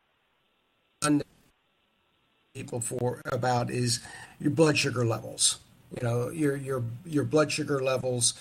people 2.54 2.82
for 2.82 3.22
about 3.32 3.72
is 3.72 4.02
your 4.40 4.52
blood 4.52 4.78
sugar 4.78 5.06
levels. 5.06 5.60
You 5.96 6.04
know, 6.04 6.30
your 6.30 6.58
your 6.58 6.84
your 7.06 7.24
blood 7.24 7.52
sugar 7.52 7.82
levels 7.82 8.34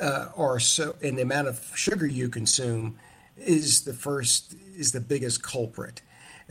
uh, 0.00 0.28
are 0.34 0.58
so, 0.58 0.96
and 1.02 1.18
the 1.18 1.22
amount 1.22 1.48
of 1.48 1.70
sugar 1.74 2.06
you 2.06 2.28
consume 2.28 2.98
is 3.36 3.84
the 3.84 3.92
first 3.92 4.54
is 4.76 4.92
the 4.92 5.00
biggest 5.00 5.42
culprit. 5.42 6.00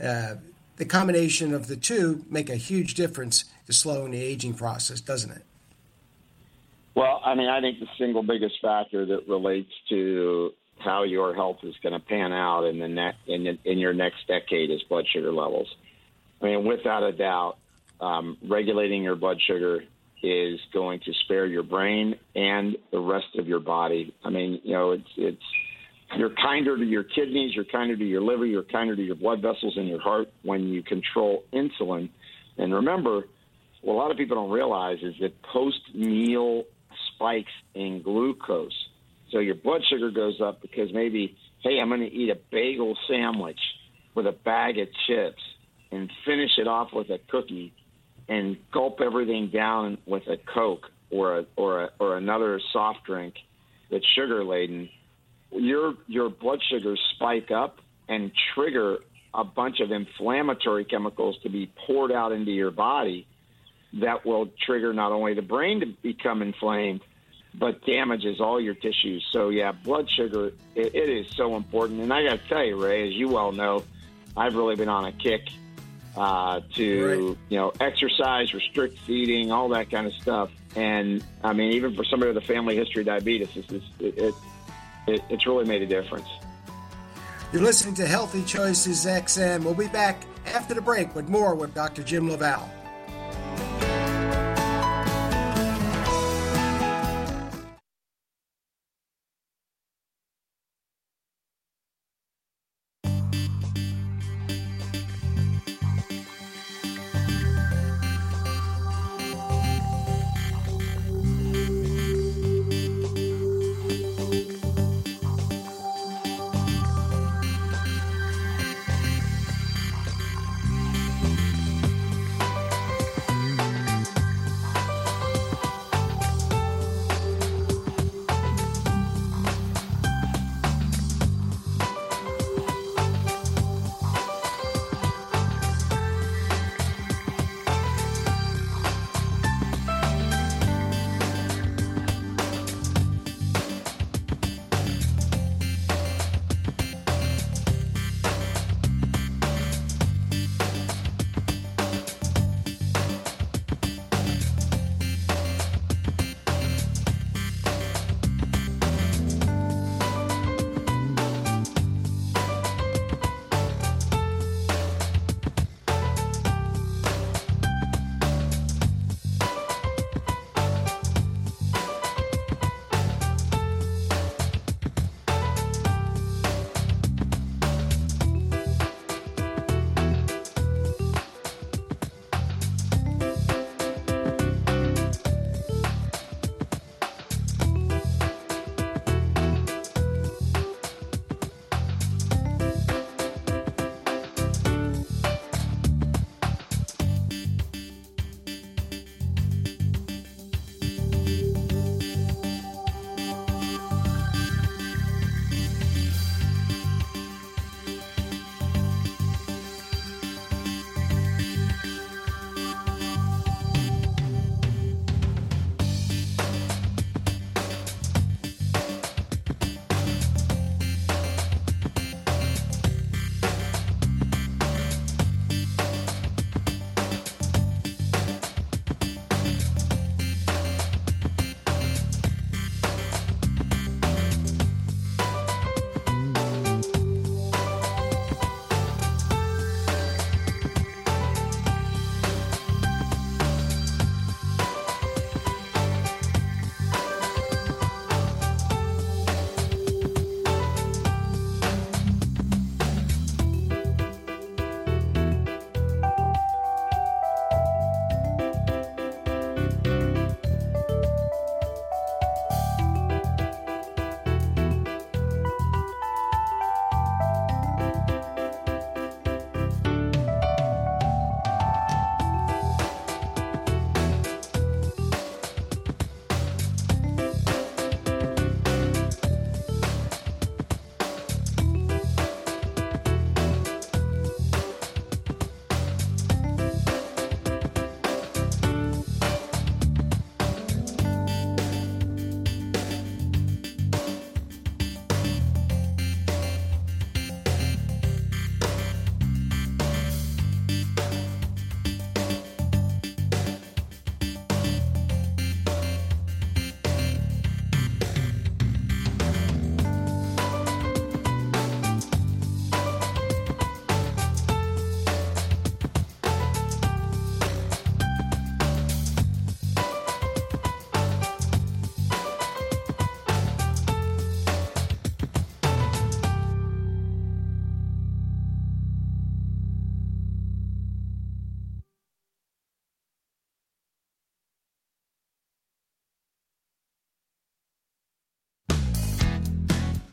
Uh, 0.02 0.36
the 0.76 0.84
combination 0.84 1.52
of 1.52 1.66
the 1.66 1.76
two 1.76 2.24
make 2.30 2.48
a 2.48 2.56
huge 2.56 2.94
difference 2.94 3.44
to 3.66 3.72
slowing 3.72 4.12
the 4.12 4.22
aging 4.22 4.54
process, 4.54 5.00
doesn't 5.00 5.32
it? 5.32 5.42
Well, 6.94 7.20
I 7.24 7.34
mean, 7.34 7.48
I 7.48 7.60
think 7.60 7.80
the 7.80 7.88
single 7.98 8.22
biggest 8.22 8.54
factor 8.62 9.04
that 9.06 9.28
relates 9.28 9.70
to 9.88 10.52
how 10.78 11.02
your 11.02 11.34
health 11.34 11.58
is 11.64 11.74
going 11.82 11.92
to 11.92 12.00
pan 12.00 12.32
out 12.32 12.64
in 12.64 12.78
the 12.78 12.88
ne- 12.88 13.16
in, 13.26 13.58
in 13.64 13.78
your 13.78 13.92
next 13.92 14.26
decade 14.28 14.70
is 14.70 14.82
blood 14.84 15.06
sugar 15.12 15.32
levels. 15.32 15.68
I 16.40 16.46
mean, 16.46 16.64
without 16.64 17.02
a 17.02 17.12
doubt, 17.12 17.56
um, 18.00 18.38
regulating 18.48 19.02
your 19.02 19.16
blood 19.16 19.38
sugar 19.46 19.82
is 20.22 20.60
going 20.72 21.00
to 21.00 21.12
spare 21.24 21.46
your 21.46 21.62
brain 21.62 22.14
and 22.34 22.76
the 22.90 23.00
rest 23.00 23.36
of 23.38 23.46
your 23.46 23.60
body. 23.60 24.14
I 24.24 24.30
mean, 24.30 24.60
you 24.64 24.72
know, 24.72 24.92
it's 24.92 25.08
it's 25.16 25.42
you're 26.16 26.30
kinder 26.30 26.76
to 26.76 26.84
your 26.84 27.04
kidneys, 27.04 27.54
you're 27.54 27.64
kinder 27.64 27.96
to 27.96 28.04
your 28.04 28.20
liver, 28.20 28.44
you're 28.44 28.64
kinder 28.64 28.96
to 28.96 29.02
your 29.02 29.14
blood 29.14 29.40
vessels 29.42 29.76
and 29.76 29.88
your 29.88 30.00
heart 30.00 30.28
when 30.42 30.68
you 30.68 30.82
control 30.82 31.44
insulin. 31.52 32.10
And 32.58 32.74
remember, 32.74 33.22
what 33.82 33.94
a 33.94 33.96
lot 33.96 34.10
of 34.10 34.16
people 34.16 34.36
don't 34.36 34.50
realize 34.50 34.98
is 35.02 35.14
that 35.20 35.40
post 35.42 35.80
meal 35.94 36.64
spikes 37.14 37.52
in 37.74 38.02
glucose. 38.02 38.88
So 39.30 39.38
your 39.38 39.54
blood 39.54 39.82
sugar 39.88 40.10
goes 40.10 40.40
up 40.40 40.60
because 40.60 40.92
maybe, 40.92 41.36
hey, 41.62 41.78
I'm 41.80 41.88
going 41.88 42.00
to 42.00 42.12
eat 42.12 42.30
a 42.30 42.38
bagel 42.50 42.96
sandwich 43.08 43.60
with 44.14 44.26
a 44.26 44.32
bag 44.32 44.78
of 44.78 44.88
chips 45.06 45.40
and 45.90 46.10
finish 46.24 46.58
it 46.58 46.68
off 46.68 46.92
with 46.92 47.10
a 47.10 47.18
cookie 47.28 47.72
and 48.28 48.56
gulp 48.72 49.00
everything 49.00 49.48
down 49.48 49.98
with 50.06 50.26
a 50.28 50.36
Coke 50.36 50.90
or 51.10 51.38
a, 51.38 51.46
or 51.56 51.84
a, 51.84 51.90
or 51.98 52.16
another 52.16 52.60
soft 52.72 53.04
drink 53.04 53.34
that's 53.90 54.06
sugar 54.06 54.44
laden, 54.44 54.88
your 55.50 55.94
your 56.06 56.30
blood 56.30 56.60
sugars 56.70 57.00
spike 57.14 57.50
up 57.50 57.80
and 58.08 58.30
trigger 58.54 58.98
a 59.34 59.44
bunch 59.44 59.80
of 59.80 59.90
inflammatory 59.90 60.84
chemicals 60.84 61.38
to 61.42 61.48
be 61.48 61.70
poured 61.86 62.12
out 62.12 62.32
into 62.32 62.52
your 62.52 62.70
body 62.70 63.26
that 63.94 64.24
will 64.24 64.48
trigger 64.64 64.92
not 64.92 65.10
only 65.10 65.34
the 65.34 65.42
brain 65.42 65.80
to 65.80 65.86
become 65.86 66.42
inflamed 66.42 67.00
but 67.52 67.84
damages 67.84 68.40
all 68.40 68.60
your 68.60 68.74
tissues. 68.74 69.26
So 69.32 69.48
yeah, 69.48 69.72
blood 69.72 70.08
sugar 70.08 70.52
it, 70.76 70.94
it 70.94 71.08
is 71.08 71.26
so 71.34 71.56
important. 71.56 72.00
And 72.00 72.12
I 72.12 72.22
got 72.22 72.40
to 72.40 72.48
tell 72.48 72.64
you, 72.64 72.80
Ray, 72.80 73.08
as 73.08 73.14
you 73.14 73.28
well 73.28 73.50
know, 73.50 73.82
I've 74.36 74.54
really 74.54 74.76
been 74.76 74.88
on 74.88 75.04
a 75.04 75.12
kick 75.12 75.48
uh, 76.16 76.60
to 76.74 77.06
right. 77.06 77.36
you 77.48 77.56
know 77.56 77.72
exercise, 77.80 78.52
restrict 78.54 78.98
feeding, 79.00 79.52
all 79.52 79.68
that 79.70 79.90
kind 79.90 80.06
of 80.06 80.12
stuff. 80.14 80.50
And 80.76 81.24
I 81.42 81.52
mean, 81.52 81.72
even 81.72 81.94
for 81.94 82.04
somebody 82.04 82.32
with 82.32 82.42
a 82.42 82.46
family 82.46 82.76
history 82.76 83.02
of 83.02 83.06
diabetes, 83.06 83.48
it's, 83.56 83.72
it, 83.72 83.84
it, 84.00 84.34
it, 85.06 85.22
it's 85.28 85.46
really 85.46 85.64
made 85.64 85.82
a 85.82 85.86
difference. 85.86 86.28
You're 87.52 87.62
listening 87.62 87.94
to 87.94 88.06
Healthy 88.06 88.44
Choices 88.44 89.06
XM. 89.06 89.64
We'll 89.64 89.74
be 89.74 89.88
back 89.88 90.22
after 90.46 90.74
the 90.74 90.80
break 90.80 91.14
with 91.16 91.28
more 91.28 91.54
with 91.54 91.74
Dr. 91.74 92.02
Jim 92.04 92.28
LaValle. 92.28 92.79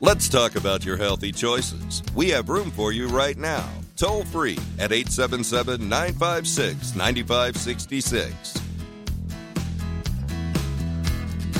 Let's 0.07 0.29
talk 0.29 0.55
about 0.55 0.85
your 0.85 0.95
healthy 0.95 1.33
choices. 1.33 2.01
We 2.15 2.29
have 2.29 2.47
room 2.47 2.71
for 2.71 2.93
you 2.93 3.09
right 3.09 3.37
now. 3.37 3.67
Toll 3.97 4.23
free 4.23 4.57
at 4.79 4.93
877 4.93 5.81
956 5.89 6.95
9566. 6.95 8.53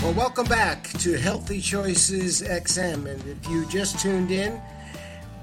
Well, 0.01 0.13
welcome 0.13 0.45
back 0.45 0.88
to 0.99 1.17
Healthy 1.17 1.60
Choices 1.60 2.41
XM. 2.41 3.07
And 3.07 3.21
if 3.27 3.49
you 3.49 3.65
just 3.65 3.99
tuned 3.99 4.31
in, 4.31 4.62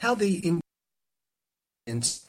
how 0.00 0.14
the 0.14 0.60
ingredients 1.86 2.24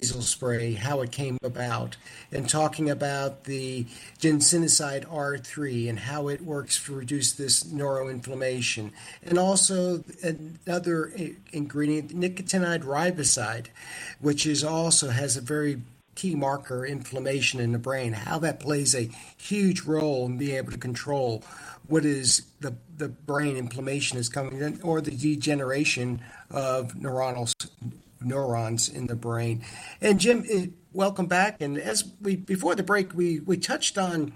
nasal 0.00 0.22
spray, 0.22 0.74
how 0.74 1.00
it 1.00 1.12
came 1.12 1.38
about, 1.42 1.96
and 2.32 2.48
talking 2.48 2.90
about 2.90 3.44
the 3.44 3.86
ginsenoside 4.18 5.06
R3 5.06 5.88
and 5.88 5.98
how 5.98 6.28
it 6.28 6.40
works 6.40 6.82
to 6.84 6.94
reduce 6.94 7.32
this 7.32 7.64
neuroinflammation, 7.64 8.90
and 9.22 9.38
also 9.38 10.04
another 10.22 11.12
ingredient, 11.52 12.14
nicotinide 12.18 12.84
riboside, 12.84 13.66
which 14.20 14.46
is 14.46 14.64
also 14.64 15.10
has 15.10 15.36
a 15.36 15.40
very 15.40 15.80
key 16.14 16.34
marker 16.34 16.86
inflammation 16.86 17.60
in 17.60 17.72
the 17.72 17.78
brain, 17.78 18.12
how 18.12 18.38
that 18.38 18.60
plays 18.60 18.94
a 18.94 19.10
huge 19.36 19.82
role 19.82 20.26
in 20.26 20.38
being 20.38 20.56
able 20.56 20.70
to 20.70 20.78
control 20.78 21.42
what 21.86 22.04
is 22.04 22.42
the, 22.60 22.74
the 22.96 23.08
brain 23.08 23.56
inflammation 23.56 24.16
is 24.16 24.28
coming 24.28 24.60
in, 24.60 24.80
or 24.82 25.00
the 25.00 25.10
degeneration 25.10 26.20
of 26.50 26.94
neuronal 26.94 27.52
neurons 28.24 28.88
in 28.88 29.06
the 29.06 29.16
brain. 29.16 29.64
And 30.00 30.18
Jim, 30.18 30.44
eh, 30.50 30.66
welcome 30.92 31.26
back. 31.26 31.60
And 31.60 31.78
as 31.78 32.10
we 32.20 32.36
before 32.36 32.74
the 32.74 32.82
break, 32.82 33.14
we 33.14 33.40
we 33.40 33.56
touched 33.56 33.98
on 33.98 34.32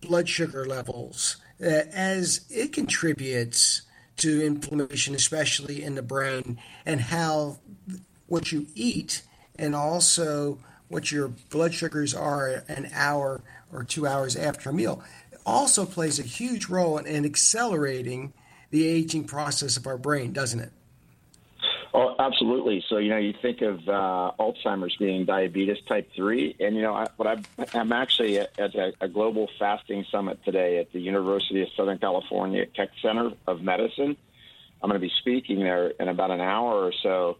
blood 0.00 0.28
sugar 0.28 0.66
levels 0.66 1.36
uh, 1.60 1.66
as 1.92 2.46
it 2.50 2.72
contributes 2.72 3.82
to 4.16 4.44
inflammation, 4.44 5.14
especially 5.14 5.82
in 5.82 5.94
the 5.94 6.02
brain, 6.02 6.58
and 6.86 7.00
how 7.00 7.58
what 8.26 8.52
you 8.52 8.66
eat 8.74 9.22
and 9.56 9.74
also 9.74 10.58
what 10.88 11.10
your 11.10 11.28
blood 11.50 11.74
sugars 11.74 12.14
are 12.14 12.64
an 12.68 12.88
hour 12.92 13.42
or 13.72 13.84
two 13.84 14.06
hours 14.06 14.36
after 14.36 14.70
a 14.70 14.72
meal 14.72 15.02
also 15.46 15.84
plays 15.84 16.18
a 16.18 16.22
huge 16.22 16.68
role 16.68 16.98
in, 16.98 17.06
in 17.06 17.24
accelerating 17.24 18.32
the 18.70 18.86
aging 18.86 19.24
process 19.24 19.76
of 19.76 19.86
our 19.86 19.98
brain, 19.98 20.32
doesn't 20.32 20.60
it? 20.60 20.72
Oh, 21.96 22.16
absolutely. 22.18 22.84
So, 22.88 22.98
you 22.98 23.08
know, 23.08 23.18
you 23.18 23.32
think 23.40 23.62
of 23.62 23.88
uh, 23.88 24.32
Alzheimer's 24.40 24.96
being 24.96 25.26
diabetes 25.26 25.76
type 25.86 26.10
3. 26.16 26.56
And, 26.58 26.74
you 26.74 26.82
know, 26.82 26.92
I, 26.92 27.06
but 27.16 27.26
I, 27.28 27.66
I'm 27.72 27.92
actually 27.92 28.40
at, 28.40 28.58
at 28.58 28.74
a, 28.74 28.92
a, 29.00 29.06
global 29.06 29.48
fasting 29.60 30.04
summit 30.10 30.44
today 30.44 30.78
at 30.78 30.92
the 30.92 31.00
University 31.00 31.62
of 31.62 31.68
Southern 31.76 31.98
California 31.98 32.66
Keck 32.66 32.88
Center 33.00 33.30
of 33.46 33.62
Medicine. 33.62 34.16
I'm 34.82 34.90
going 34.90 35.00
to 35.00 35.06
be 35.06 35.12
speaking 35.20 35.60
there 35.60 35.86
in 35.86 36.08
about 36.08 36.32
an 36.32 36.40
hour 36.40 36.84
or 36.84 36.92
so. 37.00 37.36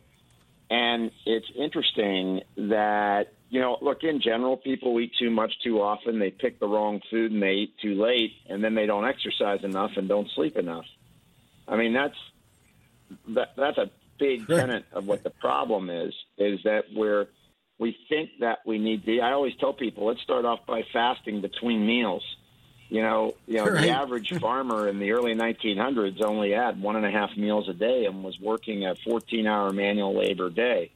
And 0.71 1.11
it's 1.27 1.51
interesting 1.57 2.43
that, 2.57 3.33
you 3.51 3.61
know, 3.61 3.77
look, 3.83 4.05
in 4.05 4.21
general, 4.21 4.57
people 4.57 5.01
eat 5.01 5.15
too 5.19 5.31
much 5.31 5.53
too 5.65 5.83
often. 5.83 6.21
They 6.21 6.31
pick 6.31 6.61
the 6.61 6.69
wrong 6.69 7.01
food 7.11 7.33
and 7.33 7.43
they 7.43 7.55
eat 7.55 7.75
too 7.83 8.01
late, 8.01 8.33
and 8.49 8.63
then 8.63 8.77
they 8.77 8.87
don't 8.87 9.05
exercise 9.05 9.65
enough 9.65 9.97
and 9.97 10.09
don't 10.09 10.31
sleep 10.31 10.57
enough. 10.57 10.87
I 11.67 11.77
mean, 11.77 11.93
that's 11.93 12.17
that, 13.29 13.57
that's 13.57 13.79
a 13.79 13.91
big 14.19 14.47
tenet 14.47 14.85
of 14.93 15.07
what 15.07 15.23
the 15.23 15.31
problem 15.31 15.91
is 15.91 16.15
is 16.39 16.61
that 16.65 16.85
we're 16.95 17.27
we 17.79 17.97
think 18.09 18.31
that 18.41 18.59
we 18.65 18.79
need 18.79 19.05
to. 19.05 19.21
I 19.21 19.33
always 19.33 19.55
tell 19.59 19.73
people, 19.73 20.07
let's 20.07 20.23
start 20.23 20.45
off 20.45 20.61
by 20.67 20.83
fasting 20.93 21.41
between 21.41 21.85
meals. 21.85 22.23
You 22.89 23.03
know, 23.03 23.35
you 23.47 23.57
know, 23.57 23.67
right. 23.67 23.83
the 23.83 23.91
average 23.91 24.33
farmer 24.41 24.89
in 24.89 25.01
the 25.01 25.13
early 25.13 25.35
1900s 25.35 26.23
only 26.23 26.53
had 26.53 26.81
one 26.81 26.97
and 26.97 27.05
a 27.05 27.11
half 27.11 27.37
meals 27.37 27.69
a 27.69 27.73
day 27.73 28.05
and 28.05 28.23
was 28.23 28.39
working 28.39 28.85
a 28.85 28.95
14-hour 28.95 29.73
manual 29.73 30.17
labor 30.17 30.51
day. 30.51 30.93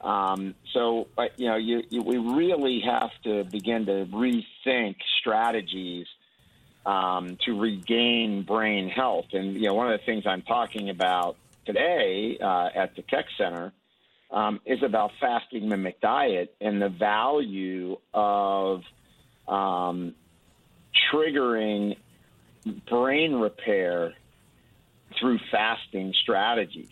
Um, 0.00 0.54
so, 0.72 1.08
you 1.36 1.48
know, 1.48 1.56
you, 1.56 1.82
you, 1.88 2.02
we 2.02 2.18
really 2.18 2.80
have 2.80 3.10
to 3.24 3.44
begin 3.44 3.86
to 3.86 4.06
rethink 4.06 4.96
strategies 5.20 6.06
um, 6.84 7.38
to 7.44 7.58
regain 7.58 8.42
brain 8.42 8.88
health. 8.88 9.26
And 9.32 9.54
you 9.54 9.68
know, 9.68 9.74
one 9.74 9.92
of 9.92 9.98
the 9.98 10.04
things 10.04 10.24
I'm 10.26 10.42
talking 10.42 10.90
about 10.90 11.36
today 11.64 12.38
uh, 12.40 12.68
at 12.74 12.96
the 12.96 13.02
Keck 13.02 13.26
Center 13.36 13.72
um, 14.30 14.60
is 14.64 14.82
about 14.82 15.12
fasting 15.20 15.68
mimic 15.68 16.00
diet 16.00 16.54
and 16.60 16.80
the 16.80 16.88
value 16.88 17.96
of 18.14 18.82
um, 19.46 20.14
triggering 21.12 21.96
brain 22.88 23.34
repair 23.34 24.14
through 25.18 25.38
fasting 25.50 26.14
strategies. 26.22 26.90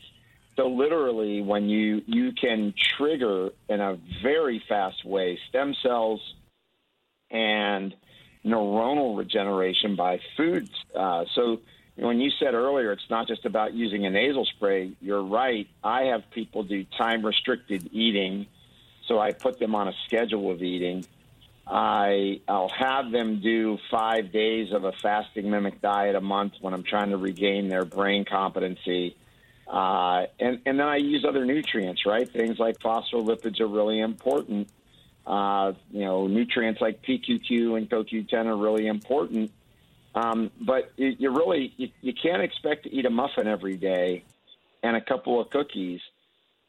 So 0.56 0.68
literally, 0.68 1.40
when 1.40 1.68
you 1.68 2.02
you 2.06 2.32
can 2.32 2.74
trigger 2.76 3.50
in 3.68 3.80
a 3.80 3.98
very 4.22 4.62
fast 4.68 5.04
way 5.04 5.38
stem 5.48 5.74
cells 5.82 6.20
and 7.30 7.94
neuronal 8.44 9.16
regeneration 9.16 9.96
by 9.96 10.20
foods. 10.36 10.70
Uh, 10.94 11.24
so 11.34 11.60
when 12.00 12.20
you 12.20 12.30
said 12.38 12.54
earlier 12.54 12.92
it's 12.92 13.08
not 13.10 13.28
just 13.28 13.44
about 13.44 13.74
using 13.74 14.06
a 14.06 14.10
nasal 14.10 14.46
spray, 14.46 14.92
you're 15.00 15.22
right. 15.22 15.68
I 15.84 16.04
have 16.04 16.30
people 16.30 16.62
do 16.62 16.84
time 16.96 17.24
restricted 17.24 17.90
eating, 17.92 18.46
so 19.06 19.18
I 19.18 19.32
put 19.32 19.58
them 19.58 19.74
on 19.74 19.88
a 19.88 19.92
schedule 20.06 20.50
of 20.50 20.62
eating. 20.62 21.04
I 21.66 22.40
I'll 22.48 22.70
have 22.70 23.10
them 23.12 23.40
do 23.40 23.78
five 23.90 24.32
days 24.32 24.72
of 24.72 24.84
a 24.84 24.92
fasting 24.92 25.50
mimic 25.50 25.80
diet 25.80 26.16
a 26.16 26.20
month 26.20 26.54
when 26.60 26.74
I'm 26.74 26.82
trying 26.82 27.10
to 27.10 27.16
regain 27.16 27.68
their 27.68 27.84
brain 27.84 28.24
competency. 28.24 29.16
Uh, 29.68 30.26
and, 30.40 30.60
and 30.66 30.80
then 30.80 30.88
I 30.88 30.96
use 30.96 31.24
other 31.24 31.44
nutrients, 31.44 32.04
right? 32.04 32.28
Things 32.28 32.58
like 32.58 32.80
phospholipids 32.80 33.60
are 33.60 33.68
really 33.68 34.00
important. 34.00 34.68
Uh, 35.24 35.74
you 35.92 36.00
know, 36.00 36.26
nutrients 36.26 36.80
like 36.80 37.02
PQQ 37.02 37.76
and 37.76 37.88
CoQ10 37.88 38.46
are 38.46 38.56
really 38.56 38.88
important. 38.88 39.52
Um, 40.14 40.50
but 40.60 40.92
you, 40.96 41.14
you 41.18 41.30
really 41.30 41.72
you, 41.76 41.88
you 42.00 42.12
can't 42.12 42.42
expect 42.42 42.84
to 42.84 42.92
eat 42.92 43.06
a 43.06 43.10
muffin 43.10 43.46
every 43.46 43.76
day 43.76 44.24
and 44.82 44.96
a 44.96 45.00
couple 45.00 45.40
of 45.40 45.50
cookies, 45.50 46.00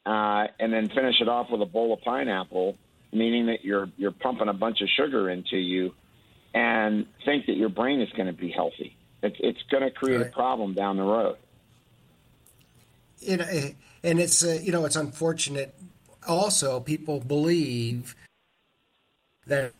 uh, 0.06 0.46
and 0.60 0.72
then 0.72 0.88
finish 0.88 1.20
it 1.20 1.28
off 1.28 1.50
with 1.50 1.60
a 1.62 1.66
bowl 1.66 1.92
of 1.92 2.00
pineapple, 2.02 2.76
meaning 3.12 3.46
that 3.46 3.64
you're 3.64 3.88
you're 3.96 4.12
pumping 4.12 4.48
a 4.48 4.52
bunch 4.52 4.80
of 4.80 4.88
sugar 4.88 5.28
into 5.28 5.56
you, 5.56 5.94
and 6.54 7.06
think 7.24 7.46
that 7.46 7.56
your 7.56 7.68
brain 7.68 8.00
is 8.00 8.10
going 8.10 8.26
to 8.26 8.32
be 8.32 8.50
healthy. 8.50 8.96
It's 9.22 9.36
it's 9.40 9.62
going 9.70 9.82
to 9.82 9.90
create 9.90 10.18
right. 10.18 10.26
a 10.26 10.30
problem 10.30 10.74
down 10.74 10.96
the 10.96 11.02
road. 11.02 11.36
You 13.20 13.38
know, 13.38 13.46
and 14.04 14.20
it's 14.20 14.44
uh, 14.44 14.58
you 14.62 14.70
know 14.72 14.84
it's 14.84 14.96
unfortunate. 14.96 15.74
Also, 16.28 16.78
people 16.78 17.18
believe 17.18 18.14
that 19.46 19.72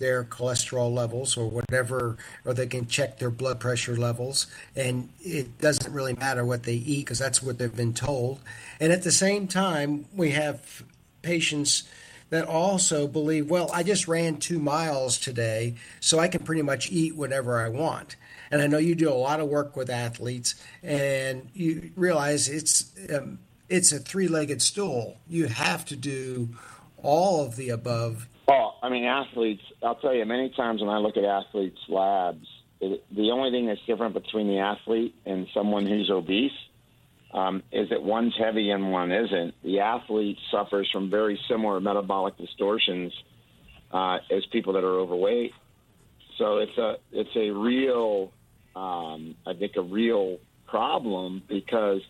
their 0.00 0.24
cholesterol 0.24 0.92
levels 0.92 1.36
or 1.36 1.48
whatever, 1.48 2.16
or 2.44 2.52
they 2.52 2.66
can 2.66 2.88
check 2.88 3.18
their 3.18 3.30
blood 3.30 3.60
pressure 3.60 3.96
levels. 3.96 4.48
And 4.74 5.10
it 5.20 5.58
doesn't 5.58 5.92
really 5.92 6.14
matter 6.14 6.44
what 6.44 6.64
they 6.64 6.74
eat 6.74 7.04
because 7.04 7.20
that's 7.20 7.40
what 7.40 7.58
they've 7.58 7.74
been 7.74 7.94
told. 7.94 8.40
And 8.80 8.92
at 8.92 9.04
the 9.04 9.12
same 9.12 9.46
time, 9.46 10.06
we 10.14 10.30
have 10.30 10.82
patients 11.22 11.84
that 12.30 12.46
also 12.46 13.06
believe, 13.06 13.50
well, 13.50 13.70
I 13.72 13.82
just 13.82 14.08
ran 14.08 14.36
two 14.36 14.58
miles 14.58 15.18
today, 15.18 15.74
so 16.00 16.18
I 16.18 16.28
can 16.28 16.42
pretty 16.42 16.62
much 16.62 16.90
eat 16.90 17.14
whatever 17.16 17.60
I 17.60 17.68
want. 17.68 18.16
And 18.50 18.62
I 18.62 18.66
know 18.66 18.78
you 18.78 18.94
do 18.94 19.10
a 19.10 19.14
lot 19.14 19.40
of 19.40 19.48
work 19.48 19.76
with 19.76 19.90
athletes, 19.90 20.54
and 20.82 21.48
you 21.54 21.90
realize 21.94 22.48
it's 22.48 22.90
um, 23.14 23.38
it's 23.68 23.92
a 23.92 23.98
three-legged 24.00 24.60
stool. 24.60 25.18
You 25.28 25.46
have 25.46 25.84
to 25.86 25.96
do 25.96 26.48
all 27.02 27.44
of 27.44 27.56
the 27.56 27.70
above 27.70 28.26
well, 28.50 28.74
I 28.82 28.88
mean, 28.88 29.04
athletes, 29.04 29.62
I'll 29.80 29.94
tell 29.94 30.12
you, 30.12 30.24
many 30.24 30.48
times 30.50 30.80
when 30.80 30.90
I 30.90 30.98
look 30.98 31.16
at 31.16 31.22
athletes' 31.22 31.78
labs, 31.88 32.48
it, 32.80 33.04
the 33.14 33.30
only 33.30 33.52
thing 33.52 33.66
that's 33.66 33.80
different 33.86 34.12
between 34.12 34.48
the 34.48 34.58
athlete 34.58 35.14
and 35.24 35.46
someone 35.54 35.86
who's 35.86 36.10
obese 36.10 36.50
um, 37.32 37.62
is 37.70 37.90
that 37.90 38.02
one's 38.02 38.34
heavy 38.36 38.70
and 38.70 38.90
one 38.90 39.12
isn't. 39.12 39.54
The 39.62 39.78
athlete 39.78 40.36
suffers 40.50 40.90
from 40.92 41.10
very 41.10 41.38
similar 41.48 41.78
metabolic 41.80 42.38
distortions 42.38 43.12
uh, 43.92 44.18
as 44.32 44.44
people 44.50 44.72
that 44.72 44.82
are 44.82 44.98
overweight. 44.98 45.52
So 46.36 46.56
it's 46.56 46.76
a 46.76 46.96
it's 47.12 47.36
a 47.36 47.50
real, 47.50 48.32
um, 48.74 49.36
I 49.46 49.54
think, 49.56 49.76
a 49.76 49.82
real 49.82 50.38
problem 50.66 51.44
because 51.48 52.00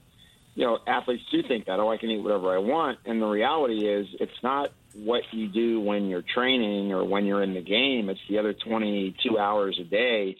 you 0.54 0.64
know 0.64 0.78
athletes 0.86 1.24
do 1.30 1.42
think 1.46 1.66
that 1.66 1.80
oh 1.80 1.90
I 1.90 1.98
can 1.98 2.10
eat 2.10 2.22
whatever 2.22 2.54
I 2.54 2.58
want, 2.58 3.00
and 3.04 3.20
the 3.20 3.26
reality 3.26 3.86
is 3.86 4.06
it's 4.18 4.42
not 4.42 4.72
what 4.94 5.22
you 5.32 5.48
do 5.48 5.80
when 5.80 6.08
you're 6.08 6.24
training 6.34 6.92
or 6.92 7.04
when 7.04 7.24
you're 7.24 7.42
in 7.42 7.54
the 7.54 7.62
game. 7.62 8.08
It's 8.08 8.20
the 8.28 8.38
other 8.38 8.54
22 8.54 9.38
hours 9.38 9.78
a 9.80 9.84
day 9.84 10.36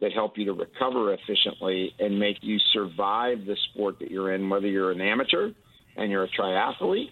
that 0.00 0.12
help 0.12 0.38
you 0.38 0.44
to 0.46 0.52
recover 0.52 1.12
efficiently 1.12 1.92
and 1.98 2.18
make 2.18 2.36
you 2.40 2.58
survive 2.72 3.44
the 3.46 3.56
sport 3.70 3.98
that 3.98 4.10
you're 4.10 4.32
in, 4.32 4.48
whether 4.48 4.68
you're 4.68 4.92
an 4.92 5.00
amateur 5.00 5.50
and 5.96 6.10
you're 6.10 6.24
a 6.24 6.28
triathlete 6.28 7.10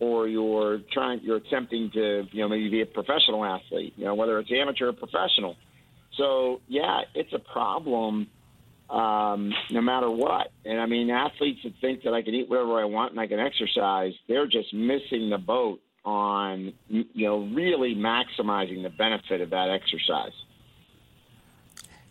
or 0.00 0.26
you're 0.28 0.80
trying 0.92 1.20
you're 1.22 1.36
attempting 1.36 1.90
to 1.92 2.24
you 2.32 2.42
know 2.42 2.48
maybe 2.48 2.68
be 2.68 2.82
a 2.82 2.86
professional 2.86 3.44
athlete 3.44 3.94
you 3.96 4.04
know 4.04 4.14
whether 4.14 4.38
it's 4.38 4.50
amateur 4.52 4.88
or 4.88 4.92
professional 4.92 5.56
so 6.16 6.60
yeah 6.68 7.02
it's 7.14 7.32
a 7.32 7.38
problem 7.38 8.26
um, 8.90 9.52
no 9.70 9.80
matter 9.80 10.10
what 10.10 10.48
and 10.64 10.80
i 10.80 10.86
mean 10.86 11.10
athletes 11.10 11.60
that 11.64 11.72
think 11.80 12.02
that 12.02 12.12
i 12.12 12.22
can 12.22 12.34
eat 12.34 12.48
whatever 12.48 12.80
i 12.80 12.84
want 12.84 13.12
and 13.12 13.20
i 13.20 13.26
can 13.26 13.38
exercise 13.38 14.12
they're 14.28 14.46
just 14.46 14.74
missing 14.74 15.30
the 15.30 15.38
boat 15.38 15.80
on 16.04 16.72
you 16.88 17.06
know 17.14 17.38
really 17.54 17.94
maximizing 17.94 18.82
the 18.82 18.90
benefit 18.90 19.40
of 19.40 19.50
that 19.50 19.70
exercise 19.70 20.32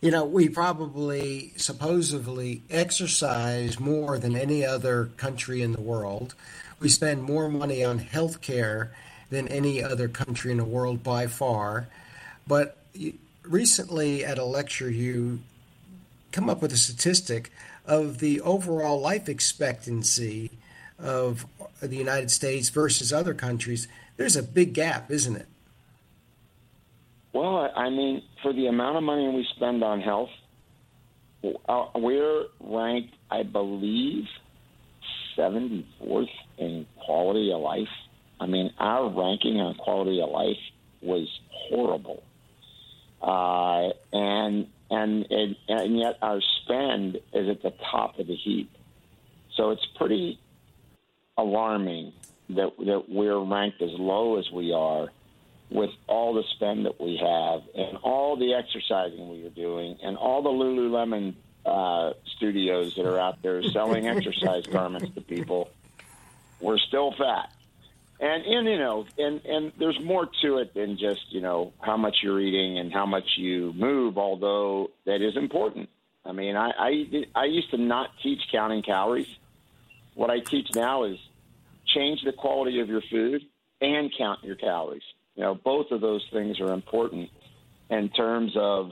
you 0.04 0.12
know, 0.12 0.26
we 0.26 0.50
probably 0.50 1.54
supposedly 1.56 2.62
exercise 2.70 3.80
more 3.80 4.20
than 4.20 4.36
any 4.36 4.66
other 4.66 5.06
country 5.16 5.62
in 5.62 5.72
the 5.72 5.80
world. 5.80 6.36
We 6.82 6.90
spend 6.90 7.24
more 7.24 7.48
money 7.48 7.86
on 7.86 8.00
health 8.00 8.42
care 8.42 8.92
than 9.30 9.48
any 9.48 9.82
other 9.82 10.10
country 10.10 10.52
in 10.52 10.58
the 10.58 10.66
world 10.66 11.04
by 11.04 11.28
far. 11.28 11.88
But 12.46 12.76
recently 13.44 14.26
at 14.26 14.38
a 14.38 14.44
lecture, 14.44 14.90
you 14.90 15.40
come 16.34 16.50
up 16.50 16.62
with 16.62 16.74
a 16.74 16.78
statistic 16.78 17.54
of 17.86 18.20
the 18.20 18.42
overall 18.42 19.00
life 19.00 19.30
expectancy 19.30 20.52
of 21.00 21.46
the 21.88 21.98
United 21.98 22.32
States 22.32 22.70
versus 22.70 23.12
other 23.12 23.34
countries. 23.34 23.88
There's 24.18 24.36
a 24.36 24.44
big 24.44 24.74
gap, 24.74 25.12
isn't 25.12 25.36
it? 25.36 25.48
Well, 27.34 27.72
I 27.76 27.90
mean, 27.90 28.24
for 28.42 28.54
the 28.54 28.68
amount 28.68 28.98
of 28.98 29.04
money 29.04 29.28
we 29.30 29.46
spend 29.56 29.84
on 29.84 30.02
health, 30.02 30.30
uh, 31.68 31.86
we're 31.96 32.46
ranked, 32.60 33.16
I 33.30 33.44
believe, 33.44 34.26
74th 35.38 36.28
in 36.58 36.86
quality 37.04 37.52
of 37.52 37.62
life. 37.62 37.88
I 38.40 38.46
mean, 38.46 38.72
our 38.78 39.10
ranking 39.10 39.60
on 39.60 39.76
quality 39.76 40.22
of 40.22 40.30
life 40.30 40.58
was 41.02 41.28
horrible, 41.50 42.24
uh, 43.22 43.90
and 44.12 44.68
and 44.90 45.26
and 45.30 45.56
and 45.68 45.98
yet 45.98 46.18
our 46.22 46.40
spend 46.62 47.18
is 47.34 47.50
at 47.50 47.62
the 47.62 47.74
top 47.92 48.20
of 48.20 48.28
the 48.28 48.36
heap. 48.36 48.70
So 49.56 49.72
it's 49.72 49.86
pretty 49.98 50.40
alarming 51.38 52.14
that 52.50 52.72
that 52.78 53.06
we're 53.10 53.40
ranked 53.40 53.82
as 53.82 53.92
low 53.92 54.38
as 54.38 54.50
we 54.52 54.74
are 54.74 55.10
with 55.70 55.90
all 56.08 56.34
the 56.34 56.44
spend 56.56 56.86
that 56.86 57.02
we 57.02 57.18
have 57.18 57.62
and 57.76 57.98
all 58.04 58.38
the 58.38 58.54
exercising 58.54 59.30
we 59.30 59.46
are 59.46 59.50
doing 59.50 59.98
and 60.04 60.18
all 60.18 60.44
the 60.44 60.50
Lululemon 60.50 61.34
uh, 61.66 62.14
studios 62.36 62.96
that 62.96 63.06
are 63.06 63.20
out 63.20 63.42
there 63.42 63.64
selling 63.64 64.08
exercise 64.16 64.68
garments 64.68 65.14
to 65.16 65.22
people, 65.22 65.70
we're 66.60 66.78
still 66.78 67.14
fat. 67.18 67.52
And, 68.20 68.46
and 68.46 68.68
you 68.68 68.78
know, 68.78 69.06
and, 69.18 69.44
and 69.46 69.72
there's 69.80 70.00
more 70.00 70.30
to 70.44 70.58
it 70.60 70.74
than 70.74 70.98
just, 70.98 71.32
you 71.34 71.42
know, 71.42 71.74
how 71.82 71.98
much 71.98 72.18
you're 72.22 72.40
eating 72.40 72.78
and 72.78 72.94
how 72.94 73.06
much 73.06 73.38
you 73.38 73.74
move, 73.76 74.18
although 74.18 74.92
that 75.06 75.22
is 75.22 75.36
important. 75.36 75.90
I 76.26 76.32
mean, 76.32 76.56
I, 76.56 76.72
I, 76.78 77.26
I 77.36 77.46
used 77.46 77.72
to 77.72 77.78
not 77.78 78.12
teach 78.22 78.40
counting 78.52 78.82
calories. 78.82 79.28
What 80.16 80.30
I 80.30 80.40
teach 80.40 80.70
now 80.76 81.04
is 81.04 81.18
change 81.88 82.22
the 82.24 82.32
quality 82.32 82.80
of 82.80 82.88
your 82.88 83.02
food 83.10 83.42
and 83.82 84.12
count 84.18 84.44
your 84.44 84.56
calories. 84.56 85.04
You 85.36 85.44
know, 85.44 85.56
both 85.56 85.92
of 85.92 86.02
those 86.02 86.26
things 86.32 86.60
are 86.60 86.74
important 86.74 87.30
in 87.90 88.10
terms 88.10 88.54
of 88.56 88.92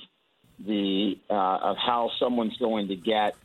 the 0.60 1.18
uh, 1.30 1.34
of 1.34 1.78
how 1.78 2.12
someone's 2.20 2.58
going 2.58 2.88
to 2.90 2.96
get 2.96 3.36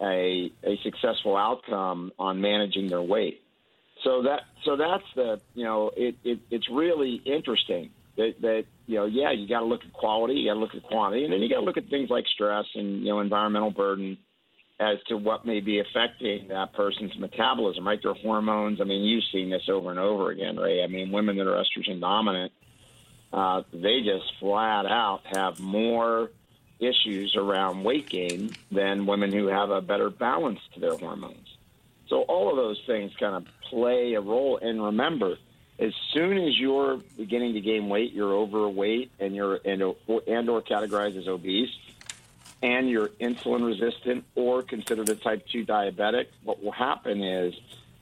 a 0.00 0.50
a 0.64 0.78
successful 0.82 1.36
outcome 1.36 2.12
on 2.18 2.40
managing 2.40 2.88
their 2.88 3.02
weight. 3.02 3.42
So 4.04 4.22
that 4.22 4.42
so 4.64 4.76
that's 4.76 5.04
the 5.14 5.40
you 5.54 5.64
know 5.64 5.90
it, 5.96 6.16
it 6.24 6.38
it's 6.50 6.68
really 6.70 7.20
interesting 7.24 7.90
that, 8.16 8.34
that 8.40 8.64
you 8.86 8.96
know 8.96 9.06
yeah 9.06 9.30
you 9.32 9.46
got 9.48 9.60
to 9.60 9.66
look 9.66 9.84
at 9.84 9.92
quality 9.92 10.34
you 10.34 10.48
got 10.48 10.54
to 10.54 10.60
look 10.60 10.74
at 10.74 10.82
quantity 10.84 11.24
and 11.24 11.32
then 11.32 11.40
you 11.40 11.48
got 11.48 11.60
to 11.60 11.64
look 11.64 11.76
at 11.76 11.88
things 11.88 12.08
like 12.08 12.26
stress 12.26 12.64
and 12.74 13.00
you 13.02 13.08
know 13.08 13.20
environmental 13.20 13.70
burden 13.70 14.16
as 14.80 14.98
to 15.08 15.16
what 15.16 15.44
may 15.44 15.60
be 15.60 15.78
affecting 15.78 16.48
that 16.48 16.72
person's 16.72 17.16
metabolism, 17.18 17.86
right? 17.86 18.02
Their 18.02 18.14
hormones. 18.14 18.80
I 18.80 18.84
mean, 18.84 19.04
you've 19.04 19.24
seen 19.30 19.50
this 19.50 19.68
over 19.68 19.90
and 19.90 19.98
over 19.98 20.30
again, 20.30 20.56
right? 20.56 20.80
I 20.82 20.86
mean, 20.86 21.12
women 21.12 21.36
that 21.36 21.46
are 21.46 21.62
estrogen 21.62 22.00
dominant, 22.00 22.50
uh, 23.30 23.62
they 23.74 24.00
just 24.00 24.24
flat 24.40 24.86
out 24.86 25.20
have 25.26 25.60
more 25.60 26.30
issues 26.80 27.36
around 27.36 27.84
weight 27.84 28.08
gain 28.08 28.56
than 28.72 29.04
women 29.04 29.30
who 29.30 29.48
have 29.48 29.68
a 29.68 29.82
better 29.82 30.08
balance 30.08 30.60
to 30.72 30.80
their 30.80 30.96
hormones. 30.96 31.58
So 32.08 32.22
all 32.22 32.48
of 32.48 32.56
those 32.56 32.80
things 32.86 33.12
kind 33.20 33.36
of 33.36 33.46
play 33.68 34.14
a 34.14 34.20
role. 34.20 34.58
And 34.60 34.82
remember, 34.82 35.36
as 35.78 35.92
soon 36.12 36.38
as 36.38 36.58
you're 36.58 36.96
beginning 37.18 37.52
to 37.52 37.60
gain 37.60 37.90
weight, 37.90 38.12
you're 38.14 38.32
overweight 38.32 39.12
and 39.20 39.36
you're 39.36 39.60
and, 39.64 39.82
and 39.82 40.50
or 40.50 40.62
categorized 40.62 41.18
as 41.18 41.28
obese, 41.28 41.70
and 42.62 42.88
you're 42.88 43.08
insulin 43.20 43.64
resistant 43.64 44.24
or 44.34 44.62
considered 44.62 45.08
a 45.08 45.14
type 45.14 45.46
2 45.52 45.64
diabetic, 45.64 46.26
what 46.44 46.62
will 46.62 46.72
happen 46.72 47.22
is 47.22 47.54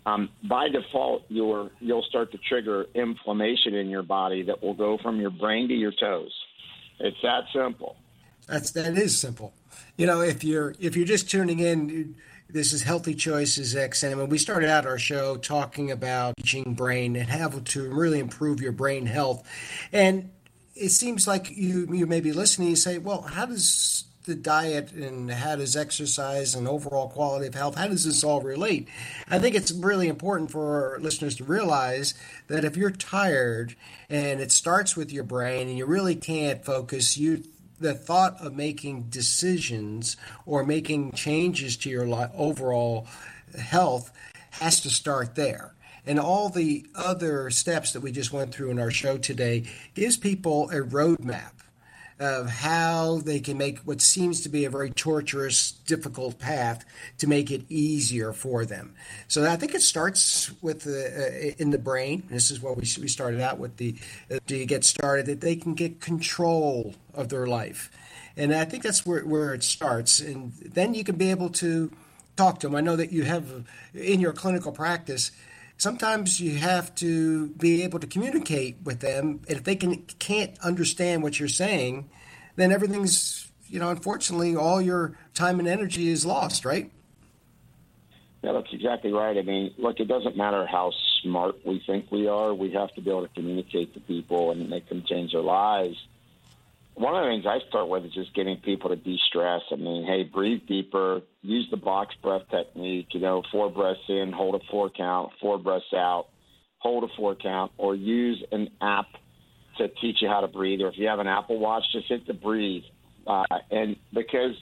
um, 0.06 0.30
by 0.42 0.68
default 0.68 1.24
you're, 1.28 1.70
you'll 1.80 2.02
start 2.02 2.32
to 2.32 2.38
trigger 2.38 2.86
inflammation 2.94 3.74
in 3.74 3.88
your 3.88 4.02
body 4.02 4.42
that 4.42 4.62
will 4.62 4.74
go 4.74 4.98
from 4.98 5.20
your 5.20 5.30
brain 5.30 5.68
to 5.68 5.74
your 5.74 5.92
toes. 5.92 6.32
It's 6.98 7.16
that 7.22 7.44
simple. 7.52 7.96
That's 8.46 8.70
that 8.72 8.96
is 8.96 9.16
simple. 9.16 9.52
You 9.96 10.06
know, 10.06 10.22
if 10.22 10.42
you're 10.42 10.74
if 10.80 10.96
you're 10.96 11.06
just 11.06 11.30
tuning 11.30 11.58
in, 11.58 12.16
this 12.48 12.72
is 12.72 12.82
Healthy 12.82 13.14
Choices 13.14 13.74
XM, 13.74 14.20
and 14.20 14.30
we 14.30 14.38
started 14.38 14.70
out 14.70 14.86
our 14.86 14.98
show 14.98 15.36
talking 15.36 15.90
about 15.90 16.34
teaching 16.38 16.74
brain 16.74 17.14
and 17.14 17.28
how 17.28 17.50
to 17.50 17.90
really 17.90 18.18
improve 18.18 18.60
your 18.60 18.72
brain 18.72 19.06
health. 19.06 19.46
And 19.92 20.30
it 20.74 20.90
seems 20.90 21.28
like 21.28 21.50
you 21.50 21.92
you 21.92 22.06
may 22.06 22.20
be 22.20 22.32
listening. 22.32 22.70
You 22.70 22.76
say, 22.76 22.96
well, 22.96 23.22
how 23.22 23.44
does 23.44 24.04
the 24.24 24.34
diet 24.34 24.92
and 24.92 25.30
how 25.30 25.56
does 25.56 25.76
exercise 25.76 26.54
and 26.54 26.68
overall 26.68 27.08
quality 27.08 27.46
of 27.46 27.54
health, 27.54 27.76
how 27.76 27.88
does 27.88 28.04
this 28.04 28.22
all 28.22 28.40
relate? 28.40 28.88
I 29.28 29.38
think 29.38 29.54
it's 29.54 29.72
really 29.72 30.08
important 30.08 30.50
for 30.50 30.98
listeners 31.00 31.36
to 31.36 31.44
realize 31.44 32.14
that 32.48 32.64
if 32.64 32.76
you're 32.76 32.90
tired 32.90 33.74
and 34.10 34.40
it 34.40 34.52
starts 34.52 34.96
with 34.96 35.12
your 35.12 35.24
brain 35.24 35.68
and 35.68 35.78
you 35.78 35.86
really 35.86 36.16
can't 36.16 36.64
focus, 36.64 37.16
you 37.16 37.44
the 37.80 37.94
thought 37.94 38.36
of 38.40 38.56
making 38.56 39.04
decisions 39.04 40.16
or 40.46 40.64
making 40.64 41.12
changes 41.12 41.76
to 41.76 41.88
your 41.88 42.08
overall 42.34 43.06
health 43.56 44.10
has 44.50 44.80
to 44.80 44.90
start 44.90 45.34
there. 45.36 45.74
And 46.04 46.18
all 46.18 46.48
the 46.48 46.86
other 46.94 47.50
steps 47.50 47.92
that 47.92 48.00
we 48.00 48.12
just 48.12 48.32
went 48.32 48.52
through 48.52 48.70
in 48.70 48.78
our 48.78 48.90
show 48.90 49.18
today 49.18 49.64
gives 49.94 50.16
people 50.16 50.70
a 50.70 50.76
roadmap 50.76 51.52
of 52.20 52.48
how 52.48 53.18
they 53.18 53.38
can 53.38 53.56
make 53.56 53.78
what 53.80 54.00
seems 54.00 54.40
to 54.40 54.48
be 54.48 54.64
a 54.64 54.70
very 54.70 54.90
torturous, 54.90 55.72
difficult 55.72 56.38
path 56.38 56.84
to 57.18 57.26
make 57.26 57.50
it 57.50 57.62
easier 57.68 58.32
for 58.32 58.64
them. 58.64 58.94
So 59.28 59.48
I 59.48 59.56
think 59.56 59.74
it 59.74 59.82
starts 59.82 60.50
with 60.60 60.82
the, 60.82 61.06
uh, 61.06 61.54
in 61.58 61.70
the 61.70 61.78
brain. 61.78 62.24
This 62.28 62.50
is 62.50 62.60
what 62.60 62.76
we, 62.76 62.82
we 63.00 63.08
started 63.08 63.40
out 63.40 63.58
with 63.58 63.76
the 63.76 63.94
uh, 64.30 64.38
do 64.46 64.56
you 64.56 64.66
get 64.66 64.84
started 64.84 65.26
that 65.26 65.40
they 65.40 65.56
can 65.56 65.74
get 65.74 66.00
control 66.00 66.94
of 67.14 67.28
their 67.28 67.46
life. 67.46 67.90
And 68.36 68.54
I 68.54 68.64
think 68.64 68.82
that's 68.82 69.06
where, 69.06 69.22
where 69.22 69.54
it 69.54 69.62
starts. 69.62 70.20
And 70.20 70.52
then 70.54 70.94
you 70.94 71.04
can 71.04 71.16
be 71.16 71.30
able 71.30 71.50
to 71.50 71.92
talk 72.36 72.60
to 72.60 72.68
them. 72.68 72.76
I 72.76 72.80
know 72.80 72.96
that 72.96 73.12
you 73.12 73.24
have 73.24 73.64
in 73.94 74.20
your 74.20 74.32
clinical 74.32 74.72
practice– 74.72 75.30
sometimes 75.78 76.40
you 76.40 76.56
have 76.56 76.94
to 76.96 77.48
be 77.50 77.82
able 77.82 78.00
to 78.00 78.06
communicate 78.06 78.76
with 78.84 79.00
them. 79.00 79.40
And 79.48 79.56
if 79.56 79.64
they 79.64 79.76
can 79.76 80.02
can't 80.18 80.58
understand 80.60 81.22
what 81.22 81.40
you're 81.40 81.48
saying, 81.48 82.10
then 82.56 82.70
everything's 82.70 83.50
you 83.68 83.78
know 83.78 83.88
unfortunately 83.88 84.54
all 84.56 84.82
your 84.82 85.16
time 85.32 85.58
and 85.58 85.68
energy 85.68 86.08
is 86.08 86.26
lost, 86.26 86.64
right? 86.64 86.90
Yeah, 88.42 88.52
that's 88.52 88.72
exactly 88.72 89.12
right. 89.12 89.36
I 89.36 89.42
mean, 89.42 89.74
look, 89.78 89.98
it 89.98 90.06
doesn't 90.06 90.36
matter 90.36 90.64
how 90.64 90.92
smart 91.22 91.56
we 91.66 91.82
think 91.84 92.12
we 92.12 92.28
are. 92.28 92.54
We 92.54 92.70
have 92.72 92.94
to 92.94 93.00
be 93.00 93.10
able 93.10 93.26
to 93.26 93.34
communicate 93.34 93.94
to 93.94 94.00
people 94.00 94.52
and 94.52 94.70
make 94.70 94.88
them 94.88 95.02
change 95.08 95.32
their 95.32 95.42
lives 95.42 95.96
one 96.98 97.14
of 97.14 97.22
the 97.22 97.30
things 97.30 97.46
I 97.46 97.66
start 97.68 97.88
with 97.88 98.04
is 98.04 98.12
just 98.12 98.34
getting 98.34 98.56
people 98.56 98.90
to 98.90 98.96
de-stress. 98.96 99.62
I 99.70 99.76
mean, 99.76 100.04
hey, 100.04 100.24
breathe 100.24 100.62
deeper, 100.66 101.20
use 101.42 101.68
the 101.70 101.76
box 101.76 102.14
breath 102.22 102.42
technique. 102.50 103.08
You 103.12 103.20
know, 103.20 103.42
four 103.52 103.70
breaths 103.70 104.00
in, 104.08 104.32
hold 104.32 104.56
a 104.56 104.64
four 104.70 104.90
count, 104.90 105.32
four 105.40 105.58
breaths 105.58 105.92
out, 105.94 106.26
hold 106.78 107.04
a 107.04 107.08
four 107.16 107.36
count, 107.36 107.70
or 107.78 107.94
use 107.94 108.42
an 108.50 108.70
app 108.80 109.06
to 109.78 109.86
teach 109.86 110.16
you 110.20 110.28
how 110.28 110.40
to 110.40 110.48
breathe, 110.48 110.80
or 110.80 110.88
if 110.88 110.98
you 110.98 111.06
have 111.06 111.20
an 111.20 111.28
Apple 111.28 111.60
Watch, 111.60 111.84
just 111.92 112.08
hit 112.08 112.26
the 112.26 112.34
breathe. 112.34 112.82
Uh, 113.26 113.44
and 113.70 113.96
because 114.12 114.56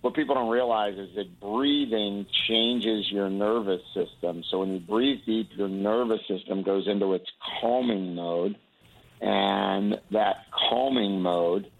what 0.00 0.14
people 0.14 0.34
don't 0.34 0.48
realize 0.48 0.96
is 0.96 1.14
that 1.16 1.38
breathing 1.38 2.24
changes 2.48 3.10
your 3.10 3.28
nervous 3.28 3.82
system. 3.92 4.42
So 4.50 4.60
when 4.60 4.72
you 4.72 4.80
breathe 4.80 5.18
deep, 5.26 5.50
your 5.54 5.68
nervous 5.68 6.20
system 6.26 6.62
goes 6.62 6.88
into 6.88 7.12
its 7.12 7.26
calming 7.60 8.14
mode, 8.14 8.56
and 9.20 10.00
that 10.12 10.36
calming 10.70 11.20
mode 11.20 11.70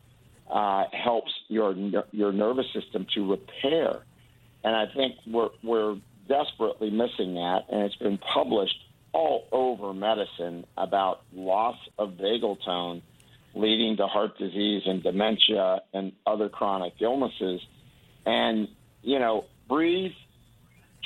uh, 0.51 0.85
helps 0.93 1.33
your 1.49 1.75
your 2.13 2.33
nervous 2.33 2.67
system 2.73 3.07
to 3.15 3.31
repair. 3.31 4.03
And 4.63 4.75
I 4.75 4.87
think 4.95 5.17
we're 5.27 5.51
we're 5.63 5.97
desperately 6.29 6.91
missing 6.91 7.35
that, 7.35 7.65
and 7.71 7.83
it's 7.83 7.97
been 7.97 8.19
published 8.19 8.79
all 9.13 9.47
over 9.53 9.95
medicine 9.95 10.65
about 10.77 11.23
loss 11.33 11.77
of 11.99 12.13
vagal 12.13 12.63
tone 12.65 13.03
leading 13.55 13.97
to 13.97 14.07
heart 14.07 14.37
disease 14.39 14.83
and 14.87 15.03
dementia 15.03 15.81
and 15.93 16.13
other 16.27 16.49
chronic 16.49 16.95
illnesses. 17.01 17.61
And, 18.27 18.69
you 19.03 19.19
know, 19.21 19.45
breathe, 19.69 20.13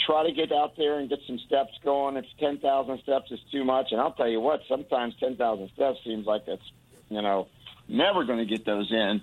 try 0.07 0.27
to 0.27 0.33
get 0.33 0.51
out 0.53 0.77
there 0.77 0.99
and 0.99 1.09
get 1.09 1.19
some 1.27 1.39
steps 1.47 1.73
going. 1.85 2.17
If 2.17 2.25
10,000 2.41 3.01
steps 3.03 3.31
is 3.31 3.41
too 3.53 3.65
much, 3.65 3.89
and 3.93 4.01
I'll 4.01 4.13
tell 4.13 4.29
you 4.29 4.41
what, 4.41 4.63
sometimes 4.69 5.15
10,000 5.21 5.71
steps 5.75 5.99
seems 6.05 6.27
like 6.27 6.45
it's, 6.47 6.63
you 7.11 7.21
know, 7.21 7.49
never 7.89 8.25
going 8.25 8.39
to 8.39 8.47
get 8.47 8.65
those 8.65 8.91
in. 8.93 9.23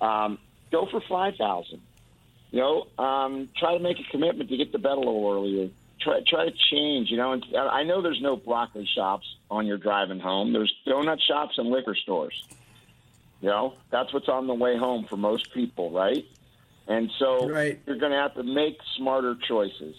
Um, 0.00 0.38
go 0.70 0.86
for 0.90 1.00
5,000. 1.08 1.80
You 2.50 2.60
know, 2.60 2.86
um, 3.02 3.48
try 3.56 3.76
to 3.76 3.82
make 3.82 3.98
a 3.98 4.10
commitment 4.10 4.48
to 4.50 4.56
get 4.56 4.72
to 4.72 4.78
bed 4.78 4.92
a 4.92 5.00
little 5.00 5.28
earlier 5.32 5.70
try 6.04 6.20
try 6.26 6.44
to 6.44 6.52
change. 6.70 7.10
You 7.10 7.16
know, 7.16 7.32
and 7.32 7.44
I 7.56 7.82
know 7.82 8.02
there's 8.02 8.20
no 8.20 8.36
broccoli 8.36 8.88
shops 8.94 9.26
on 9.50 9.66
your 9.66 9.78
driving 9.78 10.20
home. 10.20 10.52
There's 10.52 10.72
donut 10.86 11.20
shops 11.20 11.58
and 11.58 11.68
liquor 11.68 11.94
stores. 11.94 12.46
You 13.40 13.48
know, 13.48 13.74
that's 13.90 14.12
what's 14.12 14.28
on 14.28 14.46
the 14.46 14.54
way 14.54 14.76
home 14.78 15.06
for 15.08 15.16
most 15.16 15.52
people, 15.52 15.90
right? 15.90 16.24
And 16.86 17.10
so 17.18 17.48
right. 17.48 17.80
you're 17.86 17.98
going 17.98 18.12
to 18.12 18.18
have 18.18 18.34
to 18.34 18.42
make 18.42 18.78
smarter 18.96 19.36
choices. 19.48 19.96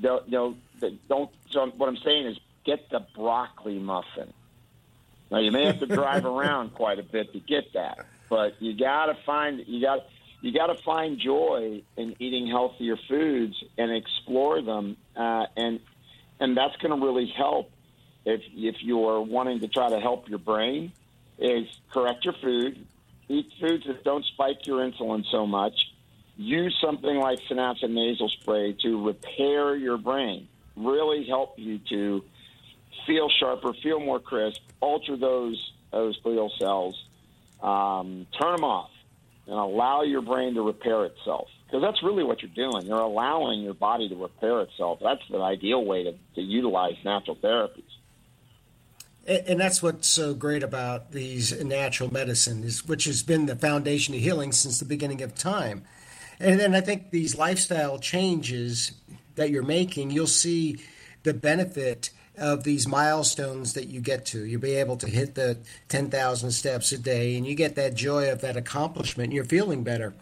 Don't, 0.00 0.30
don't, 0.30 0.56
don't. 1.08 1.30
So 1.50 1.66
what 1.76 1.88
I'm 1.88 1.96
saying 1.98 2.26
is, 2.26 2.38
get 2.64 2.88
the 2.90 3.04
broccoli 3.14 3.78
muffin. 3.78 4.32
Now 5.30 5.38
you 5.38 5.50
may 5.50 5.64
have 5.64 5.80
to 5.80 5.86
drive 5.86 6.24
around 6.24 6.74
quite 6.74 6.98
a 6.98 7.02
bit 7.02 7.32
to 7.32 7.40
get 7.40 7.72
that, 7.74 8.06
but 8.28 8.60
you 8.60 8.76
got 8.76 9.06
to 9.06 9.14
find 9.24 9.62
you 9.66 9.80
got 9.80 10.06
you 10.40 10.52
got 10.52 10.66
to 10.68 10.80
find 10.82 11.18
joy 11.18 11.82
in 11.96 12.16
eating 12.20 12.46
healthier 12.46 12.96
foods 13.08 13.54
and 13.76 13.90
explore 13.90 14.62
them, 14.62 14.96
uh, 15.16 15.46
and 15.56 15.80
and 16.38 16.56
that's 16.56 16.76
going 16.76 16.98
to 16.98 17.04
really 17.04 17.32
help 17.36 17.70
if 18.24 18.42
if 18.54 18.76
you're 18.80 19.20
wanting 19.20 19.60
to 19.60 19.68
try 19.68 19.88
to 19.90 20.00
help 20.00 20.28
your 20.28 20.38
brain. 20.38 20.92
Is 21.38 21.66
correct 21.92 22.24
your 22.24 22.34
food, 22.34 22.86
eat 23.28 23.52
foods 23.60 23.84
that 23.86 24.04
don't 24.04 24.24
spike 24.24 24.66
your 24.66 24.78
insulin 24.78 25.24
so 25.30 25.46
much. 25.46 25.74
Use 26.38 26.76
something 26.80 27.16
like 27.16 27.40
synapsin 27.40 27.90
nasal 27.90 28.28
spray 28.28 28.74
to 28.82 29.04
repair 29.04 29.74
your 29.74 29.98
brain. 29.98 30.48
Really 30.76 31.26
help 31.26 31.58
you 31.58 31.78
to 31.90 32.24
feel 33.06 33.28
sharper, 33.28 33.72
feel 33.82 34.00
more 34.00 34.20
crisp, 34.20 34.60
alter 34.80 35.16
those 35.16 35.72
those 35.92 36.20
glial 36.22 36.50
cells, 36.58 37.02
um, 37.62 38.26
turn 38.40 38.56
them 38.56 38.64
off 38.64 38.90
and 39.46 39.54
allow 39.54 40.02
your 40.02 40.20
brain 40.20 40.54
to 40.54 40.62
repair 40.62 41.04
itself. 41.04 41.48
Because 41.66 41.82
that's 41.82 42.02
really 42.02 42.22
what 42.22 42.42
you're 42.42 42.50
doing. 42.70 42.86
You're 42.86 43.00
allowing 43.00 43.60
your 43.62 43.74
body 43.74 44.08
to 44.08 44.14
repair 44.14 44.60
itself. 44.60 45.00
That's 45.02 45.22
the 45.30 45.40
ideal 45.40 45.84
way 45.84 46.04
to, 46.04 46.12
to 46.36 46.40
utilize 46.40 46.94
natural 47.04 47.36
therapies. 47.36 47.82
And 49.26 49.58
that's 49.58 49.82
what's 49.82 50.06
so 50.08 50.34
great 50.34 50.62
about 50.62 51.10
these 51.10 51.64
natural 51.64 52.12
medicines, 52.12 52.86
which 52.86 53.04
has 53.06 53.24
been 53.24 53.46
the 53.46 53.56
foundation 53.56 54.14
of 54.14 54.20
healing 54.20 54.52
since 54.52 54.78
the 54.78 54.84
beginning 54.84 55.22
of 55.22 55.34
time. 55.34 55.82
And 56.38 56.60
then 56.60 56.74
I 56.76 56.80
think 56.80 57.10
these 57.10 57.36
lifestyle 57.36 57.98
changes 57.98 58.92
that 59.34 59.50
you're 59.50 59.64
making, 59.64 60.12
you'll 60.12 60.28
see 60.28 60.78
the 61.24 61.34
benefit 61.34 62.10
of 62.36 62.64
these 62.64 62.86
milestones 62.86 63.72
that 63.74 63.88
you 63.88 64.00
get 64.00 64.26
to. 64.26 64.44
You'll 64.44 64.60
be 64.60 64.74
able 64.74 64.96
to 64.98 65.08
hit 65.08 65.34
the 65.34 65.58
10,000 65.88 66.50
steps 66.50 66.92
a 66.92 66.98
day, 66.98 67.36
and 67.36 67.46
you 67.46 67.54
get 67.54 67.76
that 67.76 67.94
joy 67.94 68.30
of 68.30 68.40
that 68.42 68.56
accomplishment, 68.56 69.28
and 69.28 69.32
you're 69.32 69.44
feeling 69.44 69.82
better. 69.82 70.14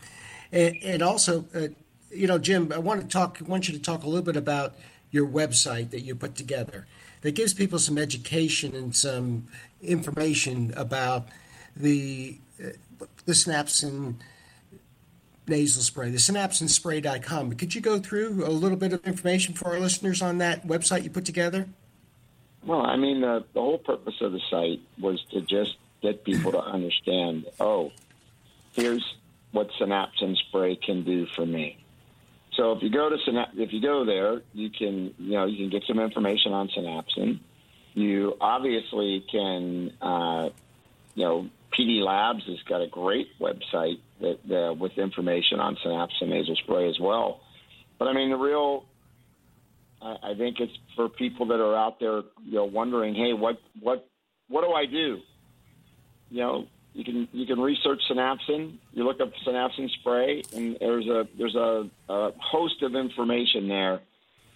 And, 0.52 0.76
and 0.82 1.02
also, 1.02 1.44
uh, 1.54 1.68
you 2.10 2.26
know, 2.26 2.38
Jim, 2.38 2.72
I 2.72 2.78
want 2.78 3.00
to 3.02 3.08
talk. 3.08 3.38
I 3.40 3.44
want 3.44 3.68
you 3.68 3.74
to 3.74 3.82
talk 3.82 4.04
a 4.04 4.06
little 4.06 4.24
bit 4.24 4.36
about 4.36 4.74
your 5.10 5.26
website 5.26 5.90
that 5.90 6.00
you 6.00 6.14
put 6.14 6.34
together 6.34 6.86
that 7.22 7.34
gives 7.34 7.54
people 7.54 7.78
some 7.78 7.98
education 7.98 8.74
and 8.74 8.94
some 8.94 9.46
information 9.82 10.72
about 10.76 11.28
the 11.74 12.38
uh, 12.62 12.68
the 13.24 13.32
synapsin 13.32 14.16
nasal 15.46 15.82
spray, 15.82 16.10
the 16.10 16.18
synapsinspray.com. 16.18 17.52
Could 17.54 17.74
you 17.74 17.80
go 17.80 17.98
through 17.98 18.46
a 18.46 18.48
little 18.48 18.78
bit 18.78 18.92
of 18.92 19.04
information 19.06 19.54
for 19.54 19.68
our 19.68 19.80
listeners 19.80 20.22
on 20.22 20.38
that 20.38 20.66
website 20.66 21.04
you 21.04 21.10
put 21.10 21.24
together? 21.24 21.68
Well, 22.66 22.84
I 22.84 22.96
mean, 22.96 23.20
the, 23.20 23.44
the 23.52 23.60
whole 23.60 23.78
purpose 23.78 24.14
of 24.20 24.32
the 24.32 24.40
site 24.50 24.80
was 24.98 25.22
to 25.32 25.40
just 25.42 25.76
get 26.02 26.24
people 26.24 26.52
to 26.52 26.60
understand, 26.60 27.46
oh, 27.60 27.92
here's 28.72 29.04
what 29.52 29.70
synapsin 29.80 30.36
spray 30.36 30.76
can 30.76 31.04
do 31.04 31.26
for 31.26 31.44
me. 31.44 31.78
So 32.56 32.72
if 32.72 32.82
you 32.82 32.90
go 32.90 33.08
to 33.10 33.16
if 33.56 33.72
you 33.72 33.80
go 33.80 34.04
there, 34.04 34.42
you 34.52 34.70
can 34.70 35.14
you 35.18 35.32
know 35.32 35.46
you 35.46 35.56
can 35.56 35.70
get 35.70 35.82
some 35.88 35.98
information 35.98 36.52
on 36.52 36.68
synapsin. 36.68 37.40
You 37.94 38.36
obviously 38.40 39.24
can 39.30 39.92
uh, 40.00 40.50
you 41.14 41.24
know 41.24 41.50
PD 41.72 42.00
Labs 42.00 42.44
has 42.46 42.62
got 42.68 42.80
a 42.80 42.86
great 42.86 43.28
website 43.40 43.98
that 44.20 44.38
uh, 44.50 44.72
with 44.74 44.96
information 44.98 45.58
on 45.58 45.76
synapsin 45.84 46.28
nasal 46.28 46.54
spray 46.56 46.88
as 46.88 46.98
well. 47.00 47.40
But 47.98 48.06
I 48.06 48.12
mean 48.12 48.30
the 48.30 48.36
real 48.36 48.84
I, 50.04 50.30
I 50.30 50.34
think 50.34 50.60
it's 50.60 50.72
for 50.94 51.08
people 51.08 51.46
that 51.46 51.60
are 51.60 51.76
out 51.76 51.98
there, 51.98 52.22
you 52.44 52.54
know, 52.54 52.64
wondering, 52.64 53.14
hey, 53.14 53.32
what 53.32 53.58
what 53.80 54.06
what 54.48 54.62
do 54.62 54.72
I 54.72 54.86
do? 54.86 55.20
You 56.30 56.40
know, 56.40 56.66
you 56.92 57.04
can 57.04 57.28
you 57.32 57.46
can 57.46 57.60
research 57.60 58.00
synapsin. 58.10 58.78
You 58.92 59.04
look 59.04 59.20
up 59.20 59.32
synapsin 59.46 59.90
spray, 60.00 60.42
and 60.54 60.76
there's 60.78 61.06
a 61.06 61.26
there's 61.36 61.56
a, 61.56 61.88
a 62.08 62.32
host 62.40 62.82
of 62.82 62.94
information 62.94 63.68
there 63.68 64.00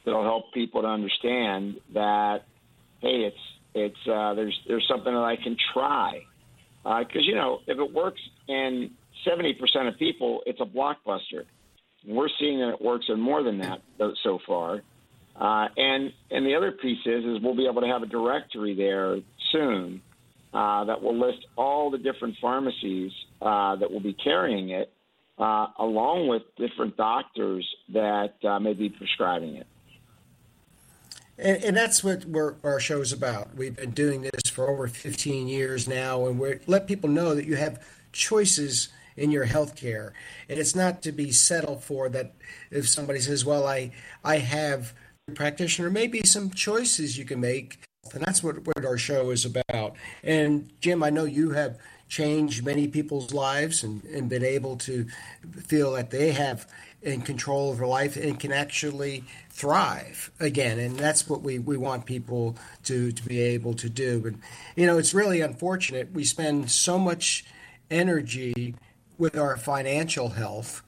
that'll 0.04 0.24
help 0.24 0.52
people 0.52 0.82
to 0.82 0.88
understand 0.88 1.80
that 1.94 2.44
hey, 3.00 3.24
it's 3.24 3.36
it's 3.74 4.08
uh, 4.08 4.34
there's 4.34 4.58
there's 4.68 4.86
something 4.88 5.12
that 5.12 5.24
I 5.24 5.36
can 5.36 5.56
try 5.72 6.22
because 6.82 7.22
uh, 7.22 7.28
you 7.28 7.34
know 7.34 7.60
if 7.66 7.78
it 7.78 7.92
works 7.92 8.20
in 8.46 8.90
seventy 9.24 9.54
percent 9.54 9.88
of 9.88 9.98
people, 9.98 10.42
it's 10.46 10.60
a 10.60 10.64
blockbuster. 10.64 11.44
We're 12.06 12.28
seeing 12.38 12.60
that 12.60 12.74
it 12.74 12.80
works 12.80 13.06
in 13.08 13.20
more 13.20 13.42
than 13.42 13.58
that 13.58 13.82
so 14.22 14.38
far. 14.46 14.82
Uh, 15.38 15.68
and 15.76 16.12
and 16.30 16.44
the 16.44 16.56
other 16.56 16.72
piece 16.72 16.98
is 17.06 17.24
is 17.24 17.40
we'll 17.40 17.54
be 17.54 17.68
able 17.68 17.80
to 17.80 17.86
have 17.86 18.02
a 18.02 18.06
directory 18.06 18.74
there 18.74 19.18
soon 19.52 20.02
uh, 20.52 20.84
that 20.84 21.00
will 21.00 21.16
list 21.16 21.46
all 21.56 21.90
the 21.90 21.98
different 21.98 22.36
pharmacies 22.40 23.12
uh, 23.40 23.76
that 23.76 23.90
will 23.90 24.00
be 24.00 24.14
carrying 24.14 24.70
it, 24.70 24.92
uh, 25.38 25.68
along 25.78 26.26
with 26.26 26.42
different 26.56 26.96
doctors 26.96 27.66
that 27.90 28.34
uh, 28.44 28.58
may 28.58 28.72
be 28.72 28.88
prescribing 28.88 29.56
it. 29.56 29.66
And, 31.38 31.62
and 31.62 31.76
that's 31.76 32.02
what 32.02 32.24
our 32.64 32.80
show 32.80 33.00
is 33.00 33.12
about. 33.12 33.54
We've 33.54 33.76
been 33.76 33.92
doing 33.92 34.22
this 34.22 34.50
for 34.50 34.68
over 34.68 34.88
15 34.88 35.46
years 35.46 35.86
now, 35.86 36.26
and 36.26 36.40
we 36.40 36.58
let 36.66 36.88
people 36.88 37.08
know 37.08 37.36
that 37.36 37.44
you 37.44 37.54
have 37.54 37.86
choices 38.10 38.88
in 39.16 39.30
your 39.30 39.44
health 39.44 39.76
care. 39.76 40.14
And 40.48 40.58
it's 40.58 40.74
not 40.74 41.02
to 41.02 41.12
be 41.12 41.30
settled 41.30 41.84
for 41.84 42.08
that 42.08 42.34
if 42.72 42.88
somebody 42.88 43.20
says, 43.20 43.44
well, 43.44 43.68
I, 43.68 43.92
I 44.24 44.38
have– 44.38 44.94
practitioner, 45.34 45.90
maybe 45.90 46.22
some 46.24 46.50
choices 46.50 47.18
you 47.18 47.24
can 47.24 47.40
make. 47.40 47.80
And 48.12 48.22
that's 48.22 48.42
what, 48.42 48.66
what 48.66 48.84
our 48.84 48.96
show 48.96 49.30
is 49.30 49.44
about. 49.44 49.94
And 50.22 50.72
Jim, 50.80 51.02
I 51.02 51.10
know 51.10 51.24
you 51.24 51.50
have 51.50 51.78
changed 52.08 52.64
many 52.64 52.88
people's 52.88 53.34
lives 53.34 53.84
and, 53.84 54.02
and 54.04 54.28
been 54.28 54.44
able 54.44 54.76
to 54.76 55.06
feel 55.66 55.92
that 55.92 56.10
they 56.10 56.32
have 56.32 56.66
in 57.02 57.20
control 57.20 57.70
of 57.70 57.78
their 57.78 57.86
life 57.86 58.16
and 58.16 58.40
can 58.40 58.52
actually 58.52 59.24
thrive 59.50 60.30
again. 60.40 60.78
And 60.78 60.96
that's 60.96 61.28
what 61.28 61.42
we, 61.42 61.58
we 61.58 61.76
want 61.76 62.06
people 62.06 62.56
to, 62.84 63.12
to 63.12 63.22
be 63.24 63.40
able 63.40 63.74
to 63.74 63.88
do. 63.88 64.24
And, 64.26 64.40
you 64.74 64.86
know, 64.86 64.98
it's 64.98 65.14
really 65.14 65.40
unfortunate. 65.40 66.12
We 66.12 66.24
spend 66.24 66.70
so 66.70 66.98
much 66.98 67.44
energy 67.90 68.74
with 69.18 69.36
our 69.36 69.56
financial 69.56 70.30
health 70.30 70.82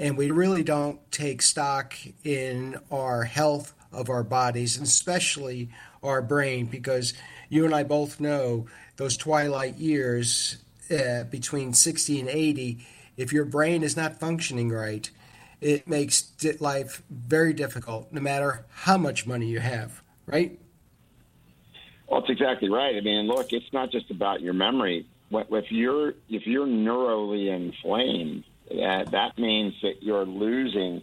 and 0.00 0.16
we 0.16 0.30
really 0.30 0.62
don't 0.62 0.98
take 1.12 1.42
stock 1.42 1.94
in 2.24 2.74
our 2.90 3.24
health 3.24 3.74
of 3.92 4.08
our 4.08 4.24
bodies, 4.24 4.78
and 4.78 4.86
especially 4.86 5.68
our 6.02 6.22
brain, 6.22 6.64
because 6.64 7.12
you 7.50 7.66
and 7.66 7.74
I 7.74 7.82
both 7.82 8.18
know 8.18 8.66
those 8.96 9.18
twilight 9.18 9.76
years 9.76 10.56
uh, 10.90 11.24
between 11.24 11.74
60 11.74 12.18
and 12.18 12.28
80, 12.30 12.78
if 13.18 13.30
your 13.30 13.44
brain 13.44 13.82
is 13.82 13.94
not 13.94 14.18
functioning 14.18 14.70
right, 14.70 15.10
it 15.60 15.86
makes 15.86 16.32
life 16.60 17.02
very 17.10 17.52
difficult, 17.52 18.10
no 18.10 18.22
matter 18.22 18.64
how 18.70 18.96
much 18.96 19.26
money 19.26 19.48
you 19.48 19.60
have, 19.60 20.00
right? 20.24 20.58
Well, 22.08 22.20
that's 22.20 22.30
exactly 22.30 22.70
right. 22.70 22.96
I 22.96 23.02
mean, 23.02 23.26
look, 23.26 23.52
it's 23.52 23.70
not 23.74 23.92
just 23.92 24.10
about 24.10 24.40
your 24.40 24.54
memory. 24.54 25.06
If 25.30 25.70
you're 25.70 26.14
if 26.30 26.46
you're 26.46 26.66
neurally 26.66 27.54
inflamed, 27.54 28.44
that 28.70 29.10
that 29.10 29.38
means 29.38 29.74
that 29.82 30.02
you're 30.02 30.24
losing 30.24 31.02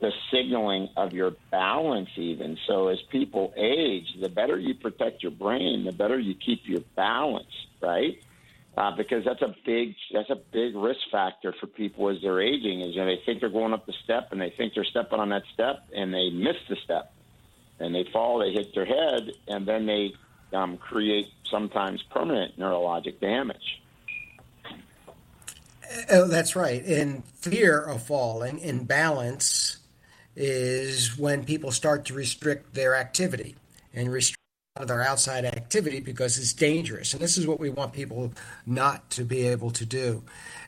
the 0.00 0.12
signaling 0.32 0.88
of 0.96 1.12
your 1.12 1.32
balance. 1.50 2.10
Even 2.16 2.58
so, 2.66 2.88
as 2.88 3.00
people 3.10 3.52
age, 3.56 4.06
the 4.20 4.28
better 4.28 4.58
you 4.58 4.74
protect 4.74 5.22
your 5.22 5.32
brain, 5.32 5.84
the 5.84 5.92
better 5.92 6.18
you 6.18 6.34
keep 6.34 6.62
your 6.66 6.82
balance. 6.96 7.52
Right? 7.80 8.22
Uh, 8.74 8.96
because 8.96 9.22
that's 9.24 9.42
a 9.42 9.54
big 9.66 9.94
that's 10.12 10.30
a 10.30 10.40
big 10.50 10.74
risk 10.74 11.00
factor 11.10 11.54
for 11.60 11.66
people 11.66 12.08
as 12.08 12.22
they're 12.22 12.40
aging. 12.40 12.80
Is 12.80 12.94
you 12.94 13.00
know, 13.00 13.06
they 13.06 13.20
think 13.24 13.40
they're 13.40 13.50
going 13.50 13.74
up 13.74 13.86
the 13.86 13.94
step 14.04 14.32
and 14.32 14.40
they 14.40 14.50
think 14.50 14.74
they're 14.74 14.84
stepping 14.84 15.20
on 15.20 15.28
that 15.28 15.42
step 15.52 15.84
and 15.94 16.12
they 16.12 16.30
miss 16.30 16.56
the 16.68 16.76
step 16.76 17.12
and 17.82 17.94
they 17.94 18.04
fall, 18.12 18.38
they 18.38 18.52
hit 18.52 18.74
their 18.74 18.84
head, 18.84 19.32
and 19.48 19.66
then 19.66 19.86
they 19.86 20.14
um, 20.52 20.78
create 20.78 21.28
sometimes 21.50 22.02
permanent 22.04 22.58
neurologic 22.58 23.20
damage. 23.20 23.81
Oh, 26.10 26.26
that's 26.26 26.56
right. 26.56 26.84
And 26.84 27.24
fear 27.26 27.80
of 27.80 28.02
falling 28.02 28.58
in 28.58 28.84
balance 28.84 29.78
is 30.34 31.18
when 31.18 31.44
people 31.44 31.70
start 31.70 32.06
to 32.06 32.14
restrict 32.14 32.74
their 32.74 32.96
activity 32.96 33.56
and 33.92 34.10
restrict 34.10 34.38
their 34.80 35.02
outside 35.02 35.44
activity 35.44 36.00
because 36.00 36.38
it's 36.38 36.52
dangerous. 36.52 37.12
And 37.12 37.22
this 37.22 37.36
is 37.36 37.46
what 37.46 37.60
we 37.60 37.68
want 37.70 37.92
people 37.92 38.32
not 38.64 39.10
to 39.10 39.24
be 39.24 39.46
able 39.48 39.70
to 39.72 39.84
do. 39.84 40.22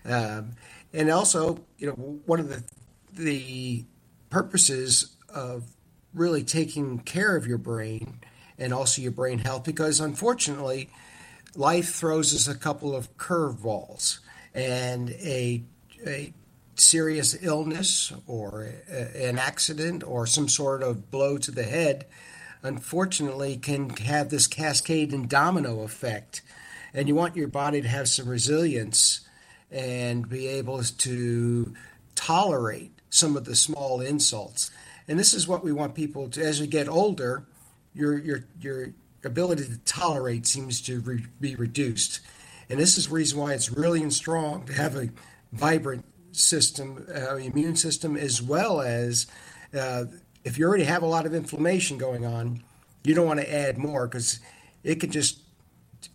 Um, 0.04 0.52
and 0.92 1.10
also, 1.10 1.64
you 1.78 1.86
know, 1.88 2.20
one 2.26 2.40
of 2.40 2.48
the 2.48 2.62
the 3.14 3.84
purposes 4.28 5.16
of 5.28 5.64
really 6.12 6.42
taking 6.42 6.98
care 6.98 7.36
of 7.36 7.46
your 7.46 7.58
brain 7.58 8.18
and 8.58 8.74
also 8.74 9.00
your 9.00 9.12
brain 9.12 9.38
health 9.38 9.64
because 9.64 10.00
unfortunately, 10.00 10.90
life 11.56 11.94
throws 11.94 12.34
us 12.34 12.48
a 12.48 12.58
couple 12.58 12.94
of 12.94 13.16
curveballs 13.16 14.18
and 14.54 15.10
a, 15.10 15.62
a 16.06 16.32
serious 16.76 17.36
illness 17.42 18.12
or 18.26 18.68
a, 18.90 19.28
an 19.28 19.38
accident 19.38 20.02
or 20.04 20.26
some 20.26 20.48
sort 20.48 20.82
of 20.82 21.10
blow 21.10 21.38
to 21.38 21.50
the 21.50 21.64
head 21.64 22.06
unfortunately 22.62 23.56
can 23.56 23.90
have 23.90 24.30
this 24.30 24.46
cascade 24.46 25.12
and 25.12 25.28
domino 25.28 25.82
effect 25.82 26.42
and 26.92 27.08
you 27.08 27.14
want 27.14 27.36
your 27.36 27.48
body 27.48 27.82
to 27.82 27.88
have 27.88 28.08
some 28.08 28.28
resilience 28.28 29.20
and 29.70 30.28
be 30.28 30.46
able 30.46 30.82
to 30.82 31.74
tolerate 32.14 32.92
some 33.10 33.36
of 33.36 33.44
the 33.44 33.56
small 33.56 34.00
insults 34.00 34.70
and 35.06 35.18
this 35.18 35.34
is 35.34 35.46
what 35.46 35.62
we 35.62 35.72
want 35.72 35.94
people 35.94 36.28
to 36.28 36.42
as 36.42 36.60
we 36.60 36.66
get 36.66 36.88
older 36.88 37.44
your 37.94 38.18
your 38.18 38.44
your 38.60 38.88
ability 39.24 39.64
to 39.64 39.78
tolerate 39.78 40.46
seems 40.46 40.80
to 40.82 41.00
re- 41.00 41.26
be 41.40 41.54
reduced. 41.54 42.20
And 42.68 42.78
this 42.78 42.98
is 42.98 43.08
the 43.08 43.14
reason 43.14 43.38
why 43.38 43.52
it's 43.52 43.70
really 43.70 44.08
strong 44.10 44.64
to 44.66 44.72
have 44.72 44.96
a 44.96 45.10
vibrant 45.52 46.04
system, 46.32 47.06
uh, 47.14 47.36
immune 47.36 47.76
system, 47.76 48.16
as 48.16 48.42
well 48.42 48.80
as 48.80 49.26
uh, 49.78 50.04
if 50.44 50.58
you 50.58 50.66
already 50.66 50.84
have 50.84 51.02
a 51.02 51.06
lot 51.06 51.26
of 51.26 51.34
inflammation 51.34 51.98
going 51.98 52.24
on, 52.24 52.62
you 53.02 53.14
don't 53.14 53.26
want 53.26 53.40
to 53.40 53.54
add 53.54 53.78
more 53.78 54.06
because 54.06 54.40
it 54.82 54.96
could 54.96 55.10
just 55.10 55.40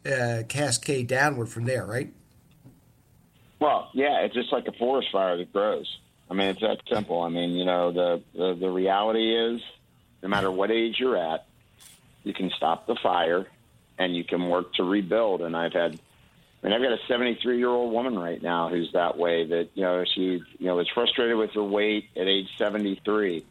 uh, 0.06 0.44
cascade 0.48 1.08
downward 1.08 1.48
from 1.48 1.66
there, 1.66 1.86
right? 1.86 2.14
Well, 3.60 3.90
yeah, 3.94 4.22
it's 4.22 4.34
just 4.34 4.52
like 4.52 4.68
a 4.68 4.72
forest 4.74 5.10
fire 5.12 5.38
that 5.38 5.52
grows. 5.52 6.00
I 6.30 6.34
mean, 6.34 6.50
it's 6.50 6.62
that 6.62 6.82
simple. 6.92 7.22
I 7.22 7.30
mean, 7.30 7.52
you 7.52 7.66
know, 7.66 7.92
the, 7.92 8.22
the, 8.34 8.54
the 8.54 8.70
reality 8.70 9.36
is 9.36 9.62
no 10.22 10.30
matter 10.30 10.52
what 10.52 10.72
age 10.72 10.98
you're 11.00 11.18
at, 11.18 11.46
you 12.24 12.34
can 12.34 12.52
stop 12.56 12.88
the 12.88 12.96
fire 12.96 13.48
and 13.98 14.16
you 14.16 14.24
can 14.24 14.50
work 14.50 14.74
to 14.76 14.84
rebuild. 14.84 15.42
And 15.42 15.56
I've 15.58 15.74
had, 15.74 16.00
I 16.62 16.68
mean, 16.68 16.74
I've 16.74 16.82
got 16.82 16.92
a 16.92 17.00
73 17.08 17.58
year 17.58 17.70
old 17.70 17.94
woman 17.94 18.18
right 18.18 18.42
now 18.42 18.70
who's 18.70 18.92
that 18.94 19.18
way 19.18 19.46
that, 19.46 19.70
you 19.76 19.84
know, 19.84 20.04
she, 20.04 20.22
you 20.58 20.66
know, 20.66 20.76
was 20.76 20.90
frustrated 20.90 21.38
with 21.38 21.52
her 21.52 21.64
weight 21.64 22.10
at 22.16 22.28
age 22.28 22.50
73. 22.58 23.46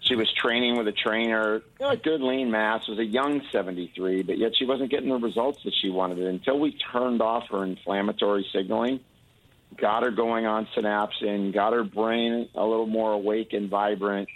She 0.00 0.16
was 0.16 0.32
training 0.32 0.76
with 0.76 0.88
a 0.88 0.92
trainer, 0.92 1.62
you 1.78 1.86
know, 1.86 1.90
a 1.90 1.96
good 1.96 2.22
lean 2.22 2.50
mass, 2.50 2.88
was 2.88 2.98
a 2.98 3.04
young 3.04 3.42
73, 3.52 4.22
but 4.22 4.38
yet 4.38 4.56
she 4.56 4.64
wasn't 4.64 4.90
getting 4.90 5.10
the 5.10 5.16
results 5.16 5.62
that 5.64 5.74
she 5.80 5.90
wanted 5.90 6.18
until 6.18 6.58
we 6.58 6.72
turned 6.72 7.22
off 7.22 7.48
her 7.50 7.62
inflammatory 7.62 8.46
signaling, 8.52 9.00
got 9.76 10.02
her 10.02 10.10
going 10.10 10.46
on 10.46 10.66
synapsin, 10.74 11.52
got 11.52 11.72
her 11.72 11.84
brain 11.84 12.48
a 12.54 12.64
little 12.64 12.86
more 12.86 13.12
awake 13.12 13.52
and 13.52 13.68
vibrant 13.68 14.28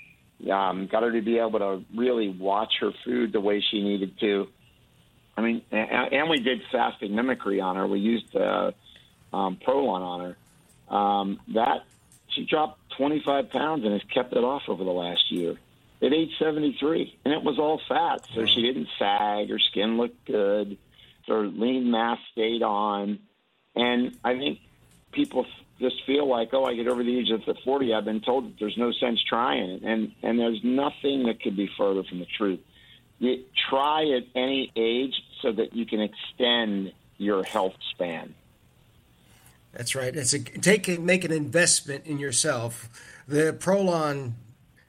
um, 0.51 0.87
got 0.87 1.03
her 1.03 1.13
to 1.13 1.23
be 1.23 1.39
able 1.39 1.59
to 1.59 1.85
really 1.95 2.29
watch 2.29 2.75
her 2.81 2.93
food 3.05 3.33
the 3.33 3.41
way 3.41 3.61
she 3.61 3.83
needed 3.83 4.19
to. 4.21 4.49
I 5.37 5.41
mean, 5.41 5.63
and, 5.71 6.13
and 6.13 6.31
we 6.31 6.39
did 6.39 6.63
fasting 6.71 7.15
mimicry 7.15 7.61
on 7.61 7.77
her. 7.77 7.87
We 7.87 7.99
used 7.99 8.35
uh, 8.37 8.73
um, 9.33 9.59
Prolon 9.67 10.01
on 10.01 10.21
her. 10.21 10.97
Um, 10.97 11.41
that 11.55 11.85
she 12.29 12.45
dropped 12.45 12.81
25 12.97 13.51
pounds 13.51 13.85
and 13.85 13.93
has 13.93 14.03
kept 14.13 14.33
it 14.33 14.45
off 14.45 14.63
over 14.69 14.85
the 14.85 14.91
last 14.91 15.31
year 15.31 15.57
at 16.03 16.13
age 16.13 16.31
73, 16.39 17.19
and 17.25 17.33
it 17.33 17.43
was 17.43 17.59
all 17.59 17.81
fat, 17.89 18.27
so 18.35 18.45
she 18.45 18.63
didn't 18.63 18.89
sag. 18.99 19.49
Her 19.49 19.59
skin 19.59 19.97
looked 19.97 20.25
good. 20.27 20.77
Her 21.27 21.47
lean 21.47 21.91
mass 21.91 22.19
stayed 22.33 22.63
on, 22.63 23.21
and 23.75 24.17
I 24.23 24.37
think 24.37 24.59
people 25.13 25.47
just 25.81 26.05
feel 26.05 26.29
like, 26.29 26.51
oh, 26.53 26.65
I 26.65 26.75
get 26.75 26.89
over 26.89 27.03
the 27.03 27.19
age 27.19 27.31
of 27.31 27.43
40, 27.65 27.95
I've 27.95 28.05
been 28.05 28.21
told 28.21 28.47
that 28.47 28.55
there's 28.61 28.77
no 28.77 28.93
sense 28.93 29.23
trying 29.23 29.71
it. 29.71 29.83
And, 29.83 30.13
and 30.23 30.39
there's 30.39 30.61
nothing 30.63 31.25
that 31.25 31.41
could 31.43 31.57
be 31.57 31.71
further 31.79 32.03
from 32.05 32.21
the 32.21 32.27
truth. 32.27 32.61
You 33.25 33.45
try 33.71 34.11
at 34.11 34.25
any 34.35 34.71
age 34.77 35.15
so 35.41 35.53
that 35.53 35.75
you 35.75 35.87
can 35.87 36.01
extend 36.01 36.93
your 37.17 37.43
health 37.43 37.75
span. 37.91 38.35
That's 39.73 39.95
right. 39.95 40.15
It's 40.15 40.33
a 40.33 40.41
take 40.41 41.01
make 41.01 41.25
an 41.25 41.33
investment 41.33 42.07
in 42.07 42.19
yourself. 42.19 42.89
The 43.27 43.53
Prolon 43.59 44.33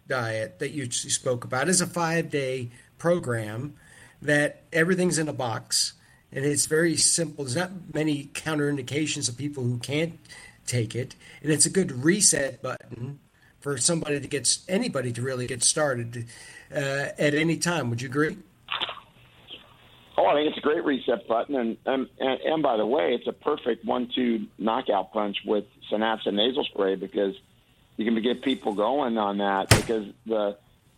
diet 0.08 0.60
that 0.60 0.72
you 0.72 0.92
spoke 0.92 1.44
about 1.44 1.70
is 1.70 1.82
a 1.82 1.88
five 1.88 2.30
day 2.30 2.72
program 2.98 3.76
that 4.22 4.64
everything's 4.72 5.18
in 5.18 5.28
a 5.28 5.34
box 5.34 5.94
and 6.36 6.44
it's 6.44 6.66
very 6.66 6.98
simple. 6.98 7.46
There's 7.46 7.56
not 7.56 7.94
many 7.94 8.26
counterindications 8.34 9.30
of 9.30 9.38
people 9.38 9.64
who 9.64 9.78
can't 9.78 10.20
take 10.68 10.94
it, 10.94 11.16
and 11.42 11.52
it's 11.52 11.66
a 11.66 11.70
good 11.70 12.04
reset 12.04 12.62
button 12.62 13.20
for 13.66 13.80
somebody 13.80 14.20
to 14.20 14.28
get 14.28 14.60
anybody 14.70 15.12
to 15.12 15.24
really 15.24 15.48
get 15.48 15.64
started 15.64 16.28
uh, 16.72 17.08
at 17.18 17.34
any 17.34 17.58
time. 17.58 17.90
Would 17.90 18.00
you 18.00 18.08
agree? 18.08 18.38
Oh, 20.16 20.28
I 20.28 20.36
think 20.36 20.50
it's 20.50 20.60
a 20.60 20.62
great 20.62 20.86
reset 20.86 21.28
button, 21.28 21.56
and 21.56 21.78
and, 21.84 22.08
and, 22.20 22.42
and 22.42 22.62
by 22.62 22.78
the 22.78 22.86
way, 22.86 23.16
it's 23.16 23.26
a 23.26 23.34
perfect 23.34 23.84
one-two 23.84 24.46
knockout 24.60 25.12
punch 25.12 25.38
with 25.44 25.66
Synapsin 25.92 26.36
nasal 26.36 26.64
spray 26.66 26.94
because 26.94 27.34
you 27.98 28.06
can 28.06 28.22
get 28.22 28.44
people 28.44 28.76
going 28.76 29.18
on 29.18 29.40
that 29.40 29.68
because 29.72 30.06
the 30.28 30.58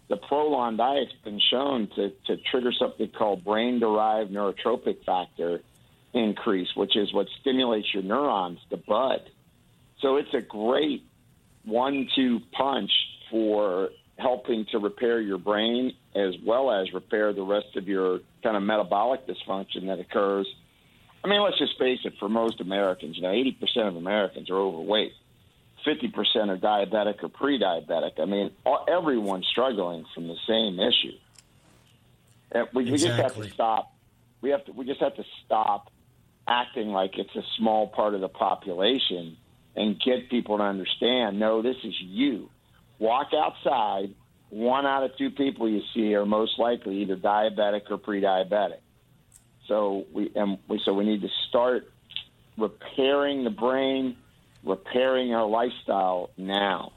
the 0.09 0.18
Prolon 0.18 0.76
diet's 0.76 1.13
been 1.24 1.39
shown 1.39 1.88
to, 1.95 2.09
to 2.26 2.36
trigger 2.51 2.74
something 2.74 3.07
called 3.18 3.45
brain-derived 3.45 4.30
neurotrophic 4.30 5.05
factor 5.05 5.61
increase, 6.13 6.76
which 6.76 6.97
is 6.97 7.13
what 7.13 7.28
stimulates 7.39 7.93
your 7.93 8.03
neurons, 8.03 8.59
the 8.70 8.78
bud. 8.78 9.22
So 10.01 10.18
it's 10.18 10.34
a 10.34 10.41
great 10.41 11.07
one-two 11.68 12.39
punch 12.53 12.91
for 13.30 13.89
helping 14.18 14.65
to 14.72 14.80
repair 14.80 15.20
your 15.22 15.38
brain 15.38 15.93
as 16.15 16.34
well 16.43 16.72
as 16.72 16.91
repair 16.93 17.34
the 17.34 17.43
rest 17.43 17.76
of 17.76 17.88
your 17.88 18.20
kind 18.41 18.57
of 18.57 18.63
metabolic 18.63 19.28
dysfunction 19.28 19.88
that 19.88 19.99
occurs. 19.99 20.47
I 21.24 21.28
mean, 21.28 21.41
let's 21.41 21.59
just 21.59 21.78
face 21.78 21.99
it, 22.03 22.13
for 22.20 22.30
most 22.30 22.61
Americans, 22.61 23.18
you 23.18 23.22
know, 23.22 23.30
80% 23.30 23.88
of 23.88 23.95
Americans 23.95 24.49
are 24.49 24.57
overweight. 24.57 25.11
50% 25.86 26.13
are 26.49 26.57
diabetic 26.57 27.24
or 27.24 27.30
pre-diabetic. 27.30 28.20
I 28.20 28.26
mean, 28.26 28.51
everyone's 28.88 29.45
struggling 29.47 30.05
from 30.15 30.28
the 30.28 30.38
same 30.47 30.80
issue. 30.80 31.18
And 32.51 32.68
we, 32.74 32.89
exactly. 32.89 32.91
we 32.91 32.97
just 32.97 33.22
have 33.22 33.36
to 33.36 33.53
stop. 33.53 33.93
We 34.41 34.49
have 34.51 34.65
to. 34.65 34.72
We 34.72 34.86
just 34.86 35.01
have 35.01 35.15
to 35.15 35.24
stop 35.45 35.91
acting 36.47 36.89
like 36.89 37.18
it's 37.18 37.36
a 37.36 37.43
small 37.57 37.88
part 37.88 38.13
of 38.13 38.22
the 38.22 38.30
population 38.30 39.38
and 39.78 40.01
get 40.03 40.30
people 40.30 40.57
to 40.57 40.63
understand 40.63 41.39
no, 41.39 41.61
this 41.61 41.78
is 41.84 41.93
you. 42.01 42.49
Walk 42.99 43.28
outside. 43.34 44.13
One 44.49 44.86
out 44.86 45.03
of 45.03 45.15
two 45.17 45.30
people 45.30 45.69
you 45.69 45.82
see 45.93 46.15
are 46.15 46.25
most 46.25 46.57
likely 46.57 47.01
either 47.01 47.15
diabetic 47.15 47.91
or 47.91 47.97
pre-diabetic. 47.97 48.80
So 49.67 50.05
we 50.13 50.32
and 50.36 50.57
we 50.67 50.82
so 50.84 50.93
we 50.93 51.05
need 51.05 51.21
to 51.21 51.30
start 51.49 51.91
repairing 52.57 53.43
the 53.43 53.49
brain, 53.49 54.15
repairing 54.63 55.34
our 55.34 55.45
lifestyle 55.45 56.32
now. 56.38 56.93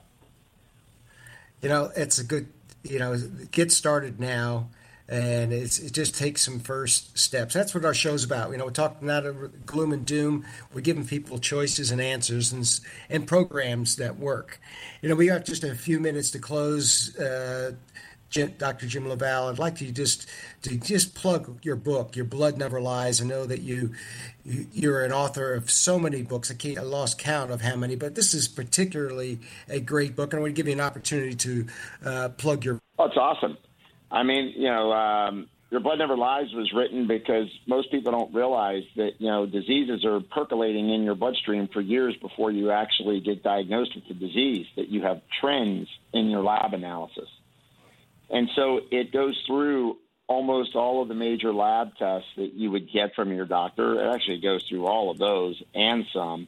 You 1.61 1.69
know, 1.69 1.91
it's 1.95 2.19
a 2.19 2.25
good 2.25 2.49
you 2.83 2.99
know 2.99 3.17
get 3.51 3.73
started 3.73 4.19
now 4.21 4.71
and 5.11 5.53
it 5.53 5.67
just 5.93 6.17
takes 6.17 6.43
some 6.43 6.61
first 6.61 7.19
steps. 7.19 7.53
That's 7.53 7.75
what 7.75 7.85
our 7.85 7.93
show's 7.93 8.23
about. 8.23 8.53
You 8.53 8.59
know, 8.59 8.67
we're 8.67 8.71
talking 8.71 9.09
not 9.09 9.27
of 9.27 9.67
gloom 9.67 9.93
and 9.93 10.07
doom. 10.07 10.47
We're 10.73 10.83
giving 10.83 11.05
people 11.05 11.39
choices 11.39 11.91
and 11.91 12.01
answers 12.01 12.53
and 12.53 12.81
and 13.09 13.27
programs 13.27 13.97
that 13.97 14.19
work. 14.19 14.61
You 15.03 15.09
know, 15.09 15.17
we 15.17 15.27
got 15.27 15.45
just 15.45 15.65
a 15.65 15.75
few 15.75 15.99
minutes 15.99 16.31
to 16.31 16.39
close. 16.39 17.17
Uh, 17.17 17.73
Dr. 18.33 18.87
Jim 18.87 19.09
LaValle, 19.09 19.51
I'd 19.51 19.59
like 19.59 19.75
to 19.79 19.91
just 19.91 20.29
to 20.63 20.77
just 20.77 21.17
plug 21.17 21.65
your 21.65 21.75
book, 21.75 22.15
Your 22.15 22.25
Blood 22.25 22.59
Never 22.59 22.81
Lies. 22.81 23.21
I 23.21 23.25
know 23.25 23.45
that 23.45 23.63
you, 23.63 23.93
you 24.45 24.93
are 24.93 25.03
an 25.03 25.11
author 25.11 25.55
of 25.55 25.69
so 25.69 25.99
many 25.99 26.23
books. 26.23 26.49
I, 26.49 26.55
can't, 26.55 26.79
I 26.79 26.83
lost 26.83 27.19
count 27.19 27.51
of 27.51 27.61
how 27.61 27.75
many, 27.75 27.97
but 27.97 28.15
this 28.15 28.33
is 28.33 28.47
particularly 28.47 29.41
a 29.69 29.81
great 29.81 30.15
book, 30.15 30.33
and 30.33 30.39
I 30.39 30.43
want 30.43 30.55
to 30.55 30.57
give 30.57 30.69
you 30.69 30.75
an 30.75 30.81
opportunity 30.81 31.35
to 31.35 31.67
uh, 32.05 32.29
plug 32.29 32.65
your. 32.65 32.79
Oh, 33.01 33.07
it's 33.07 33.17
awesome. 33.17 33.59
I 34.11 34.23
mean, 34.23 34.55
you 34.57 34.69
know, 34.69 34.93
um, 34.93 35.49
Your 35.71 35.81
Blood 35.81 35.99
Never 35.99 36.17
Lies 36.17 36.53
was 36.53 36.73
written 36.73 37.07
because 37.07 37.47
most 37.67 37.91
people 37.91 38.13
don't 38.13 38.35
realize 38.35 38.83
that 38.97 39.13
you 39.19 39.29
know 39.29 39.47
diseases 39.47 40.05
are 40.05 40.21
percolating 40.21 40.91
in 40.91 41.03
your 41.03 41.15
bloodstream 41.15 41.69
for 41.73 41.81
years 41.81 42.17
before 42.21 42.51
you 42.51 42.71
actually 42.71 43.21
get 43.21 43.43
diagnosed 43.43 43.95
with 43.95 44.09
the 44.09 44.15
disease. 44.15 44.67
That 44.77 44.89
you 44.89 45.03
have 45.03 45.21
trends 45.41 45.89
in 46.13 46.31
your 46.31 46.43
lab 46.43 46.75
analysis 46.75 47.29
and 48.31 48.49
so 48.55 48.81
it 48.91 49.13
goes 49.13 49.41
through 49.47 49.99
almost 50.29 50.77
all 50.77 51.03
of 51.03 51.09
the 51.09 51.15
major 51.15 51.53
lab 51.53 51.97
tests 51.99 52.29
that 52.37 52.55
you 52.55 52.71
would 52.71 52.91
get 52.93 53.15
from 53.15 53.33
your 53.33 53.45
doctor. 53.45 54.01
It 54.01 54.15
actually 54.15 54.41
goes 54.41 54.65
through 54.69 54.87
all 54.87 55.11
of 55.11 55.19
those 55.19 55.61
and 55.75 56.05
some. 56.15 56.47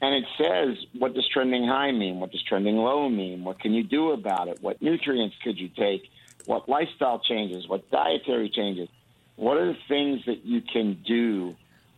And 0.00 0.14
it 0.14 0.24
says, 0.38 0.82
what 0.98 1.12
does 1.12 1.28
trending 1.28 1.66
high 1.66 1.92
mean? 1.92 2.20
What 2.20 2.32
does 2.32 2.42
trending 2.42 2.76
low 2.76 3.10
mean? 3.10 3.44
What 3.44 3.60
can 3.60 3.74
you 3.74 3.84
do 3.84 4.12
about 4.12 4.48
it? 4.48 4.62
What 4.62 4.80
nutrients 4.80 5.36
could 5.44 5.58
you 5.58 5.68
take? 5.68 6.10
What 6.46 6.68
lifestyle 6.68 7.20
changes? 7.20 7.68
What 7.68 7.90
dietary 7.90 8.50
changes? 8.50 8.88
What 9.36 9.56
are 9.56 9.66
the 9.66 9.78
things 9.88 10.24
that 10.26 10.44
you 10.44 10.60
can 10.60 11.02
do 11.06 11.56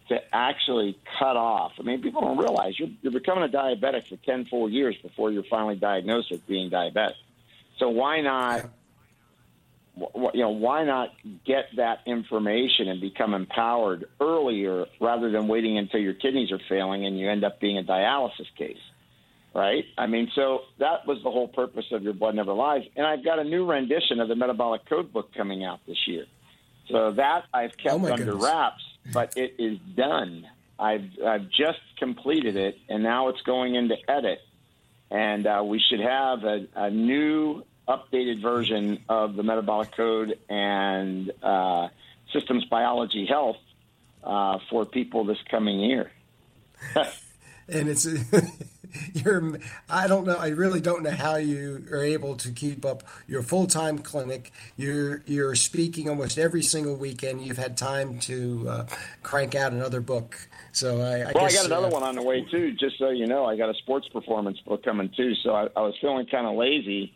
to 0.09 0.21
actually 0.33 0.99
cut 1.19 1.37
off? 1.37 1.73
I 1.79 1.83
mean, 1.83 2.03
people 2.03 2.21
don't 2.21 2.39
realize 2.39 2.79
you're, 2.79 2.91
you're 3.03 3.13
becoming 3.13 3.45
a 3.45 3.49
diabetic 3.49 4.09
for 4.09 4.17
10 4.17 4.47
full 4.47 4.69
years 4.71 4.97
before 5.03 5.31
you're 5.31 5.45
finally 5.45 5.77
diagnosed 5.77 6.31
with 6.31 6.47
being 6.47 6.71
diabetic. 6.71 7.15
So 7.79 7.89
why 7.89 8.21
not 8.21 8.71
you 9.97 10.41
know, 10.41 10.51
why 10.51 10.85
not 10.85 11.11
get 11.45 11.67
that 11.77 12.01
information 12.07 12.89
and 12.89 13.01
become 13.01 13.35
empowered 13.35 14.07
earlier 14.21 14.87
rather 15.01 15.31
than 15.31 15.49
waiting 15.49 15.77
until 15.77 16.01
your 16.01 16.15
kidneys 16.15 16.51
are 16.51 16.61
failing 16.69 17.05
and 17.05 17.19
you 17.19 17.31
end 17.31 17.45
up 17.45 17.61
being 17.61 17.79
a 17.79 17.83
dialysis 17.83 18.47
case, 18.57 18.79
right? 19.55 19.85
I 19.99 20.07
mean, 20.07 20.31
so 20.35 20.61
that 20.79 21.07
was 21.07 21.19
the 21.23 21.31
whole 21.31 21.49
purpose 21.49 21.87
of 21.93 22.03
Your 22.03 22.15
Blood 22.15 22.35
Never 22.35 22.53
Lies. 22.53 22.85
And 22.97 23.07
I've 23.07 23.25
got 23.25 23.39
a 23.39 23.45
new 23.45 23.71
rendition 23.71 24.21
of 24.21 24.29
the 24.29 24.37
Metabolic 24.37 24.87
Code 24.87 25.13
book 25.13 25.35
coming 25.35 25.65
out 25.65 25.81
this 25.87 25.99
year. 26.07 26.27
So 26.89 27.13
that 27.13 27.45
I've 27.53 27.77
kept 27.77 27.95
oh 27.95 28.13
under 28.13 28.25
goodness. 28.25 28.45
wraps, 28.45 28.83
but 29.13 29.37
it 29.37 29.57
is 29.59 29.79
done. 29.97 30.47
I've, 30.79 31.05
I've 31.25 31.49
just 31.49 31.81
completed 31.99 32.57
it, 32.57 32.77
and 32.89 33.03
now 33.03 33.29
it's 33.29 33.41
going 33.43 33.75
into 33.75 33.97
edit. 34.09 34.41
And 35.11 35.47
uh, 35.47 35.63
we 35.65 35.79
should 35.79 36.01
have 36.01 36.45
a, 36.45 36.67
a 36.75 36.91
new 36.91 37.65
updated 37.89 38.41
version 38.41 39.05
of 39.09 39.37
the 39.37 39.43
metabolic 39.43 39.95
code 39.95 40.39
and 40.49 41.31
uh, 41.43 41.89
systems 42.33 42.65
biology 42.65 43.27
health 43.27 43.59
uh, 44.25 44.59
for 44.71 44.85
people 44.85 45.25
this 45.25 45.39
coming 45.51 45.81
year. 45.81 46.11
and 47.69 47.89
it's 47.89 48.07
you're 49.15 49.59
I 49.89 50.07
don't 50.07 50.27
know 50.27 50.37
I 50.37 50.49
really 50.49 50.81
don't 50.81 51.03
know 51.03 51.11
how 51.11 51.37
you 51.37 51.85
are 51.91 52.03
able 52.03 52.37
to 52.37 52.51
keep 52.51 52.85
up 52.85 53.03
your 53.27 53.43
full 53.43 53.67
time 53.67 53.99
clinic. 53.99 54.53
You're 54.77 55.23
you're 55.27 55.55
speaking 55.55 56.09
almost 56.09 56.39
every 56.39 56.63
single 56.63 56.97
weekend. 56.97 57.43
You've 57.43 57.59
had 57.59 57.77
time 57.77 58.19
to 58.21 58.69
uh, 58.69 58.87
crank 59.23 59.55
out 59.55 59.73
another 59.73 60.01
book. 60.01 60.37
So 60.73 61.01
I, 61.01 61.21
I 61.21 61.33
well, 61.35 61.45
guess, 61.45 61.55
I 61.55 61.57
got 61.57 61.67
another 61.67 61.89
uh, 61.89 61.91
one 61.91 62.03
on 62.03 62.15
the 62.15 62.23
way 62.23 62.45
too. 62.51 62.73
Just 62.73 62.99
so 62.99 63.11
you 63.11 63.27
know, 63.27 63.45
I 63.45 63.57
got 63.57 63.71
a 63.71 63.75
sports 63.75 64.09
performance 64.09 64.59
book 64.61 64.85
coming 64.85 65.11
too. 65.17 65.35
So 65.43 65.55
I, 65.55 65.69
I 65.77 65.81
was 65.81 65.95
feeling 66.01 66.27
kind 66.27 66.47
of 66.47 66.57
lazy 66.57 67.15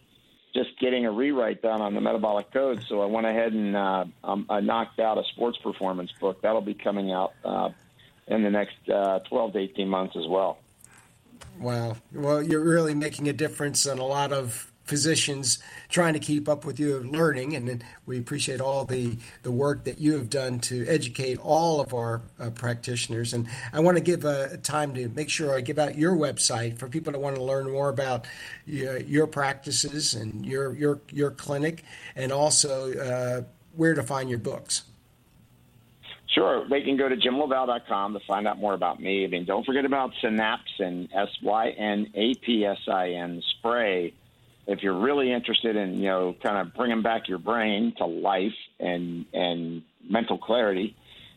just 0.57 0.79
getting 0.81 1.05
a 1.05 1.13
rewrite 1.13 1.61
done 1.61 1.83
on 1.83 1.95
the 1.95 2.01
metabolic 2.01 2.51
code. 2.51 2.83
So 2.89 3.03
I 3.03 3.07
went 3.07 3.27
ahead 3.27 3.53
and 3.53 3.77
uh, 3.77 4.05
um, 4.25 4.47
I 4.49 4.61
knocked 4.61 4.99
out 4.99 5.19
a 5.19 5.25
sports 5.35 5.59
performance 5.59 6.11
book. 6.19 6.41
That'll 6.41 6.63
be 6.63 6.75
coming 6.75 7.13
out 7.13 7.35
uh, 7.45 7.69
in 8.27 8.43
the 8.43 8.51
next 8.51 8.89
uh, 8.89 9.21
12 9.29 9.53
to 9.53 9.59
18 9.59 9.89
months 9.89 10.17
as 10.17 10.27
well. 10.27 10.59
Wow. 11.59 11.97
Well, 12.13 12.43
you're 12.43 12.65
really 12.65 12.95
making 12.95 13.29
a 13.29 13.33
difference 13.33 13.87
on 13.87 13.99
a 13.99 14.05
lot 14.05 14.33
of 14.33 14.73
physicians 14.85 15.59
trying 15.89 16.13
to 16.15 16.21
keep 16.21 16.49
up 16.49 16.65
with 16.65 16.79
your 16.79 17.01
learning. 17.01 17.57
And 17.57 17.85
we 18.07 18.19
appreciate 18.19 18.61
all 18.61 18.85
the, 18.85 19.17
the 19.43 19.51
work 19.51 19.85
that 19.85 19.99
you 19.99 20.13
have 20.13 20.31
done 20.31 20.61
to 20.61 20.87
educate 20.87 21.39
all 21.39 21.81
of 21.81 21.93
our 21.93 22.23
uh, 22.39 22.51
practitioners. 22.51 23.35
And 23.35 23.49
I 23.73 23.81
want 23.81 23.97
to 23.97 24.03
give 24.03 24.25
a 24.25 24.57
time 24.59 24.95
to 24.95 25.09
make 25.09 25.29
sure 25.29 25.55
I 25.55 25.61
give 25.61 25.79
out 25.79 25.99
your 25.99 26.15
website 26.15 26.79
for 26.79 26.89
people 26.89 27.13
that 27.13 27.19
want 27.19 27.37
to 27.37 27.43
learn 27.43 27.71
more 27.71 27.89
about 27.89 28.27
your, 28.65 28.99
your 28.99 29.27
practices 29.27 30.15
and 30.15 30.47
your, 30.47 30.75
your, 30.77 31.01
your 31.11 31.33
clinic, 31.33 31.85
and 32.15 32.31
also 32.31 32.93
uh, 32.95 33.43
where 33.75 33.95
to 33.95 34.03
find 34.03 34.31
your 34.31 34.39
books. 34.39 34.85
Sure. 36.37 36.69
They 36.69 36.83
can 36.83 36.99
go 36.99 37.09
to 37.09 37.17
jimlavalle.com 37.17 38.13
to 38.13 38.21
find 38.27 38.47
out 38.47 38.59
more 38.59 38.75
about 38.75 39.01
me. 39.01 39.25
I 39.25 39.29
mean, 39.29 39.47
don't 39.47 39.65
forget 39.65 39.87
about 39.87 40.11
Synapsin, 40.23 41.09
S 41.15 41.29
Y 41.43 41.71
N 41.71 42.11
A 42.15 42.35
P 42.35 42.67
S 42.67 42.79
I 42.89 43.11
N 43.13 43.43
spray 43.59 44.13
if 44.67 44.83
you're 44.83 44.99
really 44.99 45.33
interested 45.33 45.77
in 45.77 45.97
you 45.97 46.09
know 46.09 46.35
kind 46.43 46.59
of 46.59 46.75
bringing 46.75 47.03
back 47.03 47.29
your 47.29 47.39
brain 47.39 47.95
to 47.99 48.07
life 48.07 48.55
and 48.81 49.25
and 49.33 49.83
mental 50.09 50.39
clarity, 50.39 50.97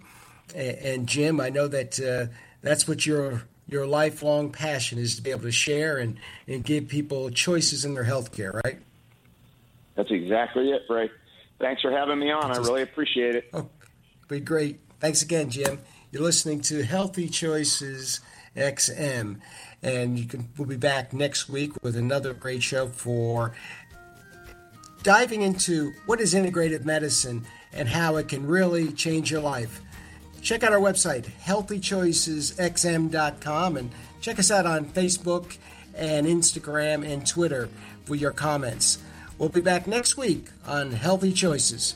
and 0.54 1.06
Jim, 1.06 1.38
I 1.40 1.50
know 1.50 1.68
that 1.68 2.00
uh, 2.00 2.28
that's 2.62 2.88
what 2.88 3.04
your 3.06 3.42
your 3.68 3.86
lifelong 3.86 4.50
passion 4.50 4.98
is 4.98 5.14
to 5.14 5.22
be 5.22 5.30
able 5.30 5.42
to 5.42 5.52
share 5.52 5.98
and, 5.98 6.18
and 6.48 6.64
give 6.64 6.88
people 6.88 7.30
choices 7.30 7.84
in 7.84 7.94
their 7.94 8.02
health 8.02 8.32
care, 8.32 8.60
right? 8.64 8.80
That's 9.96 10.10
exactly 10.10 10.70
it, 10.70 10.82
Ray. 10.88 11.10
Thanks 11.58 11.82
for 11.82 11.90
having 11.90 12.18
me 12.18 12.30
on. 12.30 12.50
I 12.50 12.56
really 12.56 12.82
appreciate 12.82 13.34
it. 13.34 13.50
Oh, 13.52 13.68
be 14.28 14.40
great. 14.40 14.80
Thanks 14.98 15.22
again, 15.22 15.50
Jim. 15.50 15.80
You're 16.10 16.22
listening 16.22 16.60
to 16.62 16.82
Healthy 16.82 17.28
Choices 17.28 18.20
XM, 18.56 19.40
and 19.82 20.18
you 20.18 20.26
can 20.26 20.48
we'll 20.56 20.68
be 20.68 20.76
back 20.76 21.12
next 21.12 21.48
week 21.48 21.72
with 21.82 21.96
another 21.96 22.34
great 22.34 22.62
show 22.62 22.88
for 22.88 23.54
diving 25.02 25.42
into 25.42 25.92
what 26.06 26.20
is 26.20 26.34
integrative 26.34 26.84
medicine 26.84 27.44
and 27.72 27.88
how 27.88 28.16
it 28.16 28.28
can 28.28 28.46
really 28.46 28.92
change 28.92 29.30
your 29.30 29.40
life. 29.40 29.80
Check 30.42 30.62
out 30.62 30.72
our 30.72 30.80
website, 30.80 31.30
healthychoicesxm.com, 31.42 33.76
and 33.76 33.90
check 34.20 34.38
us 34.38 34.50
out 34.50 34.66
on 34.66 34.84
Facebook 34.86 35.56
and 35.94 36.26
Instagram 36.26 37.06
and 37.06 37.26
Twitter 37.26 37.68
for 38.04 38.14
your 38.14 38.32
comments. 38.32 38.98
We'll 39.40 39.48
be 39.48 39.62
back 39.62 39.86
next 39.86 40.18
week 40.18 40.48
on 40.66 40.90
Healthy 40.92 41.32
Choices. 41.32 41.94